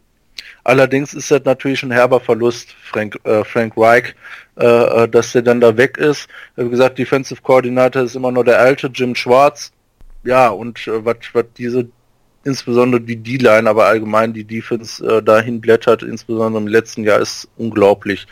[0.64, 4.16] Allerdings ist das natürlich ein herber Verlust, Frank, äh, Frank Reich,
[4.58, 6.28] äh, äh dass der dann da weg ist.
[6.56, 9.72] Wie gesagt, Defensive Coordinator ist immer nur der alte Jim Schwarz.
[10.24, 11.18] Ja, und äh, was
[11.58, 11.90] diese,
[12.44, 17.50] insbesondere die D-Line, aber allgemein die Defense äh, dahin blättert, insbesondere im letzten Jahr, ist
[17.58, 18.28] unglaublich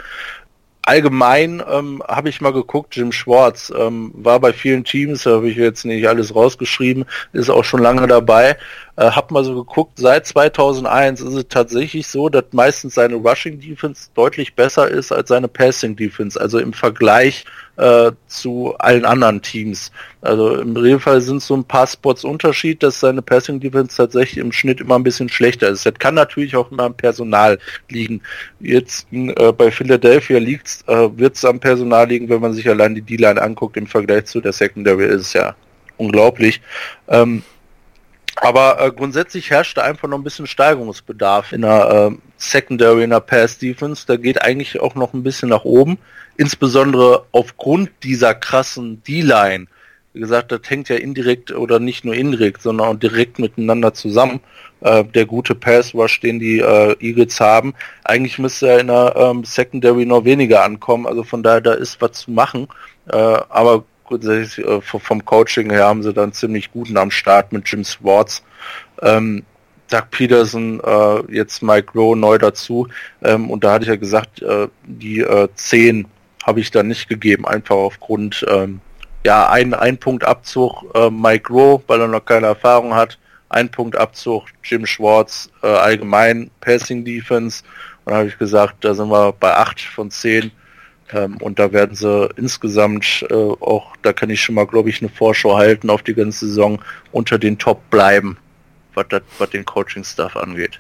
[0.89, 5.55] allgemein ähm, habe ich mal geguckt, Jim Schwartz ähm, war bei vielen Teams, habe ich
[5.55, 8.57] jetzt nicht alles rausgeschrieben, ist auch schon lange dabei.
[8.99, 13.57] Äh, hab mal so geguckt, seit 2001 ist es tatsächlich so, dass meistens seine Rushing
[13.57, 17.45] Defense deutlich besser ist als seine Passing Defense, also im Vergleich
[17.77, 19.93] äh, zu allen anderen Teams.
[20.19, 24.51] Also im Regelfall sind so ein paar Spots Unterschied, dass seine Passing Defense tatsächlich im
[24.51, 25.85] Schnitt immer ein bisschen schlechter ist.
[25.85, 28.21] Das kann natürlich auch immer am Personal liegen.
[28.59, 32.95] Jetzt äh, bei Philadelphia liegt's, äh, wird es am Personal liegen, wenn man sich allein
[32.95, 35.55] die D-Line anguckt im Vergleich zu der Secondary ist es ja
[35.95, 36.59] unglaublich.
[37.07, 37.43] Ähm,
[38.41, 43.09] aber äh, grundsätzlich herrscht da einfach noch ein bisschen Steigerungsbedarf in der äh, Secondary, in
[43.09, 44.05] der Pass Defense.
[44.07, 45.97] Da geht eigentlich auch noch ein bisschen nach oben.
[46.37, 49.67] Insbesondere aufgrund dieser krassen D-Line.
[50.13, 54.39] Wie gesagt, das hängt ja indirekt oder nicht nur indirekt, sondern auch direkt miteinander zusammen.
[54.81, 57.73] Äh, der gute Pass Rush, den die äh, Eagles haben.
[58.05, 61.05] Eigentlich müsste er in der ähm, Secondary noch weniger ankommen.
[61.05, 62.67] Also von daher, da ist was zu machen.
[63.11, 67.69] Äh, aber grundsätzlich äh, vom Coaching her haben sie dann ziemlich guten am Start mit
[67.69, 68.43] Jim Swartz.
[69.01, 69.43] Ähm,
[69.89, 72.87] Doug Peterson, äh, jetzt Mike Rowe neu dazu.
[73.23, 76.07] Ähm, und da hatte ich ja gesagt, äh, die äh, 10
[76.43, 78.81] habe ich dann nicht gegeben, einfach aufgrund, ähm,
[79.25, 83.17] ja, ein, ein Punkt Abzug äh, Mike Rowe, weil er noch keine Erfahrung hat.
[83.49, 87.63] Ein Punkt Abzug Jim Schwartz, äh, allgemein Passing Defense.
[88.05, 90.51] Und da habe ich gesagt, da sind wir bei 8 von 10.
[91.11, 95.01] Ähm, und da werden sie insgesamt äh, auch, da kann ich schon mal, glaube ich,
[95.01, 96.81] eine Vorschau halten auf die ganze Saison,
[97.11, 98.37] unter den Top bleiben,
[98.93, 100.79] was, das, was den Coaching-Staff angeht.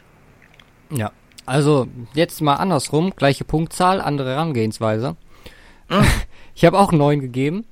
[0.91, 1.11] Ja,
[1.45, 5.15] also jetzt mal andersrum, gleiche Punktzahl, andere Herangehensweise.
[5.89, 6.05] Hm.
[6.55, 7.63] Ich habe auch neun gegeben.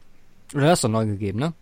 [0.56, 1.54] Oder hast du neun gegeben, ne?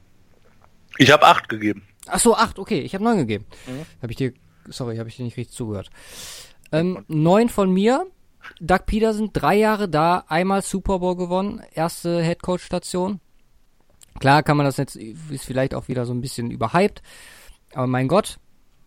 [0.99, 1.87] Ich habe acht gegeben.
[2.07, 3.45] Ach so, acht, okay, ich habe neun gegeben.
[3.65, 3.85] Mhm.
[3.99, 4.33] Habe ich dir,
[4.67, 5.89] sorry, habe ich dir nicht richtig zugehört.
[6.71, 8.05] Ähm, neun von mir,
[8.59, 13.19] Doug Peterson, drei Jahre da, einmal Super Bowl gewonnen, erste Headcoach-Station.
[14.19, 17.01] Klar kann man das jetzt, ist vielleicht auch wieder so ein bisschen überhyped,
[17.73, 18.39] aber mein Gott,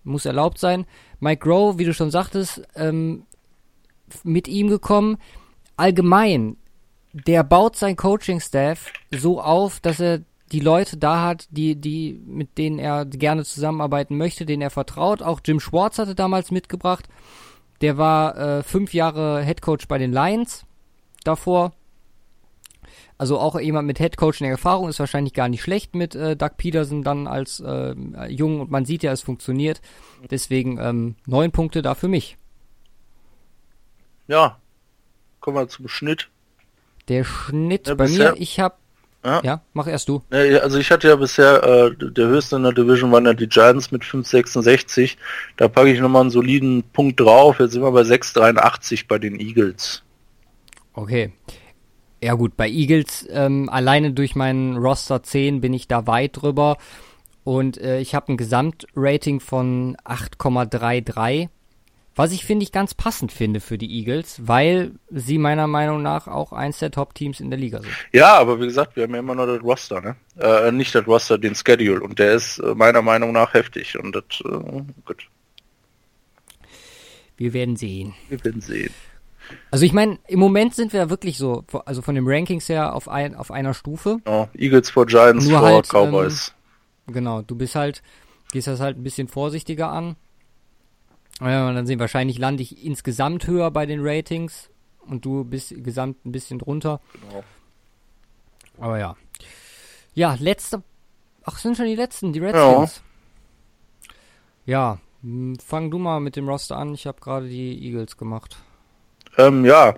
[0.05, 0.87] muss erlaubt sein.
[1.21, 3.25] Mike Rowe, wie du schon sagtest, ähm,
[4.25, 5.19] mit ihm gekommen.
[5.77, 6.57] Allgemein,
[7.13, 12.57] der baut sein Coaching-Staff so auf, dass er die Leute da hat, die, die, mit
[12.57, 15.23] denen er gerne zusammenarbeiten möchte, denen er vertraut.
[15.23, 17.09] Auch Jim Schwartz hatte damals mitgebracht.
[17.81, 20.67] Der war äh, fünf Jahre Head Coach bei den Lions
[21.25, 21.73] davor.
[23.19, 26.53] Also auch jemand mit Head Coaching Erfahrung ist wahrscheinlich gar nicht schlecht mit äh, Doug
[26.57, 27.95] Peterson dann als äh,
[28.29, 29.81] Jung und man sieht ja, es funktioniert.
[30.31, 32.37] Deswegen ähm, neun Punkte da für mich.
[34.29, 34.61] Ja,
[35.41, 36.29] kommen wir zum Schnitt.
[37.09, 38.77] Der Schnitt ja, bei mir, ich habe
[39.29, 39.41] ja.
[39.45, 40.23] ja, mach erst du.
[40.31, 43.91] Also ich hatte ja bisher, äh, der höchste in der Division waren ja die Giants
[43.91, 45.17] mit 5,66.
[45.57, 47.61] Da packe ich nochmal einen soliden Punkt drauf.
[47.61, 50.03] Jetzt sind wir bei 6,83 bei den Eagles.
[50.95, 51.33] Okay.
[52.21, 56.79] Ja gut, bei Eagles ähm, alleine durch meinen Roster 10 bin ich da weit drüber.
[57.45, 61.49] Und äh, ich habe ein Gesamtrating von 8,33.
[62.19, 66.27] Was ich finde ich ganz passend finde für die Eagles, weil sie meiner Meinung nach
[66.27, 67.93] auch eins der Top-Teams in der Liga sind.
[68.13, 70.17] Ja, aber wie gesagt, wir haben ja immer noch das Roster, ne?
[70.37, 72.01] Äh, nicht das Roster, den Schedule.
[72.01, 73.97] Und der ist äh, meiner Meinung nach heftig.
[73.97, 75.29] Und das, äh, gut.
[77.37, 78.15] Wir werden sehen.
[78.29, 78.93] Wir werden sehen.
[79.71, 83.09] Also ich meine, im Moment sind wir wirklich so, also von den Rankings her auf,
[83.09, 84.19] ein, auf einer Stufe.
[84.27, 86.53] Oh, Eagles vor Giants Nur vor halt, Cowboys.
[87.07, 88.03] Ähm, genau, du bist halt,
[88.51, 90.17] gehst das halt ein bisschen vorsichtiger an.
[91.41, 94.71] Ja, und dann sehen wahrscheinlich lande ich insgesamt höher bei den Ratings
[95.01, 97.01] und du bist gesamt ein bisschen drunter.
[97.13, 97.45] Genau.
[98.79, 99.17] Aber ja.
[100.15, 100.83] Ja, letzte.
[101.45, 103.03] Ach, sind schon die letzten, die Redskins.
[104.67, 106.95] Ja, hm, fang du mal mit dem Roster an.
[106.95, 108.57] Ich habe gerade die Eagles gemacht.
[109.37, 109.97] Ähm, ja.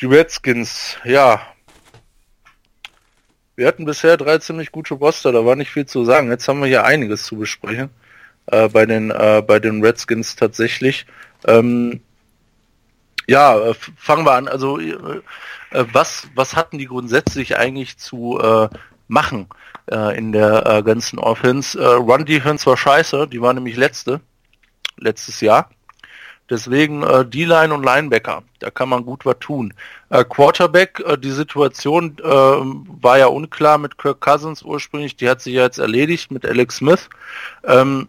[0.00, 1.40] Die Redskins, ja.
[3.56, 6.28] Wir hatten bisher drei ziemlich gute Roster, da war nicht viel zu sagen.
[6.28, 7.88] Jetzt haben wir hier einiges zu besprechen.
[8.46, 11.06] Äh, bei den äh, bei den Redskins tatsächlich.
[11.46, 12.00] Ähm,
[13.26, 14.48] ja, äh, fangen wir an.
[14.48, 14.92] Also äh,
[15.72, 18.40] äh, was was hatten die grundsätzlich eigentlich zu
[19.08, 19.48] machen
[20.16, 21.78] in der ganzen Offense?
[21.78, 24.20] Run Defense war scheiße, die war nämlich letzte
[24.96, 25.70] letztes Jahr.
[26.48, 29.74] Deswegen äh, D-Line und Linebacker, da kann man gut was tun.
[30.10, 35.40] Äh, Quarterback, äh, die Situation äh, war ja unklar mit Kirk Cousins ursprünglich, die hat
[35.40, 37.08] sich ja jetzt erledigt mit Alex Smith.
[37.64, 38.08] Ähm,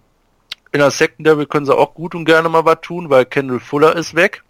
[0.72, 3.96] in der Secondary können sie auch gut und gerne mal was tun, weil Kendall Fuller
[3.96, 4.44] ist weg.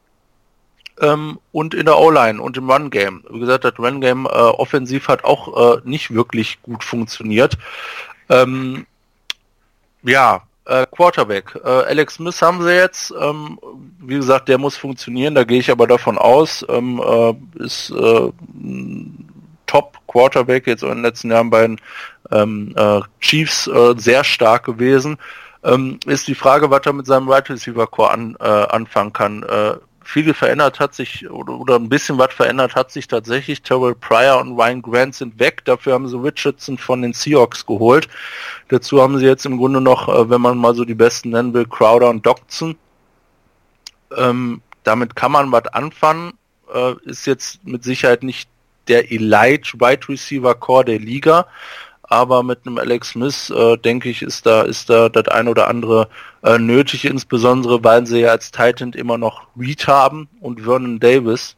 [1.00, 3.24] Ähm, und in der O-Line und im Run-Game.
[3.30, 7.58] Wie gesagt, das Run-Game äh, offensiv hat auch äh, nicht wirklich gut funktioniert.
[8.30, 8.88] Ähm,
[10.02, 11.60] ja, äh, Quarterback.
[11.64, 13.14] Äh, Alex Smith haben sie jetzt.
[13.20, 13.60] Ähm,
[14.00, 15.36] wie gesagt, der muss funktionieren.
[15.36, 16.66] Da gehe ich aber davon aus.
[16.68, 18.32] Ähm, äh, ist äh,
[19.66, 21.82] Top Quarterback jetzt in den letzten Jahren bei den
[22.32, 25.18] ähm, äh, Chiefs sehr stark gewesen.
[25.68, 29.44] Ähm, ist die Frage, was er mit seinem Right Receiver Core an, äh, anfangen kann.
[29.44, 29.76] Äh,
[30.08, 33.62] viel verändert hat sich oder, oder ein bisschen was verändert hat sich tatsächlich.
[33.62, 35.66] Terrell Pryor und Ryan Grant sind weg.
[35.66, 38.08] Dafür haben sie Richardson von den Seahawks geholt.
[38.70, 41.54] Dazu haben sie jetzt im Grunde noch, äh, wenn man mal so die besten nennen
[41.54, 42.78] will, Crowder und Dodson.
[44.16, 46.32] Ähm, damit kann man was anfangen.
[46.74, 48.50] Äh, ist jetzt mit Sicherheit nicht
[48.88, 51.48] der Elite Wide Receiver Core der Liga,
[52.08, 55.68] aber mit einem Alex Smith, äh, denke ich, ist da, ist da das ein oder
[55.68, 56.10] andere
[56.44, 61.56] äh, nötig, insbesondere weil sie ja als Titan immer noch Reed haben und Vernon Davis.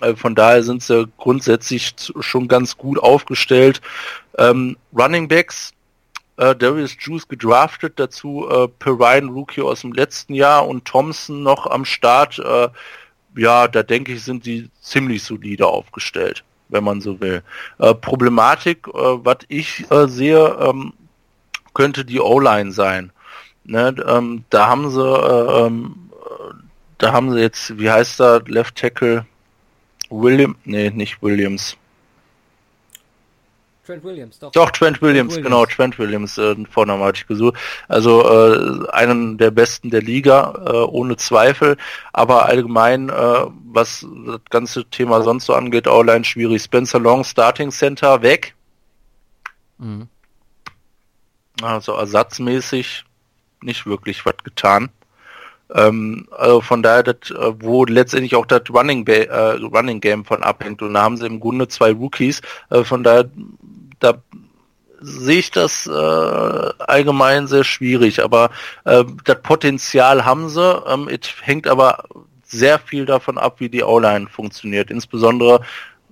[0.00, 3.80] Äh, von daher sind sie grundsätzlich schon ganz gut aufgestellt.
[4.38, 5.72] Ähm, Running Backs,
[6.36, 11.66] äh, Darius Juice gedraftet, dazu äh, Perrine Rookie aus dem letzten Jahr und Thompson noch
[11.66, 12.40] am Start.
[12.40, 12.68] Äh,
[13.36, 17.42] ja, da denke ich, sind die ziemlich solide aufgestellt wenn man so will.
[17.78, 20.92] Äh, Problematik, äh, was ich äh, sehe, ähm,
[21.74, 23.12] könnte die O-Line sein.
[23.64, 26.10] Ne, ähm, da haben sie, äh, ähm,
[26.98, 29.24] da haben sie jetzt, wie heißt er, Left Tackle
[30.10, 31.76] William, nee, nicht Williams.
[33.92, 34.52] Trent Williams, doch.
[34.52, 35.66] Doch, Trent Williams, Trent Williams.
[35.66, 37.58] genau, Trent Williams, äh, Vorname hatte ich gesucht.
[37.88, 41.76] Also äh, einen der besten der Liga, äh, ohne Zweifel.
[42.14, 46.62] Aber allgemein, äh, was das ganze Thema sonst so angeht, online schwierig.
[46.62, 48.54] Spencer Long, Starting Center, weg.
[49.76, 50.08] Mhm.
[51.60, 53.04] Also ersatzmäßig
[53.60, 54.88] nicht wirklich was getan.
[55.74, 60.42] Ähm, also von daher, das, äh, wo letztendlich auch das Running, äh, Running Game von
[60.42, 60.82] abhängt.
[60.82, 62.42] Und da haben sie im Grunde zwei Rookies.
[62.70, 63.30] Äh, von daher,
[64.02, 64.14] da
[65.00, 68.22] sehe ich das äh, allgemein sehr schwierig.
[68.22, 68.50] Aber
[68.84, 70.82] äh, das Potenzial haben sie.
[70.86, 72.04] Ähm, es hängt aber
[72.44, 74.90] sehr viel davon ab, wie die O-Line funktioniert.
[74.90, 75.62] Insbesondere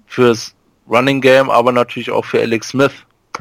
[0.06, 0.54] fürs
[0.88, 2.92] Running Game, aber natürlich auch für Alex Smith,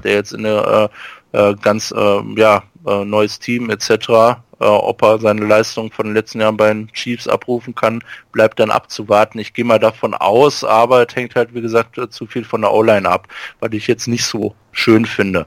[0.04, 0.92] der jetzt in der
[1.34, 6.08] äh, äh, ganz äh, ja äh, neues Team etc äh, ob er seine Leistung von
[6.08, 9.40] den letzten Jahren bei den Chiefs abrufen kann, bleibt dann abzuwarten.
[9.40, 12.74] Ich gehe mal davon aus, aber es hängt halt, wie gesagt, zu viel von der
[12.74, 13.28] O-Line ab,
[13.60, 15.46] weil ich jetzt nicht so schön finde.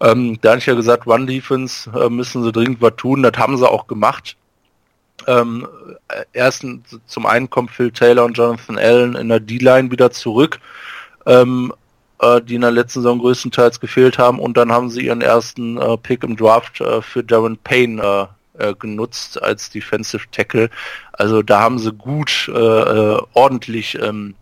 [0.00, 3.36] Ähm, da habe ich ja gesagt, Run Defense äh, müssen sie dringend was tun, das
[3.36, 4.36] haben sie auch gemacht.
[5.26, 5.66] Ähm,
[6.32, 10.60] ersten, zum einen kommt Phil Taylor und Jonathan Allen in der D-Line wieder zurück,
[11.26, 11.72] ähm,
[12.20, 15.76] äh, die in der letzten Saison größtenteils gefehlt haben und dann haben sie ihren ersten
[15.76, 18.28] äh, Pick im Draft äh, für Darren Payne
[18.58, 20.70] äh, genutzt als Defensive Tackle.
[21.12, 24.34] Also da haben sie gut äh, äh, ordentlich ähm,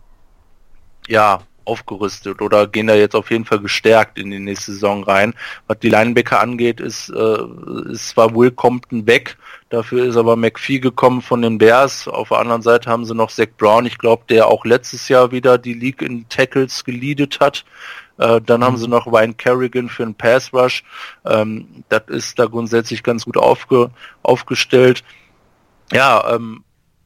[1.07, 5.33] ja aufgerüstet oder gehen da jetzt auf jeden Fall gestärkt in die nächste Saison rein.
[5.67, 9.37] Was die Linebacker angeht, ist, äh, ist zwar Will Compton weg,
[9.69, 12.07] dafür ist aber McPhee gekommen von den Bears.
[12.07, 15.31] Auf der anderen Seite haben sie noch Zach Brown, ich glaube, der auch letztes Jahr
[15.31, 17.65] wieder die League in Tackles geleadet hat.
[18.17, 20.83] Äh, dann haben sie noch Ryan Kerrigan für einen Pass Rush.
[21.25, 23.91] Ähm, das ist da grundsätzlich ganz gut aufge,
[24.23, 25.03] aufgestellt.
[25.91, 26.63] Ja, ähm,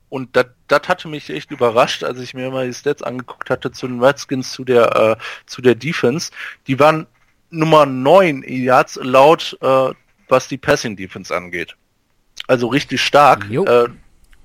[0.10, 0.48] und das
[0.88, 4.52] hatte mich echt überrascht, als ich mir mal die Stats angeguckt hatte zu den Redskins,
[4.52, 5.16] zu der, äh,
[5.46, 6.32] zu der Defense.
[6.68, 7.08] Die waren
[7.50, 9.94] Nummer 9 Yards laut, äh,
[10.28, 11.76] was die Passing Defense angeht.
[12.48, 13.50] Also richtig stark.
[13.66, 13.88] Äh,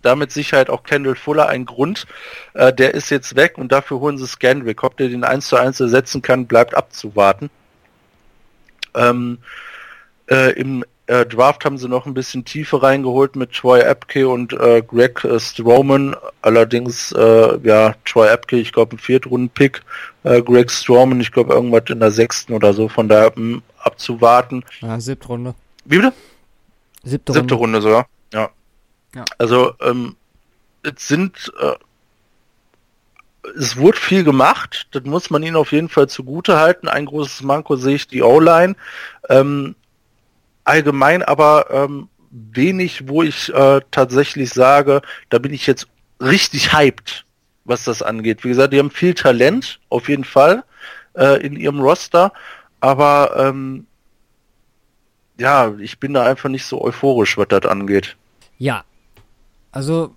[0.07, 2.07] damit Sicherheit auch Kendall Fuller ein Grund.
[2.55, 4.83] Äh, der ist jetzt weg und dafür holen sie Scandrick.
[4.85, 7.51] Ob der den 1 zu 1 ersetzen kann, bleibt abzuwarten.
[8.95, 9.39] Ähm,
[10.29, 14.53] äh, Im äh, Draft haben sie noch ein bisschen Tiefe reingeholt mit Troy Apke und
[14.55, 16.17] äh, Greg äh, Strowman.
[16.43, 19.83] Allerdings, äh, ja, Troy Apke, ich glaube, ein Viertrunden-Pick.
[20.25, 22.89] Äh, Greg Strowman, ich glaube, irgendwas in der sechsten oder so.
[22.89, 24.65] Von daher um, abzuwarten.
[24.81, 25.55] Ja, siebte Runde.
[25.85, 26.13] Wie bitte?
[27.05, 27.79] Siebte, siebte Runde.
[27.79, 28.07] Runde sogar.
[28.33, 28.51] Ja.
[29.17, 29.25] Ja.
[29.39, 30.17] Also, ähm,
[30.83, 31.75] es sind äh,
[33.57, 36.89] es wurde viel gemacht, das muss man ihnen auf jeden Fall zugute halten.
[36.89, 38.75] Ein großes Manko sehe ich die O-Line.
[39.29, 39.77] Ähm,
[40.65, 45.87] allgemein aber ähm, wenig, wo ich äh, tatsächlich sage, da bin ich jetzt
[46.21, 47.25] richtig hyped,
[47.65, 48.45] was das angeht.
[48.45, 50.65] Wie gesagt, die haben viel Talent, auf jeden Fall,
[51.15, 52.33] äh, in ihrem Roster,
[52.81, 53.87] aber ähm,
[55.39, 58.17] ja, ich bin da einfach nicht so euphorisch, was das angeht.
[58.59, 58.85] Ja,
[59.73, 60.15] also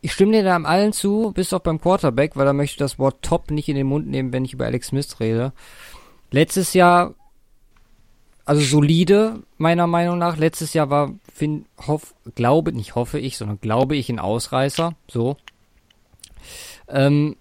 [0.00, 2.78] ich stimme dir da am allen zu, bis auch beim Quarterback, weil da möchte ich
[2.78, 5.52] das Wort top nicht in den Mund nehmen, wenn ich über Alex Smith rede.
[6.30, 7.14] Letztes Jahr
[8.50, 10.36] also solide, meiner Meinung nach.
[10.36, 14.94] Letztes Jahr war, find, hoff, glaube, nicht hoffe ich, sondern glaube ich, ein Ausreißer.
[15.06, 15.36] So.
[16.88, 17.36] Ähm,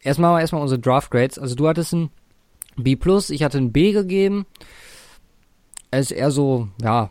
[0.00, 1.40] erstmal erstmal unsere Draft Grades.
[1.40, 2.10] Also du hattest ein
[2.76, 2.96] B+,
[3.30, 4.46] ich hatte ein B gegeben.
[5.90, 7.10] Es ist eher so, ja,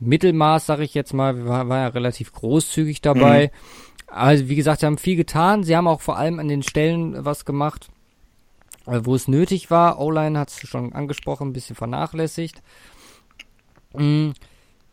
[0.00, 1.36] Mittelmaß, sag ich jetzt mal.
[1.36, 3.52] Wir war, war ja relativ großzügig dabei.
[3.52, 3.88] Mhm.
[4.08, 5.64] Also wie gesagt, sie haben viel getan.
[5.64, 7.88] Sie haben auch vor allem an den Stellen was gemacht,
[8.86, 10.00] äh, wo es nötig war.
[10.00, 12.62] O-Line hat es schon angesprochen, ein bisschen vernachlässigt.
[13.92, 14.30] Mm,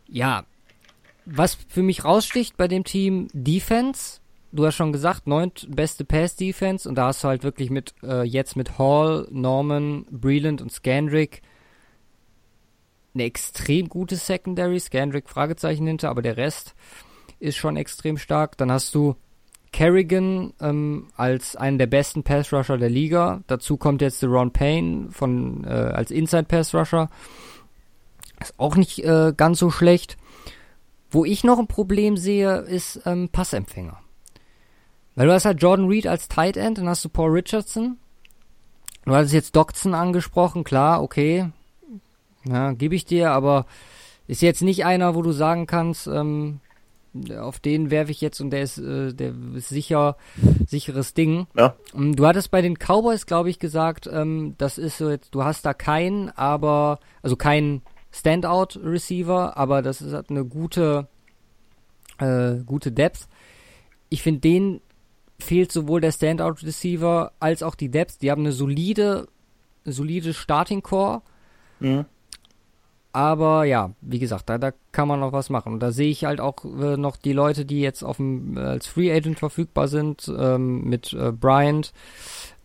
[0.08, 0.44] ja,
[1.24, 4.20] was für mich raussticht bei dem Team Defense.
[4.52, 8.22] Du hast schon gesagt, neunt beste Pass-Defense und da hast du halt wirklich mit äh,
[8.22, 11.42] jetzt mit Hall, Norman, Breland und Scandrick
[13.16, 14.78] eine extrem gute Secondary.
[14.78, 16.74] Scandrick Fragezeichen hinter, aber der Rest
[17.40, 18.56] ist schon extrem stark.
[18.58, 19.16] Dann hast du
[19.72, 23.42] Kerrigan ähm, als einen der besten Pass Rusher der Liga.
[23.46, 27.10] Dazu kommt jetzt Ron Payne von äh, als Inside Pass Rusher.
[28.40, 30.16] Ist auch nicht äh, ganz so schlecht.
[31.10, 33.98] Wo ich noch ein Problem sehe, ist ähm, Passempfänger.
[35.14, 37.96] Weil du hast halt Jordan Reed als Tight End, dann hast du Paul Richardson.
[39.06, 41.50] Du hattest jetzt Doxson angesprochen, klar, okay.
[42.48, 43.66] Ja, gebe ich dir, aber
[44.26, 46.60] ist jetzt nicht einer, wo du sagen kannst, ähm,
[47.38, 50.16] auf den werfe ich jetzt und der ist, äh, der ist sicher,
[50.66, 51.46] sicheres Ding.
[51.56, 51.74] Ja.
[51.94, 55.44] Ähm, du hattest bei den Cowboys, glaube ich, gesagt, ähm, das ist so jetzt, du
[55.44, 57.82] hast da keinen, aber, also keinen
[58.12, 61.08] Standout-Receiver, aber das ist halt eine gute,
[62.18, 63.28] äh, gute Depth.
[64.08, 64.80] Ich finde, den
[65.38, 68.22] fehlt sowohl der Standout-Receiver als auch die Depth.
[68.22, 69.28] Die haben eine solide,
[69.84, 71.22] solide Starting-Core.
[71.80, 72.06] Mhm.
[73.16, 75.72] Aber ja, wie gesagt, da, da kann man noch was machen.
[75.72, 78.60] Und da sehe ich halt auch äh, noch die Leute, die jetzt auf dem, äh,
[78.60, 81.94] als Free Agent verfügbar sind, ähm, mit äh, Bryant,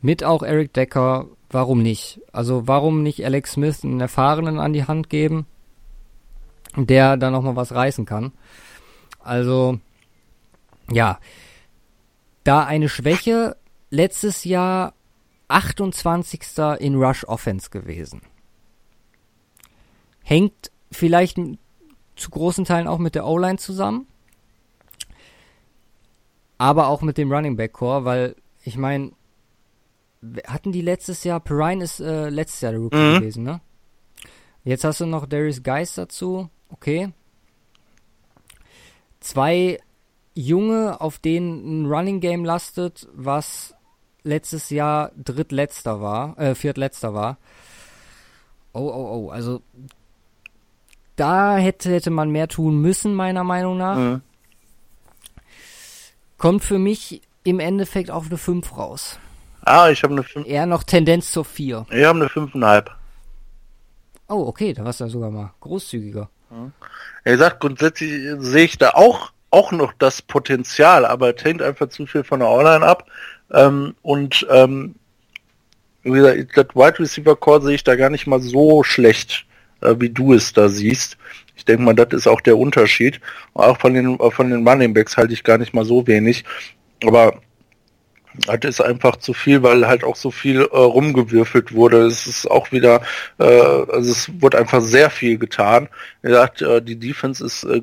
[0.01, 1.27] mit auch Eric Decker.
[1.49, 2.19] Warum nicht?
[2.33, 5.45] Also warum nicht Alex Smith einen Erfahrenen an die Hand geben,
[6.75, 8.33] der da nochmal was reißen kann?
[9.21, 9.79] Also,
[10.91, 11.17] ja,
[12.43, 13.55] da eine Schwäche
[13.89, 14.95] letztes Jahr
[15.47, 16.41] 28.
[16.79, 18.21] in Rush Offense gewesen.
[20.23, 21.37] Hängt vielleicht
[22.15, 24.07] zu großen Teilen auch mit der O-Line zusammen.
[26.57, 29.11] Aber auch mit dem Running Back Core, weil ich meine,
[30.45, 33.19] hatten die letztes Jahr, Perrine ist äh, letztes Jahr der Rookie mhm.
[33.19, 33.61] gewesen, ne?
[34.63, 37.11] Jetzt hast du noch Darius Geist dazu, okay.
[39.19, 39.79] Zwei
[40.35, 43.73] Junge, auf denen ein Running Game lastet, was
[44.23, 47.37] letztes Jahr drittletzter war, äh, viertletzter war.
[48.73, 49.61] Oh, oh, oh, also
[51.21, 53.95] da hätte, hätte man mehr tun müssen, meiner Meinung nach.
[53.95, 54.21] Mhm.
[56.39, 59.19] Kommt für mich im Endeffekt auf eine 5 raus.
[59.63, 60.47] Ah, ich habe eine 5.
[60.47, 61.85] Eher noch Tendenz zur 4.
[61.91, 62.85] Ich habe eine 5,5.
[64.29, 66.27] Oh, okay, da warst du ja sogar mal großzügiger.
[66.49, 66.71] Mhm.
[67.23, 71.89] Er sagt, grundsätzlich sehe ich da auch, auch noch das Potenzial, aber es hängt einfach
[71.89, 73.05] zu viel von der Online ab.
[73.51, 74.95] Ähm, und ähm,
[76.01, 79.45] wie gesagt, das Wide Receiver Core sehe ich da gar nicht mal so schlecht
[79.81, 81.17] äh, wie du es da siehst.
[81.55, 83.21] Ich denke mal, das ist auch der Unterschied.
[83.53, 86.43] Auch von den, von den Running Backs halte ich gar nicht mal so wenig.
[87.03, 87.39] Aber
[88.47, 92.05] das ist einfach zu viel, weil halt auch so viel äh, rumgewürfelt wurde.
[92.05, 93.01] Es ist auch wieder,
[93.39, 95.89] äh, also es wurde einfach sehr viel getan.
[96.21, 97.81] Er sagt, äh, die Defense ist äh,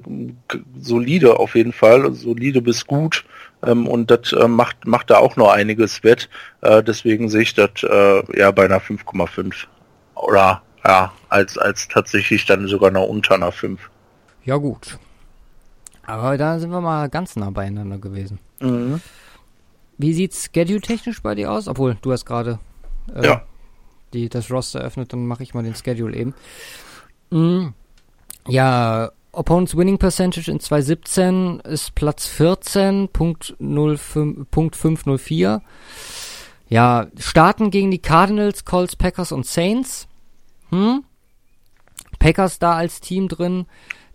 [0.80, 3.24] solide auf jeden Fall, solide bis gut.
[3.64, 6.28] Ähm, und das äh, macht, macht da auch noch einiges wett.
[6.62, 9.66] Äh, deswegen sehe ich das äh, ja bei einer 5,5.
[10.14, 13.80] Oder ja, als, als tatsächlich dann sogar noch unter einer 5.
[14.44, 14.98] Ja gut.
[16.06, 18.38] Aber da sind wir mal ganz nah beieinander gewesen.
[18.60, 19.00] Mhm.
[19.98, 21.68] Wie sieht's schedule-technisch bei dir aus?
[21.68, 22.58] Obwohl, du hast gerade
[23.14, 23.42] äh, Ja.
[24.14, 26.34] die, das Roster eröffnet, dann mache ich mal den Schedule eben.
[27.30, 27.74] Mm,
[28.46, 35.60] ja, Opponents Winning Percentage in 2017 ist Platz 14, Punkt 05 Punkt 504.
[36.70, 40.07] Ja, starten gegen die Cardinals, Colts, Packers und Saints.
[40.70, 41.04] Hm?
[42.18, 43.66] Packers da als Team drin,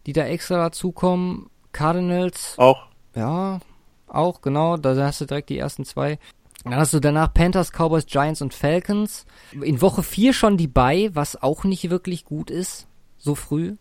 [0.05, 1.49] die da extra dazukommen.
[1.71, 2.87] Cardinals Auch.
[3.15, 3.59] ja,
[4.07, 4.77] auch, genau.
[4.77, 6.19] Da hast du direkt die ersten zwei.
[6.63, 9.25] Dann hast du danach Panthers, Cowboys, Giants und Falcons.
[9.51, 13.75] In Woche 4 schon die Bye, was auch nicht wirklich gut ist, so früh.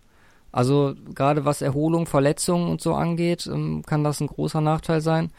[0.50, 5.30] Also gerade was Erholung, Verletzungen und so angeht, ähm, kann das ein großer Nachteil sein.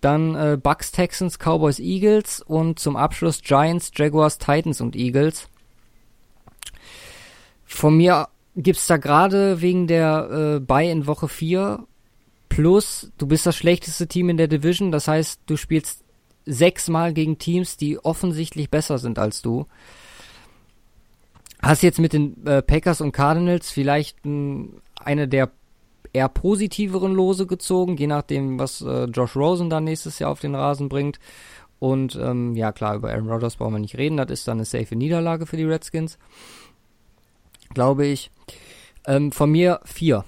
[0.00, 5.48] Dann äh, Bucks, Texans, Cowboys, Eagles und zum Abschluss Giants, Jaguars, Titans und Eagles.
[7.68, 11.86] Von mir gibt's da gerade wegen der äh, Bye in Woche 4
[12.48, 16.02] plus du bist das schlechteste Team in der Division, das heißt, du spielst
[16.44, 19.66] sechsmal gegen Teams, die offensichtlich besser sind als du.
[21.60, 25.50] Hast jetzt mit den äh, Packers und Cardinals vielleicht m, eine der
[26.14, 30.54] eher positiveren Lose gezogen, je nachdem, was äh, Josh Rosen dann nächstes Jahr auf den
[30.54, 31.20] Rasen bringt.
[31.78, 34.64] Und ähm, ja klar, über Aaron Rodgers brauchen wir nicht reden, das ist dann eine
[34.64, 36.18] safe Niederlage für die Redskins.
[37.74, 38.30] Glaube ich.
[39.06, 40.24] Ähm, von mir vier.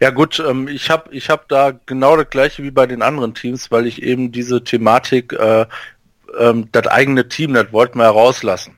[0.00, 3.34] Ja gut, ähm, ich habe ich hab da genau das gleiche wie bei den anderen
[3.34, 5.66] Teams, weil ich eben diese Thematik, äh,
[6.38, 8.76] ähm, das eigene Team, das wollten wir rauslassen.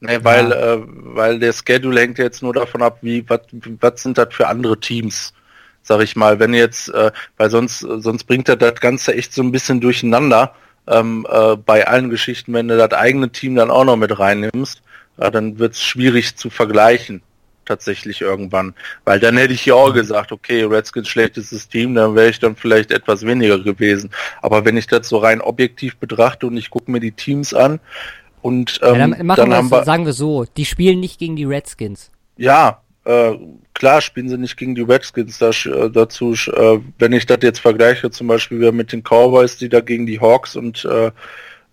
[0.00, 0.74] Ne, weil, Ja.
[0.74, 3.40] äh, weil der Schedule hängt jetzt nur davon ab, wie, was
[3.80, 5.32] was sind das für andere Teams,
[5.82, 6.40] sag ich mal.
[6.40, 10.54] Wenn jetzt, äh, weil sonst, sonst bringt er das Ganze echt so ein bisschen durcheinander
[10.88, 14.82] ähm, äh, bei allen Geschichten, wenn du das eigene Team dann auch noch mit reinnimmst,
[15.18, 17.22] ja, dann wird es schwierig zu vergleichen
[17.64, 18.74] tatsächlich irgendwann.
[19.04, 22.56] Weil dann hätte ich ja auch gesagt, okay, Redskins schlechtestes Team, dann wäre ich dann
[22.56, 24.10] vielleicht etwas weniger gewesen.
[24.40, 27.80] Aber wenn ich das so rein objektiv betrachte und ich gucke mir die Teams an
[28.40, 31.44] und ähm, ja, dann machen dann wir sagen wir so, die spielen nicht gegen die
[31.44, 32.10] Redskins.
[32.36, 33.36] ja, äh,
[33.74, 37.58] klar spielen sie nicht gegen die Redskins da, äh, dazu, äh, wenn ich das jetzt
[37.58, 41.10] vergleiche, zum Beispiel mit den Cowboys, die da gegen die Hawks und äh,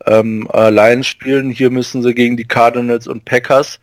[0.05, 3.79] ähm, äh, Lions spielen, hier müssen sie gegen die Cardinals und Packers.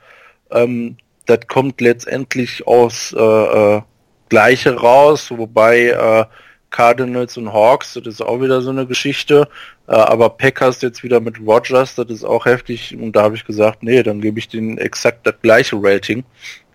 [0.51, 3.83] Ähm, das kommt letztendlich aus äh, äh,
[4.29, 6.25] Gleiche raus, wobei äh,
[6.71, 9.49] Cardinals und Hawks, das ist auch wieder so eine Geschichte,
[9.87, 13.45] äh, aber Packers jetzt wieder mit Rogers, das ist auch heftig und da habe ich
[13.45, 16.25] gesagt, nee, dann gebe ich denen exakt das gleiche Rating,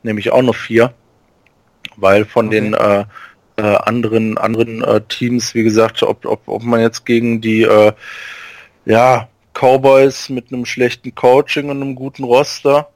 [0.03, 0.93] nämlich auch noch vier,
[1.97, 2.61] weil von Okay.
[2.61, 3.05] den äh,
[3.57, 7.91] äh, anderen anderen äh, Teams, wie gesagt, ob, ob, ob man jetzt gegen die äh,
[8.85, 9.27] ja,
[9.61, 12.89] Cowboys mit einem schlechten Coaching und einem guten Roster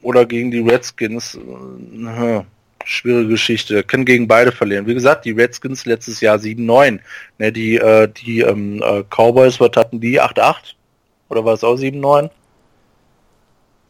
[0.00, 2.42] oder gegen die Redskins, äh,
[2.84, 3.82] schwierige Geschichte.
[3.82, 4.86] Können gegen beide verlieren.
[4.86, 7.00] Wie gesagt, die Redskins letztes Jahr 7-9.
[7.38, 10.20] Ne, die äh, die ähm, äh, Cowboys, was hatten die?
[10.20, 10.74] 8-8?
[11.30, 12.30] Oder war es auch 7-9?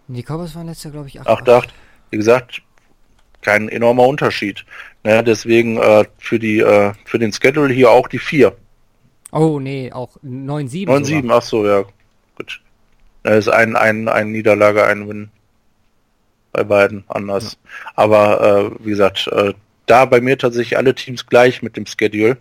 [0.09, 1.29] Die Cowboys waren letztes Jahr, glaube ich, 8.
[1.29, 1.69] 8-8.
[2.11, 2.63] Wie gesagt,
[3.43, 4.65] kein enormer Unterschied.
[5.03, 8.57] Ne, deswegen äh, für die äh, für den Schedule hier auch die 4.
[9.35, 10.87] Oh, nee, auch 9-7.
[10.87, 11.37] 9-7, sogar.
[11.39, 11.85] ach so, ja.
[12.37, 12.61] Gut.
[13.25, 15.31] Da ist ein, ein, ein Niederlage, ein Win.
[16.53, 17.59] Bei beiden anders.
[17.97, 19.53] Aber äh, wie gesagt, äh,
[19.87, 22.37] da bei mir tatsächlich alle Teams gleich mit dem Schedule.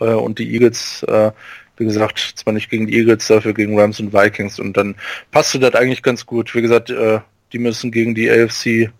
[0.00, 1.30] Äh, und die Eagles, äh,
[1.76, 4.58] wie gesagt, zwar nicht gegen die Eagles, dafür gegen Rams und Vikings.
[4.58, 4.94] Und dann
[5.30, 6.54] passte das eigentlich ganz gut.
[6.54, 7.20] Wie gesagt, äh,
[7.52, 8.90] die müssen gegen die AFC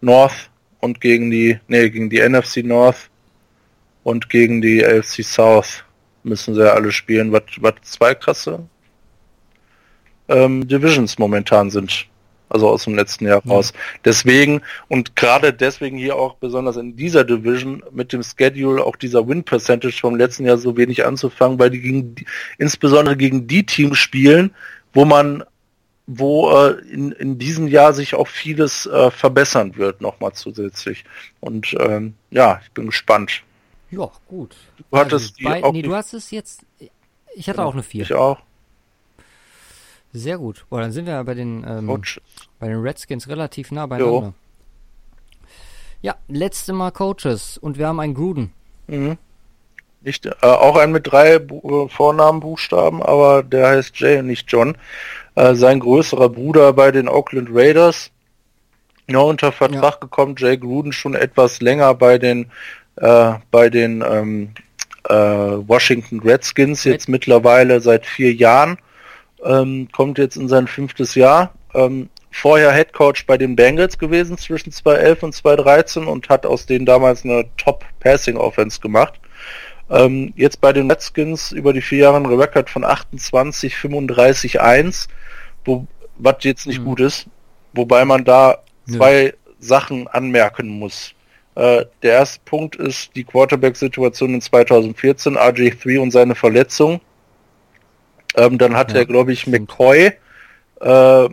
[0.00, 0.48] North
[0.80, 3.10] und gegen die, nee, gegen die NFC North
[4.02, 5.84] und gegen die AFC South
[6.26, 8.60] müssen sie ja alle spielen, was, was zwei krasse
[10.28, 12.06] ähm, Divisions momentan sind.
[12.48, 13.52] Also aus dem letzten Jahr Ja.
[13.52, 13.72] raus.
[14.04, 19.26] Deswegen und gerade deswegen hier auch besonders in dieser Division mit dem Schedule auch dieser
[19.26, 22.14] Win Percentage vom letzten Jahr so wenig anzufangen, weil die gegen
[22.58, 24.52] insbesondere gegen die Teams spielen,
[24.92, 25.42] wo man
[26.06, 31.04] wo äh, in, in diesem Jahr sich auch vieles äh, verbessern wird nochmal zusätzlich.
[31.40, 33.42] Und ähm, ja, ich bin gespannt.
[33.90, 34.56] Ja, gut.
[34.90, 36.64] Du hattest die bei, Nee, du hast es jetzt.
[37.34, 38.02] Ich hatte Genau, auch eine 4.
[38.02, 38.38] Ich auch.
[40.12, 40.64] Sehr gut.
[40.70, 42.02] Boah, dann sind wir bei den, ähm,
[42.58, 44.32] bei den Redskins relativ nah beieinander.
[46.02, 48.52] Ja, letzte Mal Coaches und wir haben einen Gruden.
[48.86, 49.18] Mhm.
[50.02, 54.50] Nicht, äh, auch ein mit drei Bu äh, Vornamenbuchstaben, aber der heißt Jay und nicht
[54.50, 54.76] John.
[55.34, 58.10] Äh, sein größerer Bruder bei den Oakland Raiders.
[59.08, 62.50] Ja, unter Vertrag gekommen, Jay Gruden schon etwas länger bei den
[62.96, 64.50] äh, bei den ähm,
[65.08, 68.78] äh, Washington Redskins, jetzt mittlerweile seit vier Jahren.
[69.44, 71.52] Ähm, kommt jetzt in sein fünftes Jahr.
[71.74, 76.66] Ähm, vorher Head Coach bei den Bengals gewesen zwischen 2011 und 2013 und hat aus
[76.66, 79.20] denen damals eine Top Passing Offense gemacht.
[79.88, 85.08] Ähm, jetzt bei den Redskins über die vier Jahre ein Record von 28, 35, 1,
[85.64, 85.86] wo,
[86.16, 86.84] was jetzt nicht mhm.
[86.84, 87.26] gut ist,
[87.72, 88.58] wobei man da
[88.90, 89.32] zwei ja.
[89.60, 91.14] Sachen anmerken muss.
[91.56, 97.00] Äh, der erste Punkt ist die Quarterback-Situation in 2014, RJ3 und seine Verletzung.
[98.36, 98.98] Ähm, dann hat ja.
[98.98, 100.12] er, glaube ich, McCoy,
[100.80, 101.28] äh,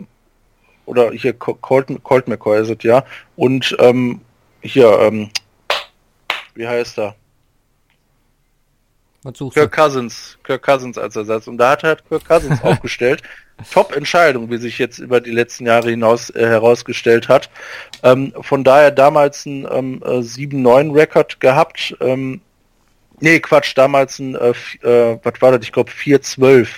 [0.86, 3.04] oder hier Colt, Colt McCoy ist es, ja,
[3.36, 4.22] und ähm,
[4.62, 5.30] hier, ähm,
[6.54, 7.14] wie heißt er?
[9.24, 9.82] Was Kirk du?
[9.82, 11.46] Cousins, Kirk Cousins als Ersatz.
[11.46, 13.22] Und da hat er halt Kirk Cousins aufgestellt.
[13.72, 17.50] Top-Entscheidung, wie sich jetzt über die letzten Jahre hinaus äh, herausgestellt hat.
[18.02, 21.96] Ähm, von daher damals ein ähm, äh, 7-9-Rekord gehabt.
[22.00, 22.40] Ähm,
[23.20, 24.50] nee, Quatsch, damals ein, äh,
[24.82, 26.68] äh, was war das, ich glaube 4-12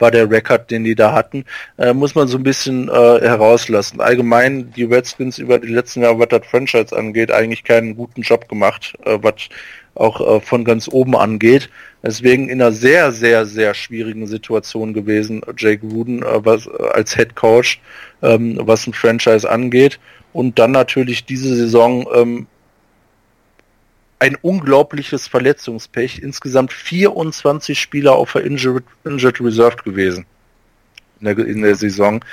[0.00, 1.44] war der Rekord, den die da hatten,
[1.78, 4.00] äh, muss man so ein bisschen äh, herauslassen.
[4.00, 8.48] Allgemein die Redskins über die letzten Jahre, was das Franchise angeht, eigentlich keinen guten Job
[8.48, 9.48] gemacht, äh, was
[9.94, 11.70] auch äh, von ganz oben angeht.
[12.02, 17.14] Deswegen in einer sehr, sehr, sehr schwierigen Situation gewesen, Jake Wooden äh, was, äh, als
[17.14, 17.80] Head Coach,
[18.22, 20.00] ähm, was ein Franchise angeht.
[20.32, 22.46] Und dann natürlich diese Saison ähm,
[24.20, 26.22] ein unglaubliches Verletzungspech.
[26.22, 30.26] Insgesamt 24 Spieler auf der Injured, Injured Reserved gewesen
[31.20, 32.24] in der, in der Saison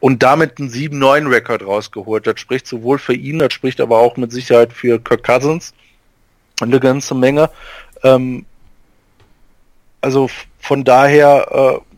[0.00, 2.26] und damit einen 7-9-Rekord rausgeholt.
[2.26, 5.74] Das spricht sowohl für ihn, das spricht aber auch mit Sicherheit für Kirk Cousins
[6.60, 7.50] eine ganze Menge.
[8.02, 8.46] Ähm,
[10.00, 10.28] also
[10.58, 11.94] von daher äh,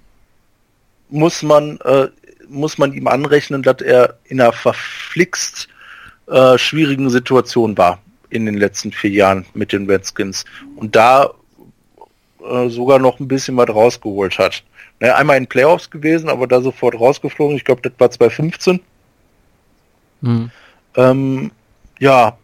[1.10, 2.08] muss man äh,
[2.48, 5.68] muss man ihm anrechnen, dass er in einer verflixt
[6.26, 10.44] äh, schwierigen Situation war in den letzten vier Jahren mit den Redskins
[10.76, 11.30] und da
[12.46, 14.62] äh, sogar noch ein bisschen was rausgeholt hat.
[15.00, 17.56] Naja, einmal in Playoffs gewesen, aber da sofort rausgeflogen.
[17.56, 18.80] Ich glaube, das war 2015.
[20.20, 20.50] Mhm.
[20.96, 21.50] Ähm,
[22.00, 22.36] ja,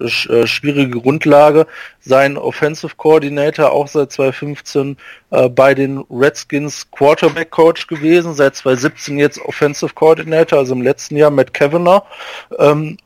[0.00, 1.66] schwierige Grundlage.
[2.00, 4.96] Sein Offensive Coordinator auch seit 2015
[5.30, 11.16] äh, bei den Redskins Quarterback Coach gewesen, seit 2017 jetzt Offensive Coordinator, also im letzten
[11.16, 12.02] Jahr Matt Kavanagh.
[12.58, 12.98] Ähm,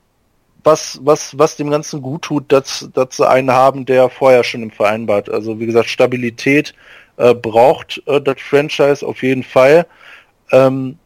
[0.65, 4.63] was, was, was dem Ganzen gut tut, dass, dass sie einen haben, der vorher schon
[4.63, 5.23] im Verein war.
[5.31, 6.75] Also wie gesagt, Stabilität
[7.17, 9.87] äh, braucht äh, das Franchise auf jeden Fall.
[10.53, 10.99] Ähm,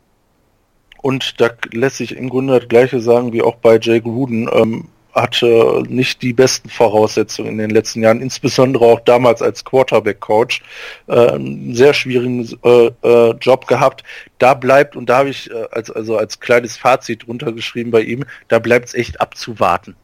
[1.03, 4.49] und da lässt sich im Grunde das gleiche sagen wie auch bei Jake Ruden.
[4.53, 10.63] Ähm, hatte nicht die besten Voraussetzungen in den letzten Jahren, insbesondere auch damals als Quarterback-Coach,
[11.07, 14.03] äh, einen sehr schwierigen äh, äh, Job gehabt.
[14.39, 18.25] Da bleibt, und da habe ich äh, als, also als kleines Fazit runtergeschrieben bei ihm,
[18.49, 19.97] da bleibt es echt abzuwarten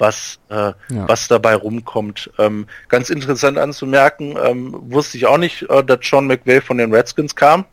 [0.00, 0.74] was, äh, ja.
[0.88, 2.30] was dabei rumkommt.
[2.38, 6.94] Ähm, ganz interessant anzumerken, ähm, wusste ich auch nicht, äh, dass Sean McVay von den
[6.94, 7.64] Redskins kam.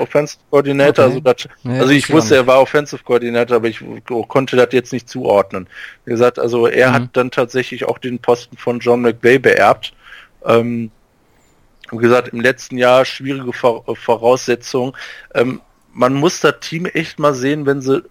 [0.00, 1.06] Offensive Coordinator.
[1.06, 1.14] Okay.
[1.14, 3.80] Also, das, ja, also ich wusste, er war Offensive Coordinator, aber ich
[4.28, 5.68] konnte das jetzt nicht zuordnen.
[6.04, 6.94] Wie gesagt, also er mhm.
[6.94, 9.92] hat dann tatsächlich auch den Posten von John McVay beerbt.
[10.44, 10.90] Ähm,
[11.90, 14.92] wie gesagt, im letzten Jahr schwierige Voraussetzungen.
[15.34, 15.60] Ähm,
[15.92, 18.02] man muss das Team echt mal sehen, wenn sie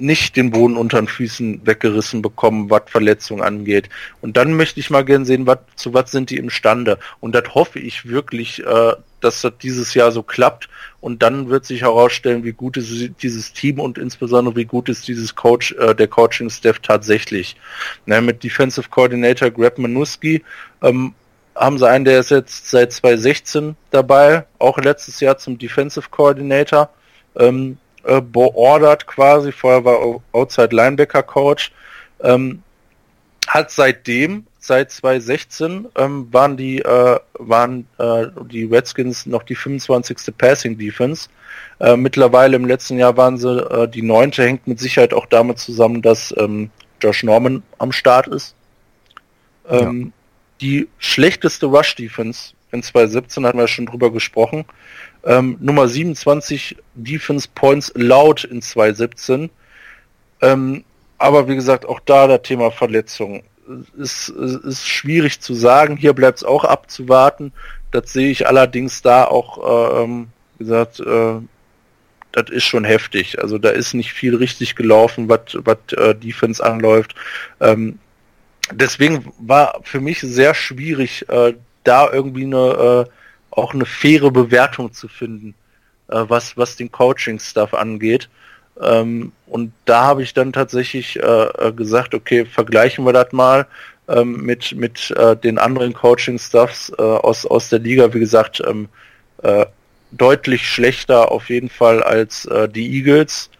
[0.00, 3.88] nicht den Boden unter den Füßen weggerissen bekommen, was Verletzungen angeht.
[4.20, 6.98] Und dann möchte ich mal gerne sehen, wat, zu was sind die imstande.
[7.20, 10.68] Und das hoffe ich wirklich, äh, dass das dieses Jahr so klappt.
[11.00, 15.08] Und dann wird sich herausstellen, wie gut ist dieses Team und insbesondere wie gut ist
[15.08, 17.56] dieses Coach, äh, der Coaching-Staff tatsächlich.
[18.06, 20.42] Ne, mit Defensive Coordinator Greg Manuski
[20.82, 21.14] ähm,
[21.54, 26.90] haben sie einen, der ist jetzt seit 2016 dabei, auch letztes Jahr zum Defensive Coordinator.
[27.36, 31.70] Ähm, äh, beordert quasi, vorher war Outside Linebacker Coach,
[32.20, 32.62] ähm,
[33.46, 40.32] hat seitdem, seit 2016, ähm, waren die äh, waren äh, die Redskins noch die 25.
[40.38, 41.28] Passing Defense.
[41.80, 45.58] Äh, mittlerweile im letzten Jahr waren sie äh, die neunte, hängt mit Sicherheit auch damit
[45.58, 46.70] zusammen, dass ähm,
[47.02, 48.54] Josh Norman am Start ist.
[49.68, 50.10] Ähm, ja.
[50.60, 54.66] Die schlechteste Rush Defense in 2017 hatten wir schon drüber gesprochen.
[55.24, 59.50] Ähm, Nummer 27 Defense Points laut in 2017.
[60.42, 60.84] Ähm,
[61.18, 63.42] aber wie gesagt, auch da das Thema Verletzung.
[63.96, 65.96] Ist, ist schwierig zu sagen.
[65.96, 67.52] Hier bleibt es auch abzuwarten.
[67.90, 70.28] Das sehe ich allerdings da auch, ähm,
[70.58, 71.34] wie gesagt, äh,
[72.32, 73.40] das ist schon heftig.
[73.40, 75.54] Also da ist nicht viel richtig gelaufen, was
[75.92, 77.14] äh, Defense anläuft.
[77.60, 77.98] Ähm,
[78.72, 81.54] deswegen war für mich sehr schwierig, äh,
[81.84, 83.10] da irgendwie eine äh,
[83.50, 85.54] auch eine faire Bewertung zu finden,
[86.08, 88.28] äh, was, was den Coaching-Stuff angeht.
[88.80, 93.66] Ähm, und da habe ich dann tatsächlich äh, äh, gesagt, okay, vergleichen wir das mal
[94.08, 98.12] ähm, mit, mit äh, den anderen Coaching-Stuffs äh, aus, aus der Liga.
[98.14, 98.88] Wie gesagt, ähm,
[99.42, 99.66] äh,
[100.12, 103.50] deutlich schlechter auf jeden Fall als die Eagles.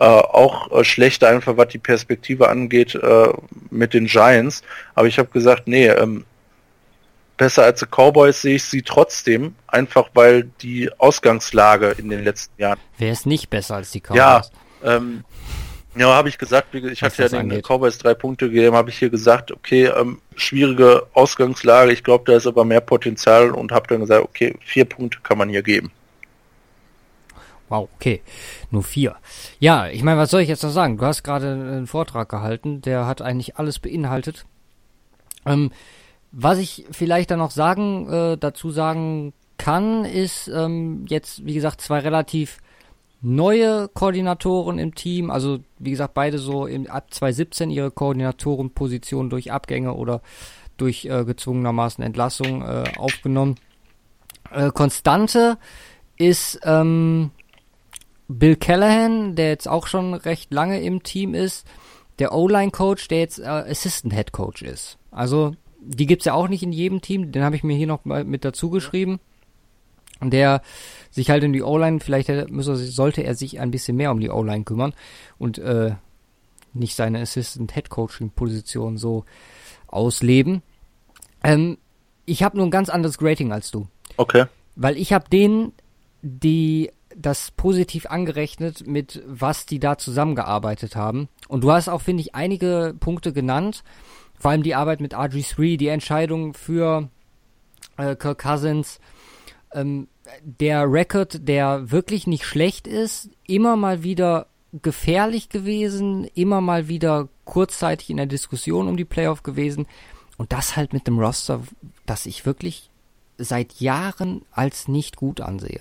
[0.00, 3.28] äh, auch äh, schlechter, einfach was die Perspektive angeht äh,
[3.68, 4.62] mit den Giants.
[4.94, 6.24] Aber ich habe gesagt, nee, ähm,
[7.36, 12.58] besser als die Cowboys sehe ich sie trotzdem, einfach weil die Ausgangslage in den letzten
[12.58, 12.78] Jahren.
[12.96, 14.16] Wer ist nicht besser als die Cowboys?
[14.16, 14.42] Ja,
[14.84, 15.24] ähm,
[15.96, 17.66] ja, habe ich gesagt, ich hatte ja den angeht.
[17.66, 22.36] Cowboys drei Punkte gegeben, habe ich hier gesagt, okay, ähm, schwierige Ausgangslage, ich glaube, da
[22.36, 25.90] ist aber mehr Potenzial und habe dann gesagt, okay, vier Punkte kann man hier geben.
[27.68, 28.20] Wow, okay.
[28.70, 29.16] Nur vier.
[29.60, 30.98] Ja, ich meine, was soll ich jetzt noch sagen?
[30.98, 34.44] Du hast gerade einen Vortrag gehalten, der hat eigentlich alles beinhaltet.
[35.46, 35.70] Ähm,
[36.32, 41.80] was ich vielleicht dann noch sagen, äh, dazu sagen kann, ist ähm, jetzt, wie gesagt,
[41.80, 42.58] zwei relativ
[43.22, 45.30] neue Koordinatoren im Team.
[45.30, 50.22] Also, wie gesagt, beide so im, ab 2017 ihre Koordinatorenposition durch Abgänge oder
[50.76, 53.56] durch äh, gezwungenermaßen Entlassung äh, aufgenommen.
[54.50, 55.58] Äh, Konstante
[56.16, 57.30] ist ähm,
[58.28, 61.66] Bill Callahan, der jetzt auch schon recht lange im Team ist,
[62.18, 64.98] der O-Line-Coach, der jetzt äh, Assistant Head Coach ist.
[65.10, 68.04] Also, die gibt's ja auch nicht in jedem Team, den habe ich mir hier noch
[68.04, 69.20] mal mit dazu geschrieben.
[70.22, 70.62] Der
[71.10, 74.30] sich halt in die O-Line, vielleicht müsse, sollte er sich ein bisschen mehr um die
[74.30, 74.92] O-Line kümmern
[75.38, 75.94] und äh,
[76.74, 79.24] nicht seine Assistant Head Coaching Position so
[79.88, 80.62] ausleben.
[81.42, 81.78] Ähm,
[82.26, 83.88] ich habe nur ein ganz anderes Rating als du.
[84.16, 84.44] Okay.
[84.76, 85.72] Weil ich habe denen
[86.22, 91.28] die das positiv angerechnet, mit was die da zusammengearbeitet haben.
[91.48, 93.82] Und du hast auch, finde ich, einige Punkte genannt.
[94.38, 97.08] Vor allem die Arbeit mit RG3, die Entscheidung für
[97.96, 99.00] äh, Kirk Cousins.
[99.72, 100.08] Ähm,
[100.42, 107.28] der Record, der wirklich nicht schlecht ist, immer mal wieder gefährlich gewesen, immer mal wieder
[107.44, 109.86] kurzzeitig in der Diskussion um die Playoff gewesen.
[110.36, 111.60] Und das halt mit dem Roster,
[112.06, 112.88] das ich wirklich
[113.36, 115.80] seit Jahren als nicht gut ansehe.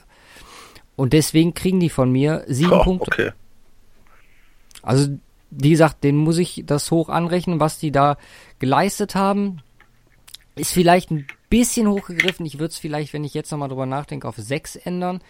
[0.95, 3.11] Und deswegen kriegen die von mir sieben oh, Punkte.
[3.11, 3.31] Okay.
[4.81, 5.09] Also,
[5.51, 8.17] wie gesagt, den muss ich das hoch anrechnen, was die da
[8.59, 9.61] geleistet haben.
[10.59, 12.45] Ist vielleicht ein bisschen hochgegriffen.
[12.45, 15.21] Ich würde es vielleicht, wenn ich jetzt nochmal drüber nachdenke, auf sechs ändern,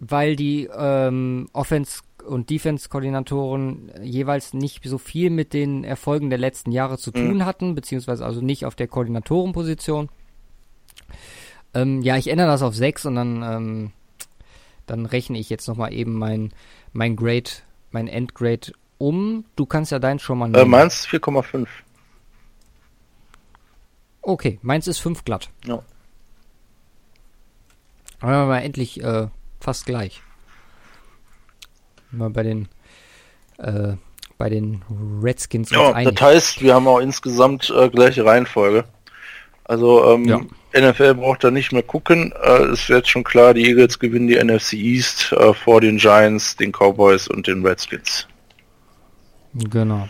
[0.00, 6.70] weil die ähm, Offense- und Defense-Koordinatoren jeweils nicht so viel mit den Erfolgen der letzten
[6.70, 7.44] Jahre zu tun mhm.
[7.44, 10.08] hatten, beziehungsweise also nicht auf der Koordinatorenposition.
[11.74, 13.92] Ähm, ja, ich ändere das auf sechs und dann ähm,
[14.86, 16.52] dann rechne ich jetzt nochmal eben mein,
[16.92, 17.50] mein Grade,
[17.90, 19.44] mein Endgrade um.
[19.56, 20.64] Du kannst ja dein schon mal äh, nehmen.
[20.64, 21.66] Äh, meins 4,5.
[24.22, 25.50] Okay, meins ist 5 glatt.
[25.64, 25.82] Ja.
[28.20, 29.28] Aber wir mal endlich äh,
[29.60, 30.22] fast gleich.
[32.12, 32.68] Mal bei den
[33.58, 33.94] äh,
[34.38, 34.82] bei den
[35.22, 38.84] Redskins ja, Das heißt, wir haben auch insgesamt äh, gleiche Reihenfolge.
[39.64, 40.40] Also ähm, ja.
[40.74, 42.32] NFL braucht da nicht mehr gucken.
[42.42, 46.56] Äh, es wird schon klar, die Eagles gewinnen die NFC East äh, vor den Giants,
[46.56, 48.26] den Cowboys und den Redskins.
[49.54, 50.08] Genau.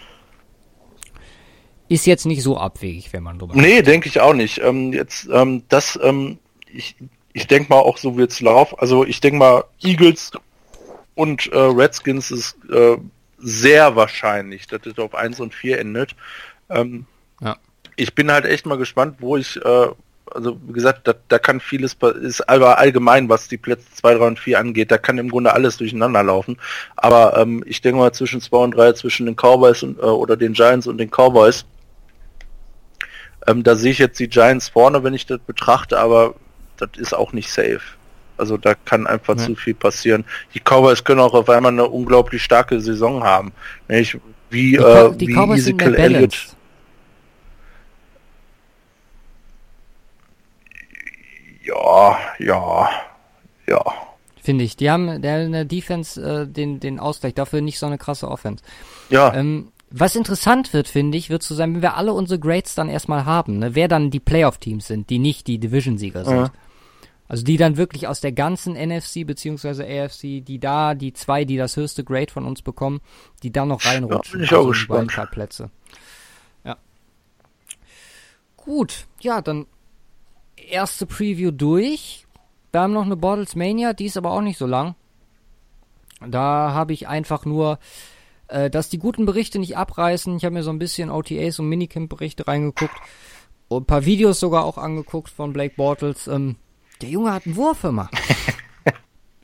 [1.93, 4.62] Ist jetzt nicht so abwegig, wenn man drüber Nee, denke ich auch nicht.
[4.62, 6.39] Ähm, jetzt, ähm, das, ähm,
[6.73, 6.97] ich,
[7.35, 8.77] ich denke mal auch so wird's laufen.
[8.78, 10.31] Also ich denke mal, Eagles
[11.14, 12.97] und äh, Redskins ist äh,
[13.36, 16.16] sehr wahrscheinlich, dass es auf 1 und 4 endet.
[16.70, 17.05] Ähm,
[17.43, 17.59] ja.
[17.97, 19.89] Ich bin halt echt mal gespannt, wo ich äh,
[20.35, 24.27] also wie gesagt, da, da kann vieles, ist aber allgemein, was die Plätze 2, 3
[24.28, 26.56] und 4 angeht, da kann im Grunde alles durcheinander laufen.
[26.97, 30.39] Aber ähm, ich denke mal zwischen 2 und 3, zwischen den Cowboys und, äh, oder
[30.39, 31.66] den Giants und den Cowboys,
[33.47, 36.35] ähm, da sehe ich jetzt die Giants vorne, wenn ich das betrachte, aber
[36.77, 37.81] das ist auch nicht safe.
[38.36, 39.44] Also da kann einfach ja.
[39.44, 40.24] zu viel passieren.
[40.55, 43.52] Die Cowboys können auch auf einmal eine unglaublich starke Saison haben.
[43.89, 44.19] Nicht?
[44.51, 46.48] Wie, die, äh, die wie Cowboys Ezekiel Elliott.
[51.64, 52.90] Ja, ja,
[53.69, 53.85] ja.
[54.43, 54.77] Finde ich.
[54.77, 58.64] Die haben der, der Defense äh, den, den Ausgleich, dafür nicht so eine krasse Offense.
[59.09, 59.32] Ja.
[59.35, 62.89] Ähm, was interessant wird, finde ich, wird zu sein, wenn wir alle unsere Grades dann
[62.89, 66.36] erstmal haben, ne, wer dann die Playoff-Teams sind, die nicht die Division-Sieger sind.
[66.36, 66.52] Ja.
[67.28, 71.56] Also die dann wirklich aus der ganzen NFC beziehungsweise AFC, die da, die zwei, die
[71.56, 73.01] das höchste Grade von uns bekommen,
[73.43, 74.32] die dann noch reinrutschen.
[74.32, 75.31] Ja, bin ich auch also gespannt.
[75.31, 75.70] Plätze.
[76.64, 76.77] Ja.
[78.56, 79.66] Gut, ja, dann
[80.56, 82.27] erste Preview durch.
[82.70, 84.94] Wir haben noch eine Bottles Mania, die ist aber auch nicht so lang.
[86.27, 87.78] Da habe ich einfach nur,
[88.52, 90.36] äh, dass die guten Berichte nicht abreißen.
[90.36, 92.94] Ich habe mir so ein bisschen OTAs und Minicamp-Berichte reingeguckt.
[93.68, 96.26] Und ein paar Videos sogar auch angeguckt von Blake Bortles.
[96.26, 96.56] Ähm,
[97.00, 98.10] der Junge hat einen Wurf immer.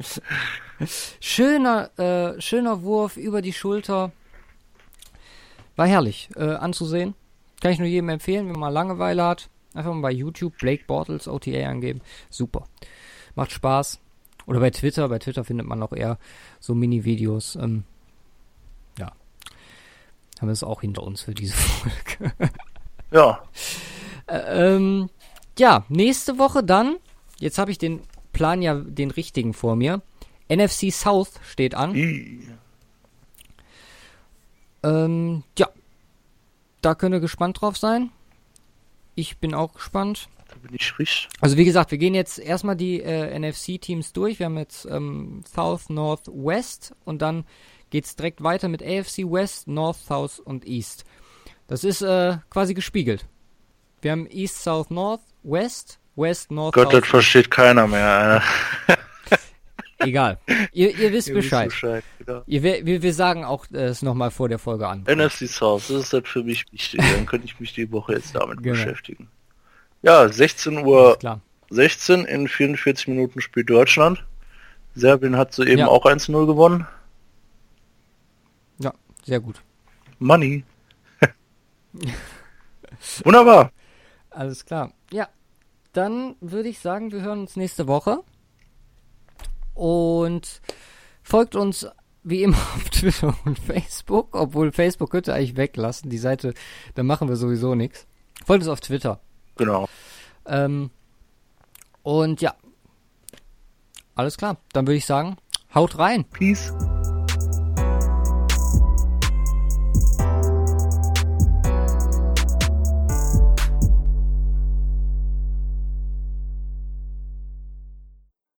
[1.21, 4.13] schöner, äh, schöner Wurf über die Schulter.
[5.77, 7.15] War herrlich äh, anzusehen.
[7.61, 9.49] Kann ich nur jedem empfehlen, wenn man Langeweile hat.
[9.75, 12.01] Einfach mal bei YouTube Blake Bortles OTA angeben.
[12.31, 12.65] Super.
[13.35, 14.01] Macht Spaß.
[14.47, 15.09] Oder bei Twitter.
[15.09, 16.19] Bei Twitter findet man auch eher
[16.61, 17.57] so Mini-Videos.
[17.57, 17.85] Ähm,
[20.41, 22.33] haben wir es auch hinter uns für diese Folge.
[23.11, 23.43] Ja.
[24.27, 25.11] Äh, ähm,
[25.59, 26.97] ja, nächste Woche dann,
[27.41, 28.01] jetzt habe ich den
[28.33, 30.03] Plan ja den richtigen vor mir.
[30.49, 31.95] NFC South steht an.
[31.95, 32.49] I.
[34.83, 35.69] Ähm, ja,
[36.81, 38.11] da könnt ihr gespannt drauf sein.
[39.15, 40.29] Ich bin auch gespannt.
[40.49, 41.29] Da bin ich richtig.
[41.41, 44.39] Also wie gesagt, wir gehen jetzt erstmal die äh, NFC-Teams durch.
[44.39, 47.45] Wir haben jetzt ähm, South, North, West und dann
[47.91, 51.05] geht's direkt weiter mit AFC West, North, South und East.
[51.67, 53.27] Das ist äh, quasi gespiegelt.
[54.01, 57.07] Wir haben East, South, North, West, West, North, Gott, das South.
[57.09, 58.43] versteht keiner mehr.
[60.01, 60.39] Egal.
[60.73, 61.69] Ihr, ihr wisst Ihr wisst Bescheid.
[61.71, 62.43] Bescheid genau.
[62.47, 65.03] Ihr, wir, wir sagen auch es nochmal vor der Folge an.
[65.09, 67.01] NFC South, das ist das für mich wichtig.
[67.01, 68.75] Dann könnte ich mich die Woche jetzt damit Genau.
[68.77, 69.29] beschäftigen.
[70.03, 71.41] Ja, 16 Alles Uhr klar.
[71.71, 74.25] 16 in 44 Minuten spielt Deutschland.
[74.95, 75.89] Serbien hat soeben Ja.
[75.89, 76.87] auch 1-0 gewonnen.
[79.29, 79.61] Sehr gut.
[80.21, 80.65] Money.
[83.25, 83.73] Wunderbar.
[84.31, 84.95] Alles klar.
[85.13, 85.29] Ja,
[85.93, 88.21] dann würde ich sagen, wir hören uns nächste Woche.
[89.75, 90.63] Und
[91.23, 91.87] folgt uns
[92.23, 96.09] wie immer auf Twitter und Facebook, obwohl Facebook könnt ihr eigentlich weglassen.
[96.09, 96.55] Die Seite,
[96.95, 98.07] da machen wir sowieso nichts.
[98.47, 99.21] Folgt uns auf Twitter.
[99.59, 99.91] Genau.
[100.47, 100.91] Ähm,
[102.03, 102.55] und ja,
[104.15, 104.57] alles klar.
[104.73, 105.37] Dann würde ich sagen,
[105.75, 106.25] haut rein.
[106.25, 106.73] Peace.